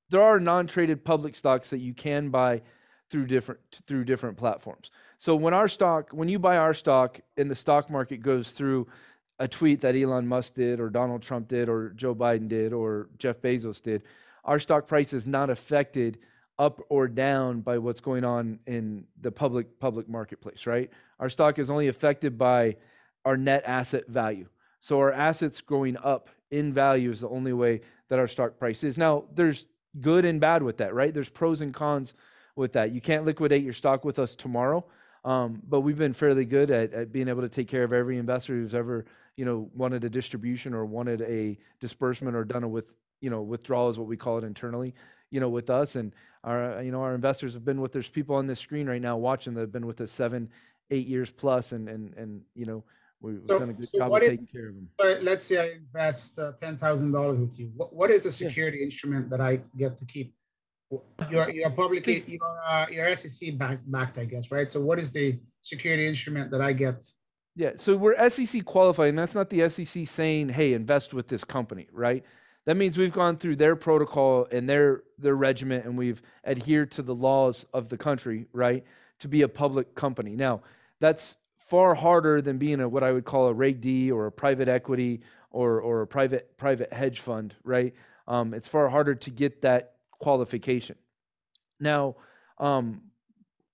[0.09, 2.61] there are non-traded public stocks that you can buy
[3.09, 4.91] through different through different platforms.
[5.19, 8.87] So when our stock, when you buy our stock and the stock market goes through
[9.39, 13.09] a tweet that Elon Musk did or Donald Trump did or Joe Biden did or
[13.17, 14.03] Jeff Bezos did,
[14.43, 16.19] our stock price is not affected
[16.57, 20.89] up or down by what's going on in the public public marketplace, right?
[21.19, 22.77] Our stock is only affected by
[23.25, 24.47] our net asset value.
[24.79, 28.83] So our assets going up in value is the only way that our stock price
[28.83, 28.97] is.
[28.97, 29.65] Now, there's
[29.99, 31.13] good and bad with that, right?
[31.13, 32.13] There's pros and cons
[32.55, 32.91] with that.
[32.91, 34.85] You can't liquidate your stock with us tomorrow,
[35.25, 38.17] um, but we've been fairly good at, at being able to take care of every
[38.17, 39.05] investor who's ever,
[39.35, 42.85] you know, wanted a distribution or wanted a disbursement or done a with
[43.21, 44.93] you know withdrawal is what we call it internally
[45.31, 45.95] you know with us.
[45.95, 46.13] And
[46.43, 49.17] our you know our investors have been with there's people on this screen right now
[49.17, 50.49] watching that have been with us seven
[50.91, 52.83] eight years plus and and and you know
[53.21, 55.69] we've so, done a good so job of taking care of them let's say i
[55.77, 57.71] invest uh, $10000 with you.
[57.75, 58.85] What, what is the security yeah.
[58.85, 60.34] instrument that i get to keep
[61.29, 65.11] you're you're publicly you're, uh, you're sec backed, backed i guess right so what is
[65.11, 67.05] the security instrument that i get
[67.55, 71.43] yeah so we're sec qualified and that's not the sec saying hey invest with this
[71.43, 72.23] company right
[72.65, 77.01] that means we've gone through their protocol and their their regiment and we've adhered to
[77.01, 78.83] the laws of the country, right?
[79.19, 80.35] To be a public company.
[80.35, 80.61] Now,
[80.99, 84.31] that's far harder than being a what I would call a Reg D or a
[84.31, 85.21] private equity
[85.51, 87.93] or or a private private hedge fund, right?
[88.27, 90.95] Um, it's far harder to get that qualification.
[91.79, 92.15] Now,
[92.57, 93.01] um,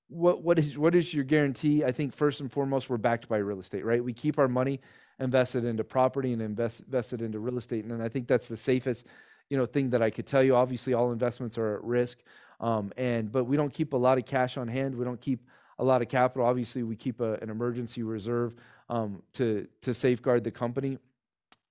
[0.07, 1.85] what what is what is your guarantee?
[1.85, 4.03] I think first and foremost, we're backed by real estate, right?
[4.03, 4.81] We keep our money
[5.19, 7.85] invested into property and invest, invested into real estate.
[7.85, 9.05] And I think that's the safest,
[9.49, 10.55] you know, thing that I could tell you.
[10.55, 12.23] Obviously, all investments are at risk,
[12.59, 14.95] um, and but we don't keep a lot of cash on hand.
[14.95, 15.47] We don't keep
[15.79, 16.45] a lot of capital.
[16.45, 18.53] Obviously, we keep a, an emergency reserve
[18.89, 20.97] um, to to safeguard the company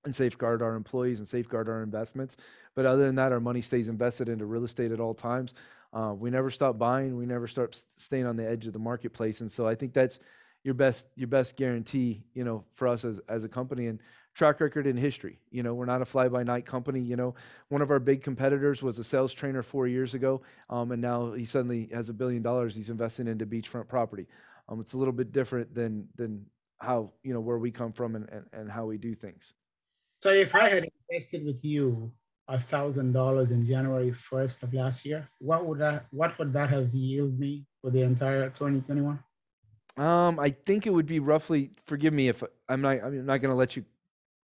[0.05, 2.37] and safeguard our employees and safeguard our investments.
[2.75, 5.53] But other than that, our money stays invested into real estate at all times.
[5.93, 7.17] Uh, we never stop buying.
[7.17, 9.41] We never start staying on the edge of the marketplace.
[9.41, 10.19] And so I think that's
[10.63, 13.99] your best your best guarantee you know for us as as a company and
[14.33, 17.33] track record in history you know we're not a fly by night company you know
[17.69, 21.31] one of our big competitors was a sales trainer four years ago um, and now
[21.31, 24.27] he suddenly has a billion dollars he's investing into beachfront property
[24.69, 26.45] um, it's a little bit different than than
[26.77, 29.53] how you know where we come from and, and, and how we do things
[30.21, 32.11] so if i had invested with you
[32.47, 36.69] a thousand dollars in january 1st of last year what would that what would that
[36.69, 39.19] have yielded me for the entire 2021
[39.97, 41.71] um, I think it would be roughly.
[41.85, 43.03] Forgive me if I'm not.
[43.03, 43.83] I'm not going to let you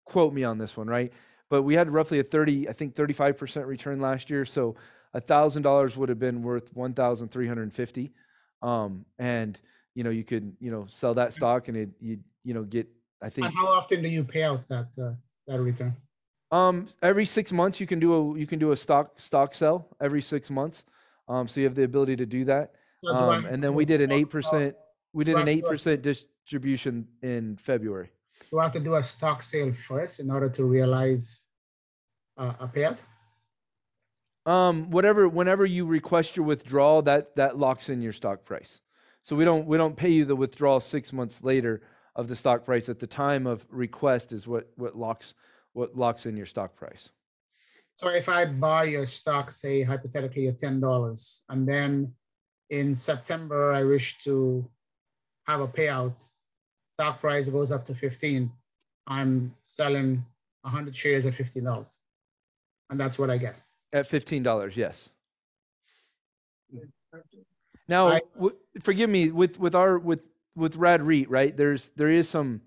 [0.05, 1.11] quote me on this one, right?
[1.49, 4.45] But we had roughly a thirty, I think, thirty-five percent return last year.
[4.45, 4.75] So
[5.13, 8.11] a thousand dollars would have been worth one thousand three hundred fifty.
[8.61, 9.57] Um, and
[9.95, 12.87] you know, you could you know sell that stock and it you you know get.
[13.21, 13.47] I think.
[13.47, 15.13] And how often do you pay out that uh,
[15.47, 15.95] that return?
[16.51, 19.87] Um, every six months you can do a you can do a stock stock sell
[19.99, 20.83] every six months.
[21.27, 22.73] Um, so you have the ability to do that.
[23.03, 24.75] So um, and then we did an eight percent
[25.13, 28.11] we did an eight percent distribution in February.
[28.49, 31.45] Do I have to do a stock sale first in order to realize
[32.37, 32.97] uh, a payout?
[34.45, 38.79] Um, whatever, whenever you request your withdrawal, that that locks in your stock price.
[39.21, 41.81] So we don't we don't pay you the withdrawal six months later
[42.17, 42.89] of the stock price.
[42.89, 45.35] At the time of request is what what locks
[45.73, 47.09] what locks in your stock price.
[47.95, 52.13] So if I buy your stock, say hypothetically at ten dollars, and then
[52.69, 54.69] in September I wish to
[55.45, 56.13] have a payout,
[56.95, 58.51] stock price goes up to 15.
[59.07, 60.25] I'm selling
[60.63, 61.97] 100 shares at $15.
[62.89, 63.55] And that's what I get.
[63.93, 65.09] At $15, yes.
[67.87, 68.21] Now, I-
[68.83, 70.21] forgive me with with our with
[70.57, 71.55] with Rad REIT, right?
[71.55, 72.61] There's there is some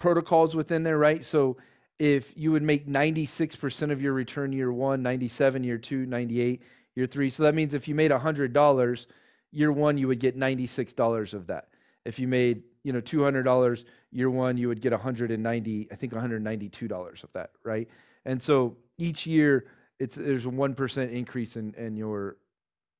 [0.00, 1.24] protocols within there, right?
[1.24, 1.56] So
[1.98, 6.62] if you would make 96% of your return year 1, 97 year 2, 98
[6.94, 7.30] year 3.
[7.30, 9.06] So that means if you made $100
[9.50, 11.68] year 1, you would get $96 of that.
[12.04, 17.24] If you made, you know, $200 year 1, you would get 190, I think $192
[17.24, 17.88] of that, right?
[18.24, 19.66] And so each year
[19.98, 22.36] it's there's a 1% increase in in your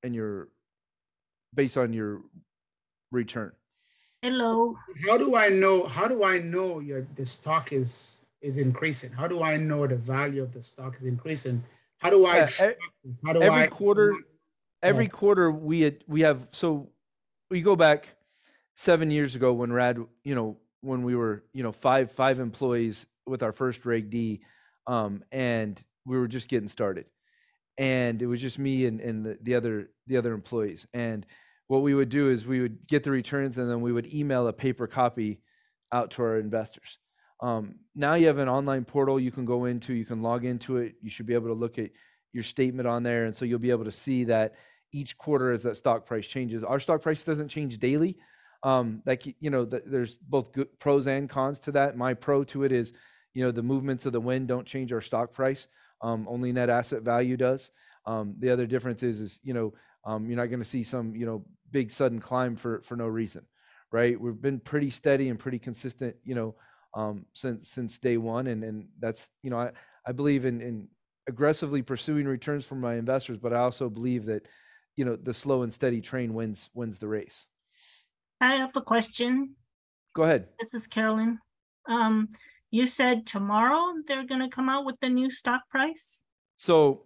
[0.03, 0.49] in your
[1.55, 2.23] based on your
[3.13, 3.53] return.
[4.23, 4.79] Hello.
[5.07, 5.87] How do I know?
[5.87, 9.13] How do I know your the stock is is increasing?
[9.13, 11.65] How do I know the value of the stock is increasing?
[11.99, 13.17] How do I Yeah, track this?
[13.25, 14.15] How do every I quarter
[14.83, 15.13] every Yeah.
[15.13, 16.93] quarter we had, we have so
[17.51, 18.17] we go back
[18.77, 23.07] seven years ago when rad you know when we were you know five five employees
[23.27, 24.43] with our first reg d
[24.87, 27.07] um, and we were just getting started
[27.79, 31.27] and it was just me and, and the, the other the other employees and
[31.69, 34.49] what we would do is we would get the returns and then we would email
[34.49, 35.41] a paper copy
[35.93, 36.99] out to our investors.
[37.41, 39.21] Um, now you have an online portal.
[39.21, 40.97] You can go into you can log into it.
[41.01, 41.91] You should be able to look at
[42.33, 44.55] your statement on there and so you'll be able to see that
[44.93, 46.65] each quarter as that stock price changes.
[46.65, 48.17] Our stock price doesn't change daily.
[48.63, 51.97] Um, like you know th- there's both good pros and cons to that.
[51.97, 52.93] My pro to it is
[53.35, 55.69] you know the movements of the wind don't change our stock price.
[56.01, 57.71] Um, only net asset value does.
[58.07, 59.75] Um, the other difference is is you know
[60.05, 63.07] um, you're not going to see some you know big sudden climb for for no
[63.07, 63.45] reason
[63.93, 66.55] right we've been pretty steady and pretty consistent you know
[66.95, 69.71] um, since since day one and and that's you know i
[70.07, 70.89] i believe in in
[71.29, 74.49] aggressively pursuing returns for my investors but i also believe that
[74.97, 77.47] you know the slow and steady train wins wins the race
[78.41, 79.57] I have a question.
[80.15, 81.39] go ahead This is Carolyn.
[81.89, 82.29] Um,
[82.71, 86.19] you said tomorrow they're gonna come out with the new stock price?
[86.57, 87.05] So,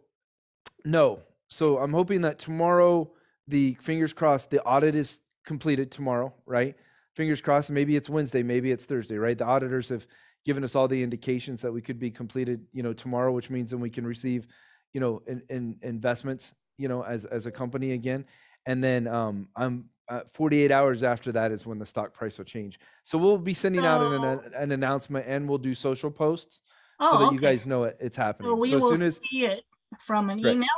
[0.84, 1.20] no.
[1.48, 3.12] So I'm hoping that tomorrow,
[3.52, 6.74] the fingers crossed, the audit is completed tomorrow, right?
[7.14, 7.70] Fingers crossed.
[7.70, 9.36] Maybe it's Wednesday, maybe it's Thursday, right?
[9.36, 10.06] The auditors have
[10.44, 13.70] given us all the indications that we could be completed, you know, tomorrow, which means
[13.70, 14.46] then we can receive,
[14.94, 18.24] you know, in, in investments, you know, as as a company again.
[18.64, 22.46] And then um, I'm uh, 48 hours after that is when the stock price will
[22.46, 22.80] change.
[23.04, 26.60] So we'll be sending out an, an, an announcement and we'll do social posts
[27.00, 28.58] so Oh, that you guys know it, it's happening.
[28.58, 29.64] So so as soon as see it
[30.00, 30.54] from an Right.
[30.54, 30.68] email?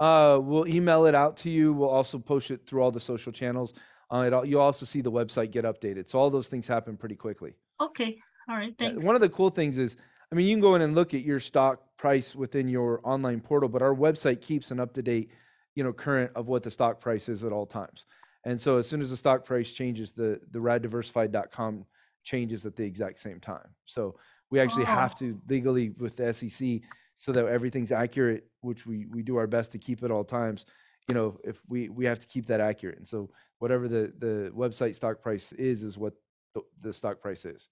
[0.00, 1.72] Uh, we'll email it out to you.
[1.72, 3.74] We'll also post it through all the social channels.
[4.12, 6.08] Uh, it, you'll also see the website get updated.
[6.08, 7.54] So all those things happen pretty quickly.
[7.80, 8.18] Okay,
[8.48, 9.02] all right, thanks.
[9.02, 9.96] One of the cool things is,
[10.32, 13.40] I mean, you can go in and look at your stock price within your online
[13.40, 15.30] portal, but our website keeps an up to date,
[15.74, 18.06] you know, current of what the stock price is at all times.
[18.44, 21.84] And so as soon as the stock price changes, the the raddiversified.com
[22.24, 23.68] changes at the exact same time.
[23.84, 24.16] So
[24.50, 25.18] we actually have Oh.
[25.18, 26.80] to legally with the SEC
[27.18, 30.66] so that everything's accurate, which we we do our best to keep at all times.
[31.08, 34.52] You know, if we we have to keep that accurate, and so whatever the the
[34.54, 36.14] website stock price is, is what
[36.54, 37.68] the, the stock price is.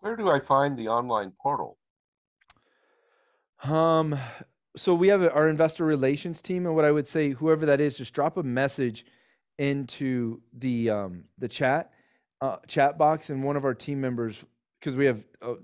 [0.00, 1.78] Where do I find the online portal?
[3.64, 4.18] Um,
[4.76, 7.96] so we have our investor relations team, and what I would say, whoever that is,
[7.96, 9.06] just drop a message
[9.58, 11.90] into the um the chat
[12.40, 14.44] uh, chat box, and one of our team members,
[14.78, 15.54] because we have uh,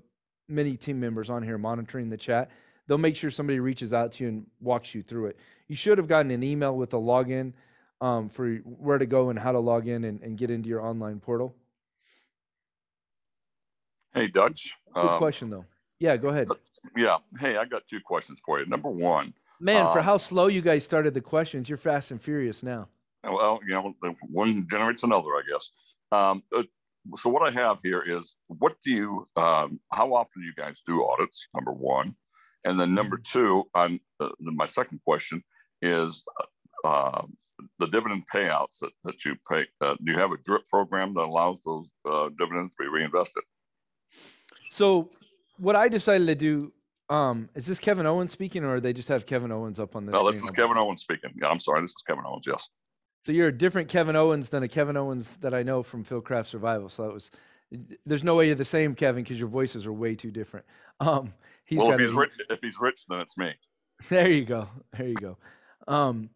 [0.48, 2.50] many team members on here monitoring the chat,
[2.92, 5.38] they'll make sure somebody reaches out to you and walks you through it.
[5.66, 7.54] You should have gotten an email with a login
[8.02, 10.82] um, for where to go and how to log in and, and get into your
[10.82, 11.56] online portal.
[14.12, 14.74] Hey, Dutch.
[14.94, 15.64] Good Um, question though.
[16.00, 16.48] Yeah, go ahead.
[16.94, 17.16] Yeah.
[17.40, 18.66] Hey, I got two questions for you.
[18.66, 22.20] Number one, Man, for um, how slow you guys started the questions, you're fast and
[22.20, 22.88] furious now.
[23.24, 23.94] well, you know,
[24.28, 25.70] one generates another, I guess.
[26.10, 26.64] Um, uh,
[27.16, 30.82] so what I have here is, what do you, um, how often do you guys
[30.86, 31.48] do audits?
[31.54, 32.16] Number one,
[32.64, 35.42] and then number two, on uh, my second question
[35.80, 36.24] is,
[36.84, 37.22] uh,
[37.78, 39.66] the dividend payouts that, that you pay.
[39.80, 43.42] Uh, do you have a drip program that allows those uh, dividends to be reinvested?
[44.70, 45.08] So
[45.58, 46.72] what I decided to do,
[47.08, 50.12] um, is this Kevin Owens speaking, or they just have Kevin Owens up on the
[50.12, 51.30] No, this is Kevin Owens speaking.
[51.40, 51.82] Yeah, I'm sorry.
[51.82, 52.46] This is Kevin Owens.
[52.46, 52.68] Yes.
[53.22, 56.20] So you're a different Kevin Owens than a Kevin Owens that I know from Phil
[56.20, 56.88] Craft Survival.
[56.88, 57.30] So that was,
[58.06, 60.66] there's no way you're the same Kevin because your voices are way too different.
[61.00, 61.32] Um,
[61.64, 63.52] he's well, got if he's rich, if he's rich, then it's me.
[64.08, 64.68] There you go.
[64.96, 65.38] There you go.
[65.86, 66.30] Um,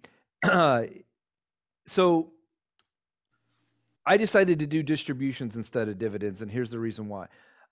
[1.86, 2.30] so
[4.06, 7.26] I decided to do distributions instead of dividends, and here's the reason why.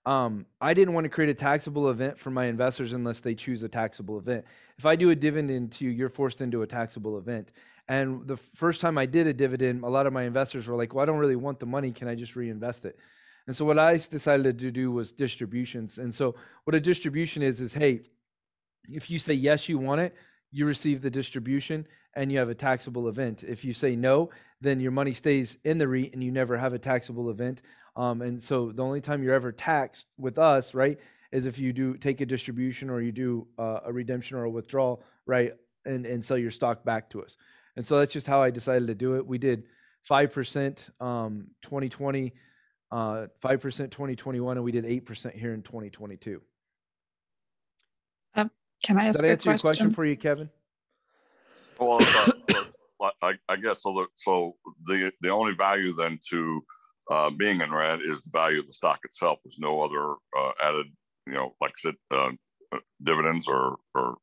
[0.05, 3.63] Um, I didn't want to create a taxable event for my investors unless they choose
[3.63, 4.45] a taxable event.
[4.77, 7.53] If I do a dividend to you, you're forced into a taxable event.
[7.87, 10.93] And the first time I did a dividend, a lot of my investors were like,
[10.93, 11.91] "Well, I don't really want the money.
[11.91, 12.99] Can I just reinvest it?"
[13.47, 15.97] And so what I decided to do was distributions.
[15.97, 18.01] And so what a distribution is is hey,
[18.89, 20.15] if you say yes, you want it,
[20.51, 23.43] you receive the distribution and you have a taxable event.
[23.43, 24.29] If you say no,
[24.61, 27.61] then your money stays in the REIT and you never have a taxable event.
[27.95, 30.97] Um, and so the only time you're ever taxed with us, right,
[31.31, 34.49] is if you do take a distribution or you do uh, a redemption or a
[34.49, 35.53] withdrawal, right,
[35.85, 37.37] and and sell your stock back to us.
[37.75, 39.27] And so that's just how I decided to do it.
[39.27, 39.63] We did
[40.03, 42.33] five percent um, 2020,
[42.91, 46.41] uh, five percent 2021, and we did eight percent here in 2022.
[48.85, 49.67] Can I Does ask that a answer your question?
[49.67, 50.49] question for you, Kevin?
[51.79, 52.31] Well, uh,
[53.01, 53.93] uh, I, I guess so.
[53.93, 54.55] The, so
[54.85, 56.63] the the only value then to
[57.09, 59.39] uh, being in Rad is the value of the stock itself.
[59.43, 60.85] There's no other uh, added,
[61.25, 62.31] you know, like I said, uh,
[62.71, 64.17] uh, dividends or or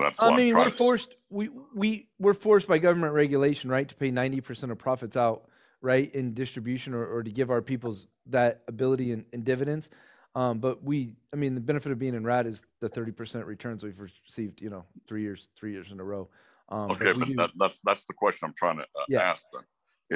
[0.00, 1.14] that's I mean, we're forced.
[1.28, 5.46] We we we're forced by government regulation, right, to pay ninety percent of profits out,
[5.84, 9.90] right, in distribution or, or to give our peoples that ability in, in dividends.
[10.34, 13.46] Um, but we, I mean, the benefit of being in RAD is the thirty percent
[13.46, 16.28] returns we've received, you know, three years, three years in a row.
[16.70, 19.20] Um, Okay, we but do- that, that's that's the question I'm trying to uh, Yeah.
[19.20, 19.62] ask then.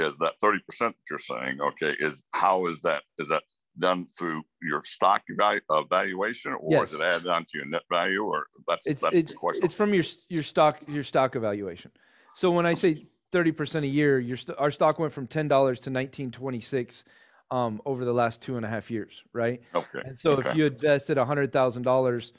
[0.09, 1.61] Is that thirty percent that you're saying?
[1.61, 3.03] Okay, is how is that?
[3.19, 3.43] Is that
[3.79, 7.01] done through your stock value uh, valuation, or is Yes.
[7.01, 9.65] it added onto your net value, or that's it's that's the question?
[9.65, 11.93] it's from your your stock your stock evaluation.
[12.35, 15.49] So when I say thirty percent a year, your st- our stock went from ten
[15.49, 17.05] dollars to nineteen twenty six
[17.51, 19.61] um, over the last two and a half years, right?
[19.75, 20.01] okay.
[20.05, 20.51] And so okay.
[20.51, 22.33] if you invested hundred thousand dollars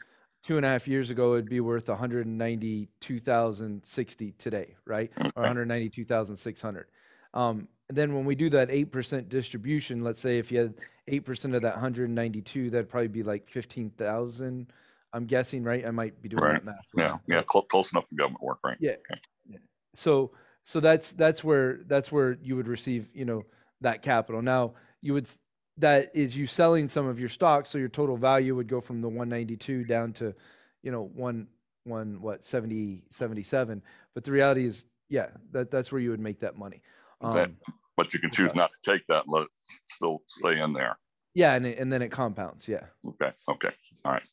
[0.43, 4.33] two and a half years ago, it'd be worth one hundred ninety two thousand sixty
[4.33, 5.11] today, right?
[5.17, 6.87] Or one hundred ninety two thousand six hundred.
[7.33, 10.73] Um, and then when we do that eight percent distribution, let's say if you had
[11.07, 14.71] eight percent of that one hundred ninety two, that'd probably be like fifteen thousand.
[15.11, 15.85] I'm guessing, right?
[15.87, 16.53] I might be doing Right.
[16.53, 16.85] that math.
[16.95, 18.77] yeah, wrong, yeah, cl- close enough for government work, right?
[18.79, 18.91] yeah.
[18.91, 19.19] Okay.
[19.49, 19.57] yeah.
[19.95, 20.31] So
[20.63, 23.43] so that's that's where that's where you would receive, you know,
[23.81, 24.41] that capital.
[24.41, 25.29] Now, you would
[25.77, 29.01] that is you selling some of your stock, so your total value would go from
[29.01, 30.35] the 192 down to,
[30.83, 31.47] you know, one
[31.85, 33.81] one what 70 77.
[34.13, 36.81] But the reality is, yeah, that that's where you would make that money.
[37.21, 37.57] That- Um,
[37.95, 39.49] But you can choose not to take that and let it
[39.89, 40.97] still stay in there.
[41.33, 42.67] yeah, and it, and then it compounds.
[42.67, 42.85] Yeah.
[43.05, 43.71] Okay, okay,
[44.05, 44.27] all right.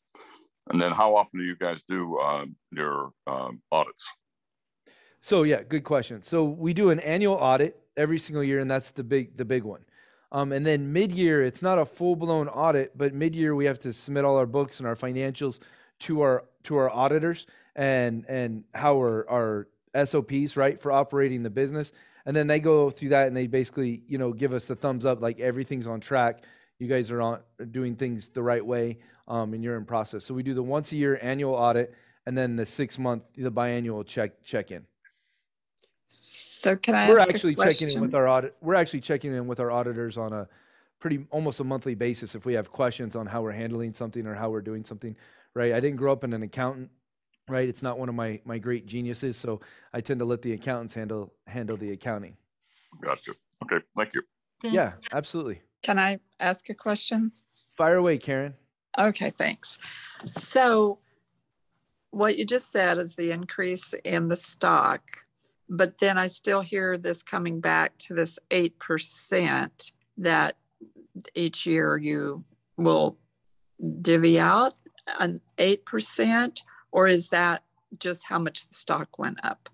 [0.69, 4.09] And then how often do you guys do uh, your um, audits?
[5.21, 6.21] So yeah, good question.
[6.21, 9.63] So we do an annual audit every single year, and that's the big the big
[9.63, 9.83] one.
[10.31, 13.65] Um, and then mid year, it's not a full blown audit, but mid year we
[13.65, 15.59] have to submit all our books and our financials
[15.99, 19.67] to our to our auditors and and how our our
[20.05, 21.91] SOPs right for operating the business.
[22.25, 25.05] And then they go through that and they basically you know give us the thumbs
[25.05, 26.43] up like everything's on track.
[26.77, 27.39] You guys are on
[27.71, 30.25] doing things the right way, um, and you're in process.
[30.25, 31.95] So we do the once a year annual audit,
[32.25, 34.85] and then the six month the biannual check check in.
[36.07, 38.55] So can I We're ask actually a checking in with our audit.
[38.61, 40.47] We're actually checking in with our auditors on a
[40.99, 44.33] pretty almost a monthly basis if we have questions on how we're handling something or
[44.33, 45.15] how we're doing something.
[45.53, 45.73] Right.
[45.73, 46.89] I didn't grow up in an accountant.
[47.47, 47.67] Right.
[47.67, 49.61] It's not one of my my great geniuses, so
[49.93, 52.37] I tend to let the accountants handle handle the accounting.
[53.01, 53.33] Gotcha.
[53.63, 54.21] Okay, thank you.
[54.63, 55.61] Yeah, absolutely.
[55.83, 57.31] Can I ask a question?
[57.75, 58.55] Fire away, Karen.
[58.97, 59.77] Okay, thanks.
[60.25, 60.99] So
[62.11, 65.01] what you just said is the increase in the stock,
[65.69, 70.55] but then I still hear this coming back to this 8% that
[71.35, 72.43] each year you
[72.77, 73.17] will
[74.01, 74.73] divvy out
[75.19, 76.61] an 8%,
[76.91, 77.63] or is that
[77.99, 79.69] just how much the stock went up?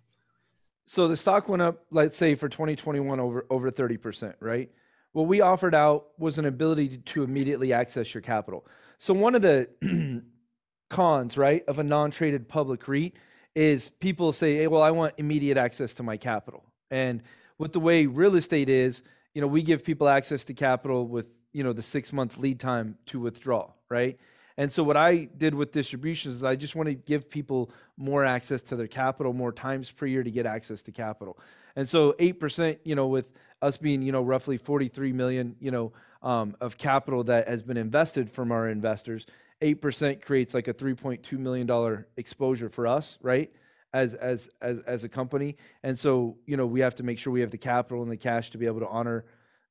[0.86, 4.70] So the stock went up, let's say for 2021 over over 30%, right?
[5.14, 8.66] What we offered out was an ability to, immediately access your capital.
[8.98, 10.24] So one of the
[10.90, 13.14] cons, right, of a non-traded public REIT
[13.56, 17.24] is people say, "Hey, well, I want immediate access to my capital." And
[17.58, 19.02] with the way real estate is,
[19.34, 22.98] you know, we give people access to capital with, you know, the 6-month lead time
[23.08, 24.20] to withdraw, right?
[24.58, 28.24] And so what I did with distributions is I just want to give people more
[28.24, 31.40] access to their capital, more times per year to get access to capital.
[31.76, 33.32] And so 8%, you know, with
[33.62, 37.78] us being, you know, roughly 43 million, you know, um, of capital that has been
[37.78, 39.26] invested from our investors,
[39.64, 43.52] 8% creates like a 3.2 million dollar exposure for us, right?
[43.94, 45.56] As as as as a company.
[45.84, 48.18] And so, you know, we have to make sure we have the capital and the
[48.18, 49.24] cash to be able to honor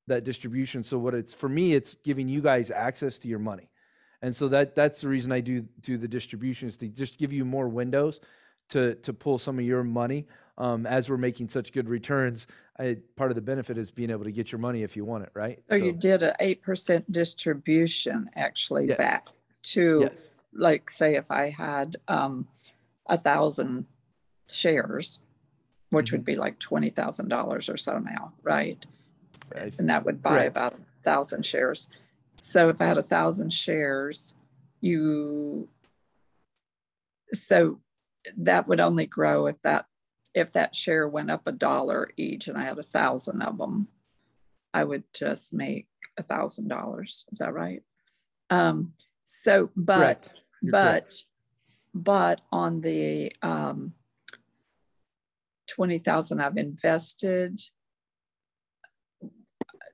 [0.07, 0.83] that distribution.
[0.83, 3.69] So what it's for me, it's giving you guys access to your money.
[4.23, 7.45] And so that that's the reason I do do the distributions to just give you
[7.45, 8.21] more windows
[8.71, 10.27] to to pull some of your money.
[10.59, 12.47] Um, as we're making such good returns,
[12.79, 15.25] I, part of the benefit is being able to get your money if you want
[15.25, 15.59] it, right?
[15.69, 18.99] So you did a 8% distribution actually Yes.
[18.99, 19.29] back
[19.63, 22.49] to yes, like say if I had um
[23.09, 23.87] a thousand
[24.49, 25.21] shares,
[25.91, 26.17] which Mm-hmm.
[26.17, 28.85] would be like twenty thousand dollars or so now, right?
[29.79, 30.57] And that would buy correct.
[30.57, 31.89] about a thousand shares.
[32.41, 34.37] So if I had a thousand shares,
[34.81, 35.69] you,
[37.33, 37.81] so
[38.37, 39.87] that would only grow if that,
[40.35, 43.89] if that share went up a dollar each and I had a thousand of them,
[44.75, 45.87] I would just make
[46.19, 47.25] a thousand dollars.
[47.33, 47.83] Is that right?
[48.51, 48.93] Um,
[49.35, 50.31] so, but,
[50.63, 51.25] but, correct.
[51.95, 53.95] but on the, um,
[55.69, 57.61] 20,000 I've invested,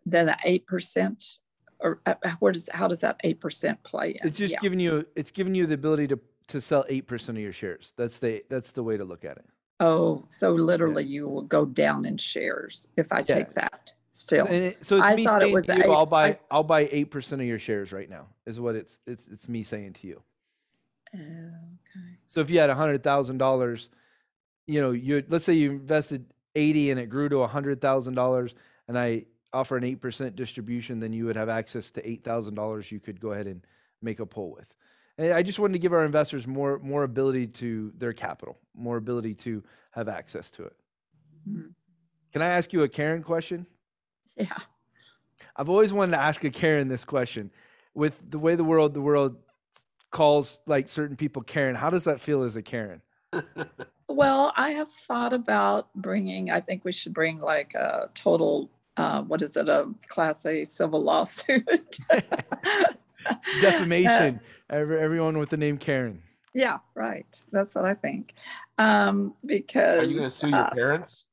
[0.05, 0.36] then the
[0.69, 1.39] 8%
[1.81, 4.27] or uh, uh, where does, how does that 8% play in?
[4.27, 4.59] It's just Yeah.
[4.60, 7.93] giving you it's giving you the ability to to sell eight percent of your shares.
[7.97, 9.44] That's the that's the way to look at it.
[9.81, 14.46] Oh, so literally you will go down in shares if I take that still.
[14.46, 16.06] So, and it, so it's I me thought it saying was to you, eight- I'll
[16.06, 18.26] buy I- I'll buy eight percent of your shares right now.
[18.46, 20.22] Is what it's it's it's me saying to you.
[21.14, 21.22] Okay.
[22.28, 23.88] So if you had a hundred thousand dollars,
[24.66, 28.14] you know, you let's say you invested eighty and it grew to a hundred thousand
[28.14, 28.54] dollars,
[28.86, 32.54] and I offer an eight percent distribution, then you would have access to eight thousand
[32.54, 32.90] dollars.
[32.92, 33.64] You could go ahead and
[34.02, 34.66] make a pull with.
[35.16, 38.96] And I just wanted to give our investors more more ability to their capital, more
[38.98, 40.76] ability to have access to it.
[41.48, 41.60] Hmm.
[42.32, 43.66] Can I ask you a Karen question?
[44.44, 44.59] Yeah.
[45.56, 47.51] I've always wanted to ask a Karen this question.
[47.93, 49.36] With the way the world the world
[50.12, 53.02] calls like certain people Karen, how does that feel as a Karen?
[54.09, 59.20] Well, I have thought about bringing, I think we should bring like a total, uh,
[59.23, 61.98] what is it, a class A civil lawsuit?
[63.60, 64.40] Defamation.
[64.70, 66.23] Every, everyone with the name Karen.
[66.55, 67.27] Yeah, right.
[67.52, 68.35] That's what I think.
[68.78, 71.27] Um, because Are you going to sue your uh, parents?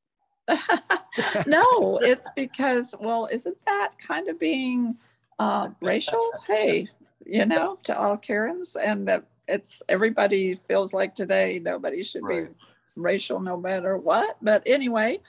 [1.48, 4.96] no, it's because, well, isn't that kind of being
[5.40, 6.32] uh, racial?
[6.48, 6.88] Hey,
[7.26, 12.48] you know, to all Karens, and that it's everybody feels like today nobody should Right.
[12.50, 12.56] be
[12.96, 14.38] racial no matter what.
[14.42, 15.20] But anyway,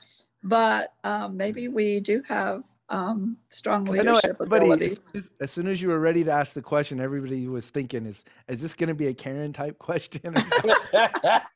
[0.43, 4.93] but um, maybe we do have um, strong 'Cause I know leadership everybody, abilities.
[4.93, 7.69] as, soon as- as soon as you were ready to ask the question, everybody was
[7.71, 10.35] thinking, is is this going to be a Karen type question?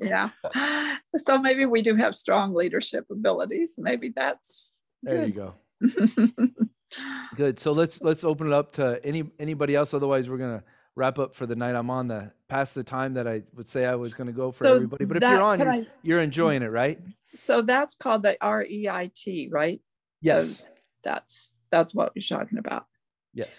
[0.00, 0.30] Yeah.
[1.16, 3.76] So maybe we do have strong leadership abilities.
[3.78, 5.54] Maybe that's there you go.
[7.36, 7.58] Good.
[7.58, 9.94] So let's let's open it up to any anybody else.
[9.94, 10.64] Otherwise, we're gonna
[10.96, 11.74] wrap up for the night.
[11.74, 14.64] I'm on the past the time that I would say I was gonna go for
[14.64, 15.04] So everybody.
[15.04, 17.00] But if you're on, you're, I- you're enjoying it, right?
[17.32, 19.80] So that's called the REIT, right?
[20.20, 20.58] Yes.
[20.58, 20.64] So
[21.02, 22.86] that's that's what we're talking about.
[23.32, 23.50] Yes.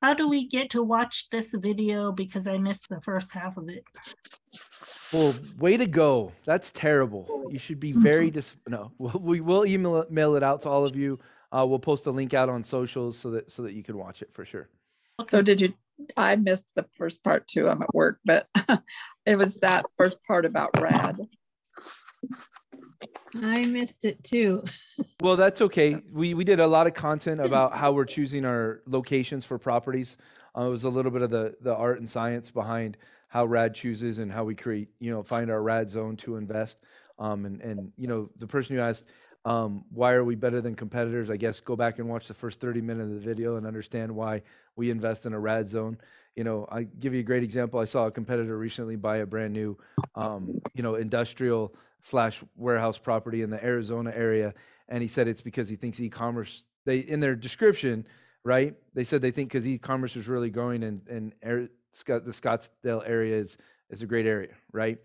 [0.00, 2.10] How do we get to watch this video?
[2.10, 3.84] Because I missed the first half of it.
[5.12, 6.32] Well, way to go.
[6.44, 7.46] That's terrible.
[7.50, 8.54] You should be very dis.
[8.68, 11.18] No, we'll, email it, mail it out to all of you.
[11.50, 14.22] Uh, we'll post a link out on socials so that so that you can watch
[14.22, 14.68] it for sure.
[15.28, 15.74] So did you?
[16.16, 17.68] I missed the first part too.
[17.68, 18.48] I'm at work, but
[19.26, 21.18] it was that first part about rad.
[23.34, 24.64] I missed it too.
[25.20, 25.96] Well, that's okay.
[26.12, 30.16] We we did a lot of content about how we're choosing our locations for properties.
[30.56, 32.96] Uh, it was a little bit of the the art and science behind
[33.32, 36.78] how Rad chooses and how we create, you know, find our Rad zone to invest.
[37.18, 39.06] Um, and and you know, the person who asked,
[39.46, 41.30] um, why are we better than competitors?
[41.30, 44.14] I guess go back and watch the first 30 minutes of the video and understand
[44.14, 44.42] why
[44.76, 45.96] we invest in a Rad zone.
[46.36, 47.80] You know, I give you a great example.
[47.80, 49.78] I saw a competitor recently buy a brand new,
[50.14, 54.52] um, you know, industrial slash warehouse property in the Arizona area,
[54.90, 56.64] and he said it's because he thinks e-commerce.
[56.84, 58.06] They in their description,
[58.44, 58.74] right?
[58.92, 63.58] They said they think because e-commerce is really growing and and The Scottsdale area is
[63.90, 64.98] is a great area, right?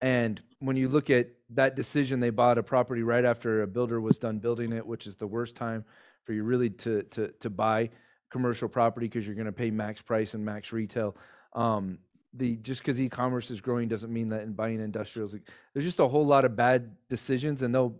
[0.00, 4.00] And when you look at that decision, they bought a property right after a builder
[4.00, 5.84] was done building it, which is the worst time
[6.24, 7.90] for you really to to to buy
[8.30, 11.16] commercial property because you're going to pay max price and max retail.
[11.52, 11.98] Um,
[12.32, 15.34] the just because e-commerce is growing doesn't mean that in buying industrials,
[15.74, 17.96] there's just a whole lot of bad decisions, and they'll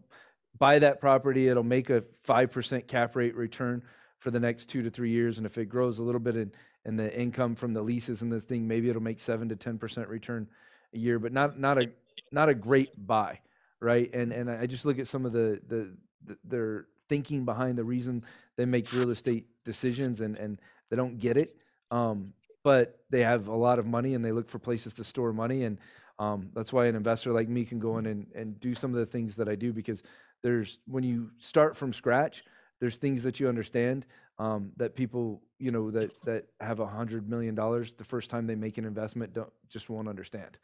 [0.58, 1.48] buy that property.
[1.48, 3.82] It'll make a five percent cap rate return
[4.20, 6.52] for the next two to three years, and if it grows a little bit in
[6.84, 9.78] in the income from the leases and the thing, maybe it'll make seven to ten
[9.78, 10.48] percent return
[10.94, 11.90] a year, but not not a
[12.32, 13.40] not a great buy,
[13.80, 14.10] right?
[14.12, 17.84] And and I just look at some of the the, the their thinking behind the
[17.84, 18.24] reason
[18.56, 21.62] they make real estate decisions, and and they don't get it.
[21.90, 22.32] Um,
[22.62, 25.64] but they have a lot of money and they look for places to store money,
[25.64, 25.78] and
[26.18, 29.00] um, that's why an investor like me can go in and and do some of
[29.00, 30.02] the things that I do because
[30.42, 32.44] there's when you start from scratch,
[32.80, 34.06] there's things that you understand
[34.38, 38.46] um, that people you know that that have a hundred million dollars the first time
[38.46, 40.58] they make an investment don't just won't understand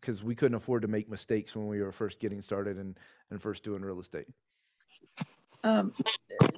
[0.00, 2.98] because we couldn't afford to make mistakes when we were first getting started and
[3.30, 4.26] and first doing real estate.
[5.62, 5.94] Um,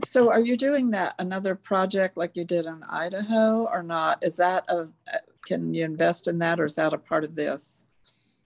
[0.04, 4.18] so are you doing that another project like you did in Idaho or not?
[4.22, 4.88] Is that a,
[5.44, 7.84] can you invest in that or is that a part of this?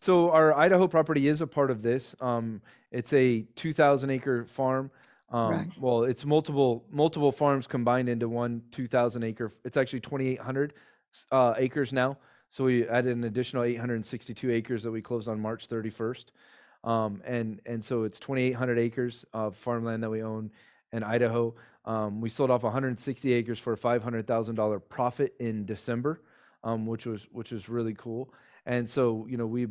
[0.00, 2.14] So our Idaho property is a part of this.
[2.20, 2.60] Um,
[2.90, 4.90] it's a 2,000 acre farm.
[5.30, 5.68] Um, Right.
[5.78, 9.52] Well, it's multiple multiple farms combined into one 2,000 acre.
[9.64, 10.74] It's actually 2,800
[11.30, 12.18] uh, acres now.
[12.48, 16.26] So we added an additional 862 acres that we closed on March 31st.
[16.82, 20.50] Um, and and so it's 2,800 acres of farmland that we own
[20.92, 21.54] in Idaho.
[21.84, 26.22] Um, we sold off 160 acres for a $500,000 profit in December,
[26.64, 28.34] um, which was which was really cool.
[28.66, 29.68] And so you know we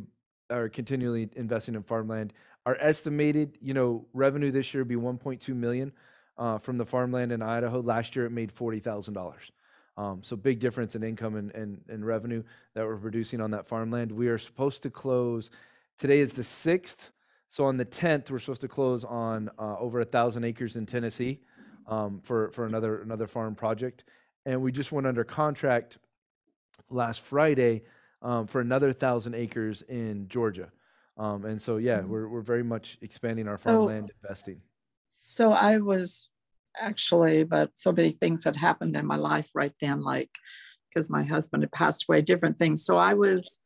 [0.50, 2.32] are continually investing in farmland.
[2.66, 5.92] Our estimated you know revenue this year would be 1.2 million
[6.38, 7.80] uh, from the farmland in Idaho.
[7.80, 9.52] Last year it made forty thousand dollars.
[9.96, 12.42] Um, so big difference in income and, and, and revenue
[12.74, 14.10] that we're producing on that farmland.
[14.10, 15.50] We are supposed to close.
[15.98, 17.10] Today is the sixth.
[17.48, 20.86] So on the tenth, we're supposed to close on uh, over a thousand acres in
[20.86, 21.40] Tennessee
[21.86, 24.04] um, for for another another farm project,
[24.46, 25.98] and we just went under contract
[26.88, 27.82] last Friday
[28.22, 30.70] um, for another thousand acres in Georgia.
[31.20, 34.62] Um, and so yeah, we're we're very much expanding our farmland investing.
[35.26, 36.30] So I was
[36.78, 40.30] actually, but so many things had happened in my life right then, like
[40.88, 42.86] because my husband had passed away, different things.
[42.86, 43.60] So I was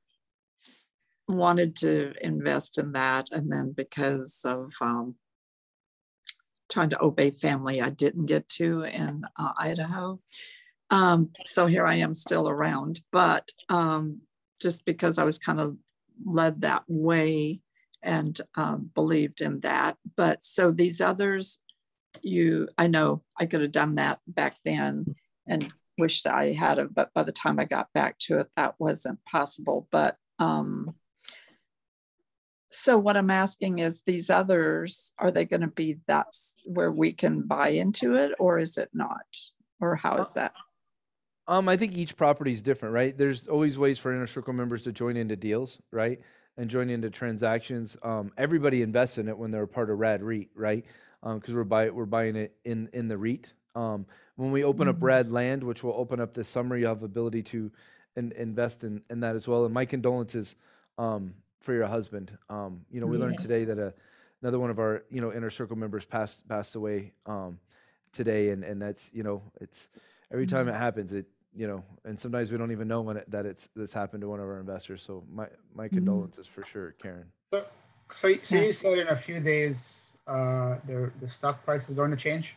[1.29, 3.29] wanted to invest in that.
[3.31, 5.15] And then because of um,
[6.71, 10.21] trying to obey family, I didn't get to in uh, Idaho.
[10.91, 14.23] Um, so here I am still around, but um,
[14.61, 15.77] just because I was kind of
[16.25, 17.61] led that way
[18.03, 19.97] and um, believed in that.
[20.17, 21.61] But so these others,
[22.23, 25.17] you, I know I could have done that back then
[25.47, 28.75] and wished I had it, but by the time I got back to it, that
[28.79, 29.89] wasn't possible.
[29.91, 30.95] But um,
[32.71, 37.13] so what I'm asking is these others, are they going to be that's where we
[37.13, 39.27] can buy into it or is it not?
[39.81, 40.53] Or how is that?
[41.47, 43.17] Um, I think each property is different, right?
[43.17, 46.21] There's always ways for inner circle members to join into deals, right?
[46.57, 47.97] And join into transactions.
[48.03, 50.85] Um, everybody invests in it when they're a part of Rad REIT, right?
[51.23, 53.53] Because we're buy we're buying it in in the REIT.
[53.75, 54.07] Um,
[54.37, 55.03] when we open up Mhm.
[55.03, 57.73] Rad Land, which will open up this summer, you have ability to
[58.17, 59.65] in, invest in in that as well.
[59.65, 60.55] And my condolences
[60.99, 62.37] um, for your husband.
[62.49, 63.93] Um, you know, we learned today that a,
[64.43, 67.59] another one of our you know inner circle members passed passed away um,
[68.13, 69.89] today, and and that's you know it's
[70.31, 71.27] every time it happens it
[71.57, 74.29] you know and sometimes we don't even know when it, that it's that's happened to
[74.29, 75.03] one of our investors.
[75.03, 77.27] So my my condolences for sure, Karen.
[77.53, 77.65] So,
[78.13, 82.11] so, so you said in a few days, uh, the the stock price is going
[82.11, 82.57] to change.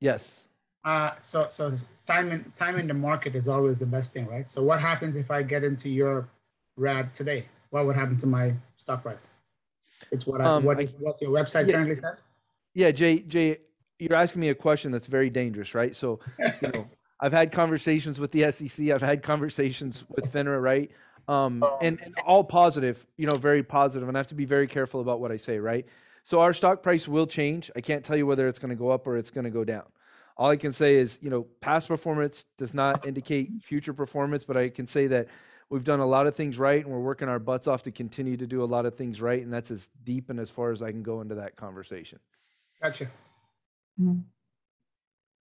[0.00, 0.44] Yes.
[0.84, 1.72] Uh, so, so
[2.06, 4.50] time in time in the market is always the best thing, right?
[4.50, 6.28] So, what happens if I get into your
[6.76, 7.46] rad today?
[7.70, 9.28] What would happen to my stock price?
[10.10, 11.74] It's what I, Um, what, I- what your website Yeah.
[11.74, 12.24] currently says.
[12.74, 13.58] Yeah, Jay, Jay,
[13.98, 15.94] you're asking me a question that's very dangerous, right?
[15.96, 16.88] So, you know,
[17.20, 20.90] I've had conversations with the SEC, I've had conversations with FINRA, right?
[21.26, 23.68] Um, and, and all positive, you know, very positive.
[23.68, 25.86] positive, and I have to be very careful about what I say, right?
[26.24, 27.70] So our stock price will change.
[27.76, 29.64] I can't tell you whether it's going to go up or it's going to go
[29.64, 29.84] down.
[30.36, 34.56] All I can say is, you know, past performance does not indicate future performance, but
[34.56, 35.28] I can say that
[35.68, 38.36] we've done a lot of things right and we're working our butts off to continue
[38.36, 39.42] to do a lot of things right.
[39.42, 42.20] And that's as deep and as far as I can go into that conversation.
[42.82, 43.10] Gotcha.
[44.00, 44.22] Mm.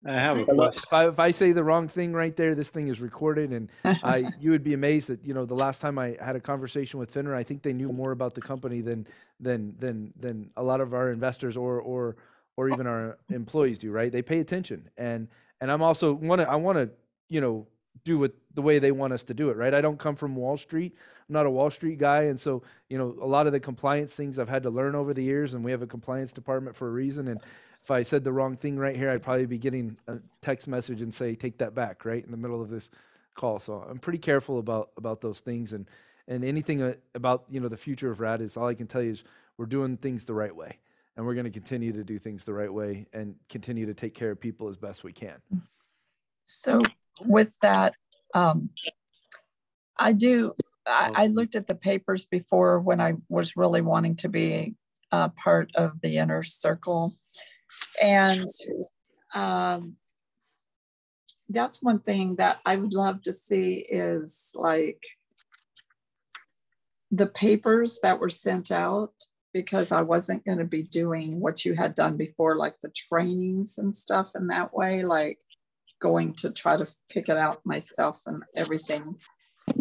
[0.06, 0.84] I have a If question.
[0.92, 4.32] I, if I say the wrong thing right there, this thing is recorded, and I
[4.40, 7.14] you would be amazed that you know the last time I had a conversation with
[7.14, 9.06] FINRA, I think they knew more about the company than
[9.40, 12.16] than than than a lot of our investors or or
[12.56, 13.92] or even our employees do.
[13.92, 14.12] Right?
[14.12, 15.28] They pay attention, and
[15.60, 16.90] and I'm also want to I want to
[17.28, 17.68] you know
[18.06, 19.58] do it the way they want us to do it.
[19.58, 19.74] Right?
[19.74, 20.96] I don't come from Wall Street.
[21.28, 24.14] I'm not a Wall Street guy, and so you know a lot of the compliance
[24.14, 26.88] things I've had to learn over the years, and we have a compliance department for
[26.88, 27.42] a reason, and
[27.90, 31.02] if I said the wrong thing right here, I'd probably be getting a text message
[31.02, 32.24] and say, take that back, right?
[32.24, 32.92] In the middle of this
[33.34, 33.60] call.
[33.60, 35.90] So I'm pretty careful about, about those things and,
[36.28, 39.02] and anything uh, about, you know, the future of RAD is all I can tell
[39.02, 39.24] you is
[39.58, 40.78] we're doing things the right way
[41.18, 44.14] and we're going to continue to do things the right way and continue to take
[44.14, 45.42] care of people as best we can.
[46.44, 46.84] So
[47.26, 47.94] with that,
[48.36, 48.70] um,
[49.98, 50.54] I do,
[50.86, 54.76] I, I looked at the papers before when I was really wanting to be
[55.12, 57.16] a part of the inner circle.
[58.02, 58.48] And
[59.34, 59.96] um,
[61.50, 65.04] that's one thing that I would love to see is like
[67.12, 69.14] the papers that were sent out
[69.52, 73.78] because I wasn't going to be doing what you had done before, like the trainings
[73.80, 75.40] and stuff in that way, like
[76.00, 79.16] going to try to pick it out myself and everything.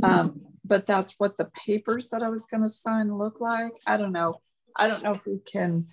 [0.03, 3.73] Um, but that's what the papers that I was going to sign look like.
[3.87, 4.41] I don't know.
[4.77, 5.89] I don't know if we can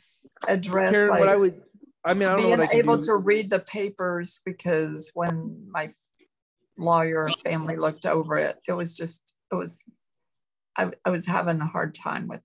[0.48, 1.62] address Karen, like what I would,
[2.06, 5.90] I mean, I don't know being able to read the papers because when my
[6.78, 9.84] lawyer family looked over it, it was just, it was,
[10.78, 12.42] I, I was having a hard time with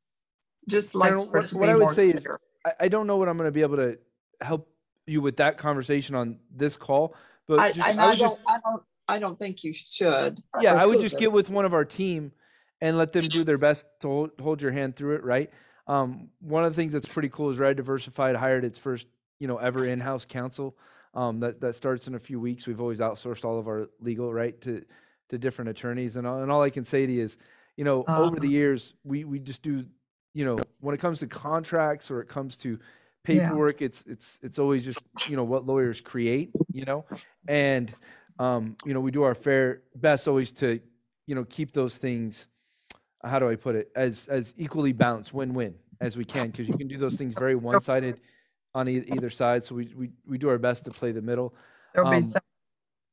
[0.68, 2.26] just like for what, to what be I would more say is.
[2.64, 3.98] I, I don't know what I'm going to be able to
[4.40, 4.68] help
[5.06, 7.14] you with that conversation on this call.
[7.46, 10.42] But I, just, I, I I don't, I don't, I don't think you should.
[10.60, 12.32] yeah, I would just get with one of our team
[12.80, 15.50] and let them do their best to hold, hold your hand through it, right?
[15.86, 19.08] Um, one of the things that's pretty cool is Red Diversified hired its first,
[19.40, 20.76] you know, ever in-house counsel.
[21.12, 22.68] Um, that that starts in a few weeks.
[22.68, 24.84] We've always outsourced all of our legal, right, to
[25.30, 27.36] to different attorneys, and all, and all I can say to you is,
[27.76, 29.84] you know, over the years, we we just do,
[30.34, 32.78] you know, when it comes to contracts or it comes to
[33.26, 33.48] Yeah.
[33.48, 37.04] paperwork, it's it's it's always just you know what lawyers create, you know,
[37.48, 37.92] and
[38.38, 40.78] um, you know we do our fair best always to
[41.26, 42.46] you know keep those things
[43.22, 46.74] how do i put it as as equally balanced win-win as we can because you
[46.74, 48.20] can do those things very one-sided
[48.74, 51.54] on e- either side so we, we we do our best to play the middle.
[51.94, 52.42] There'll be Um, some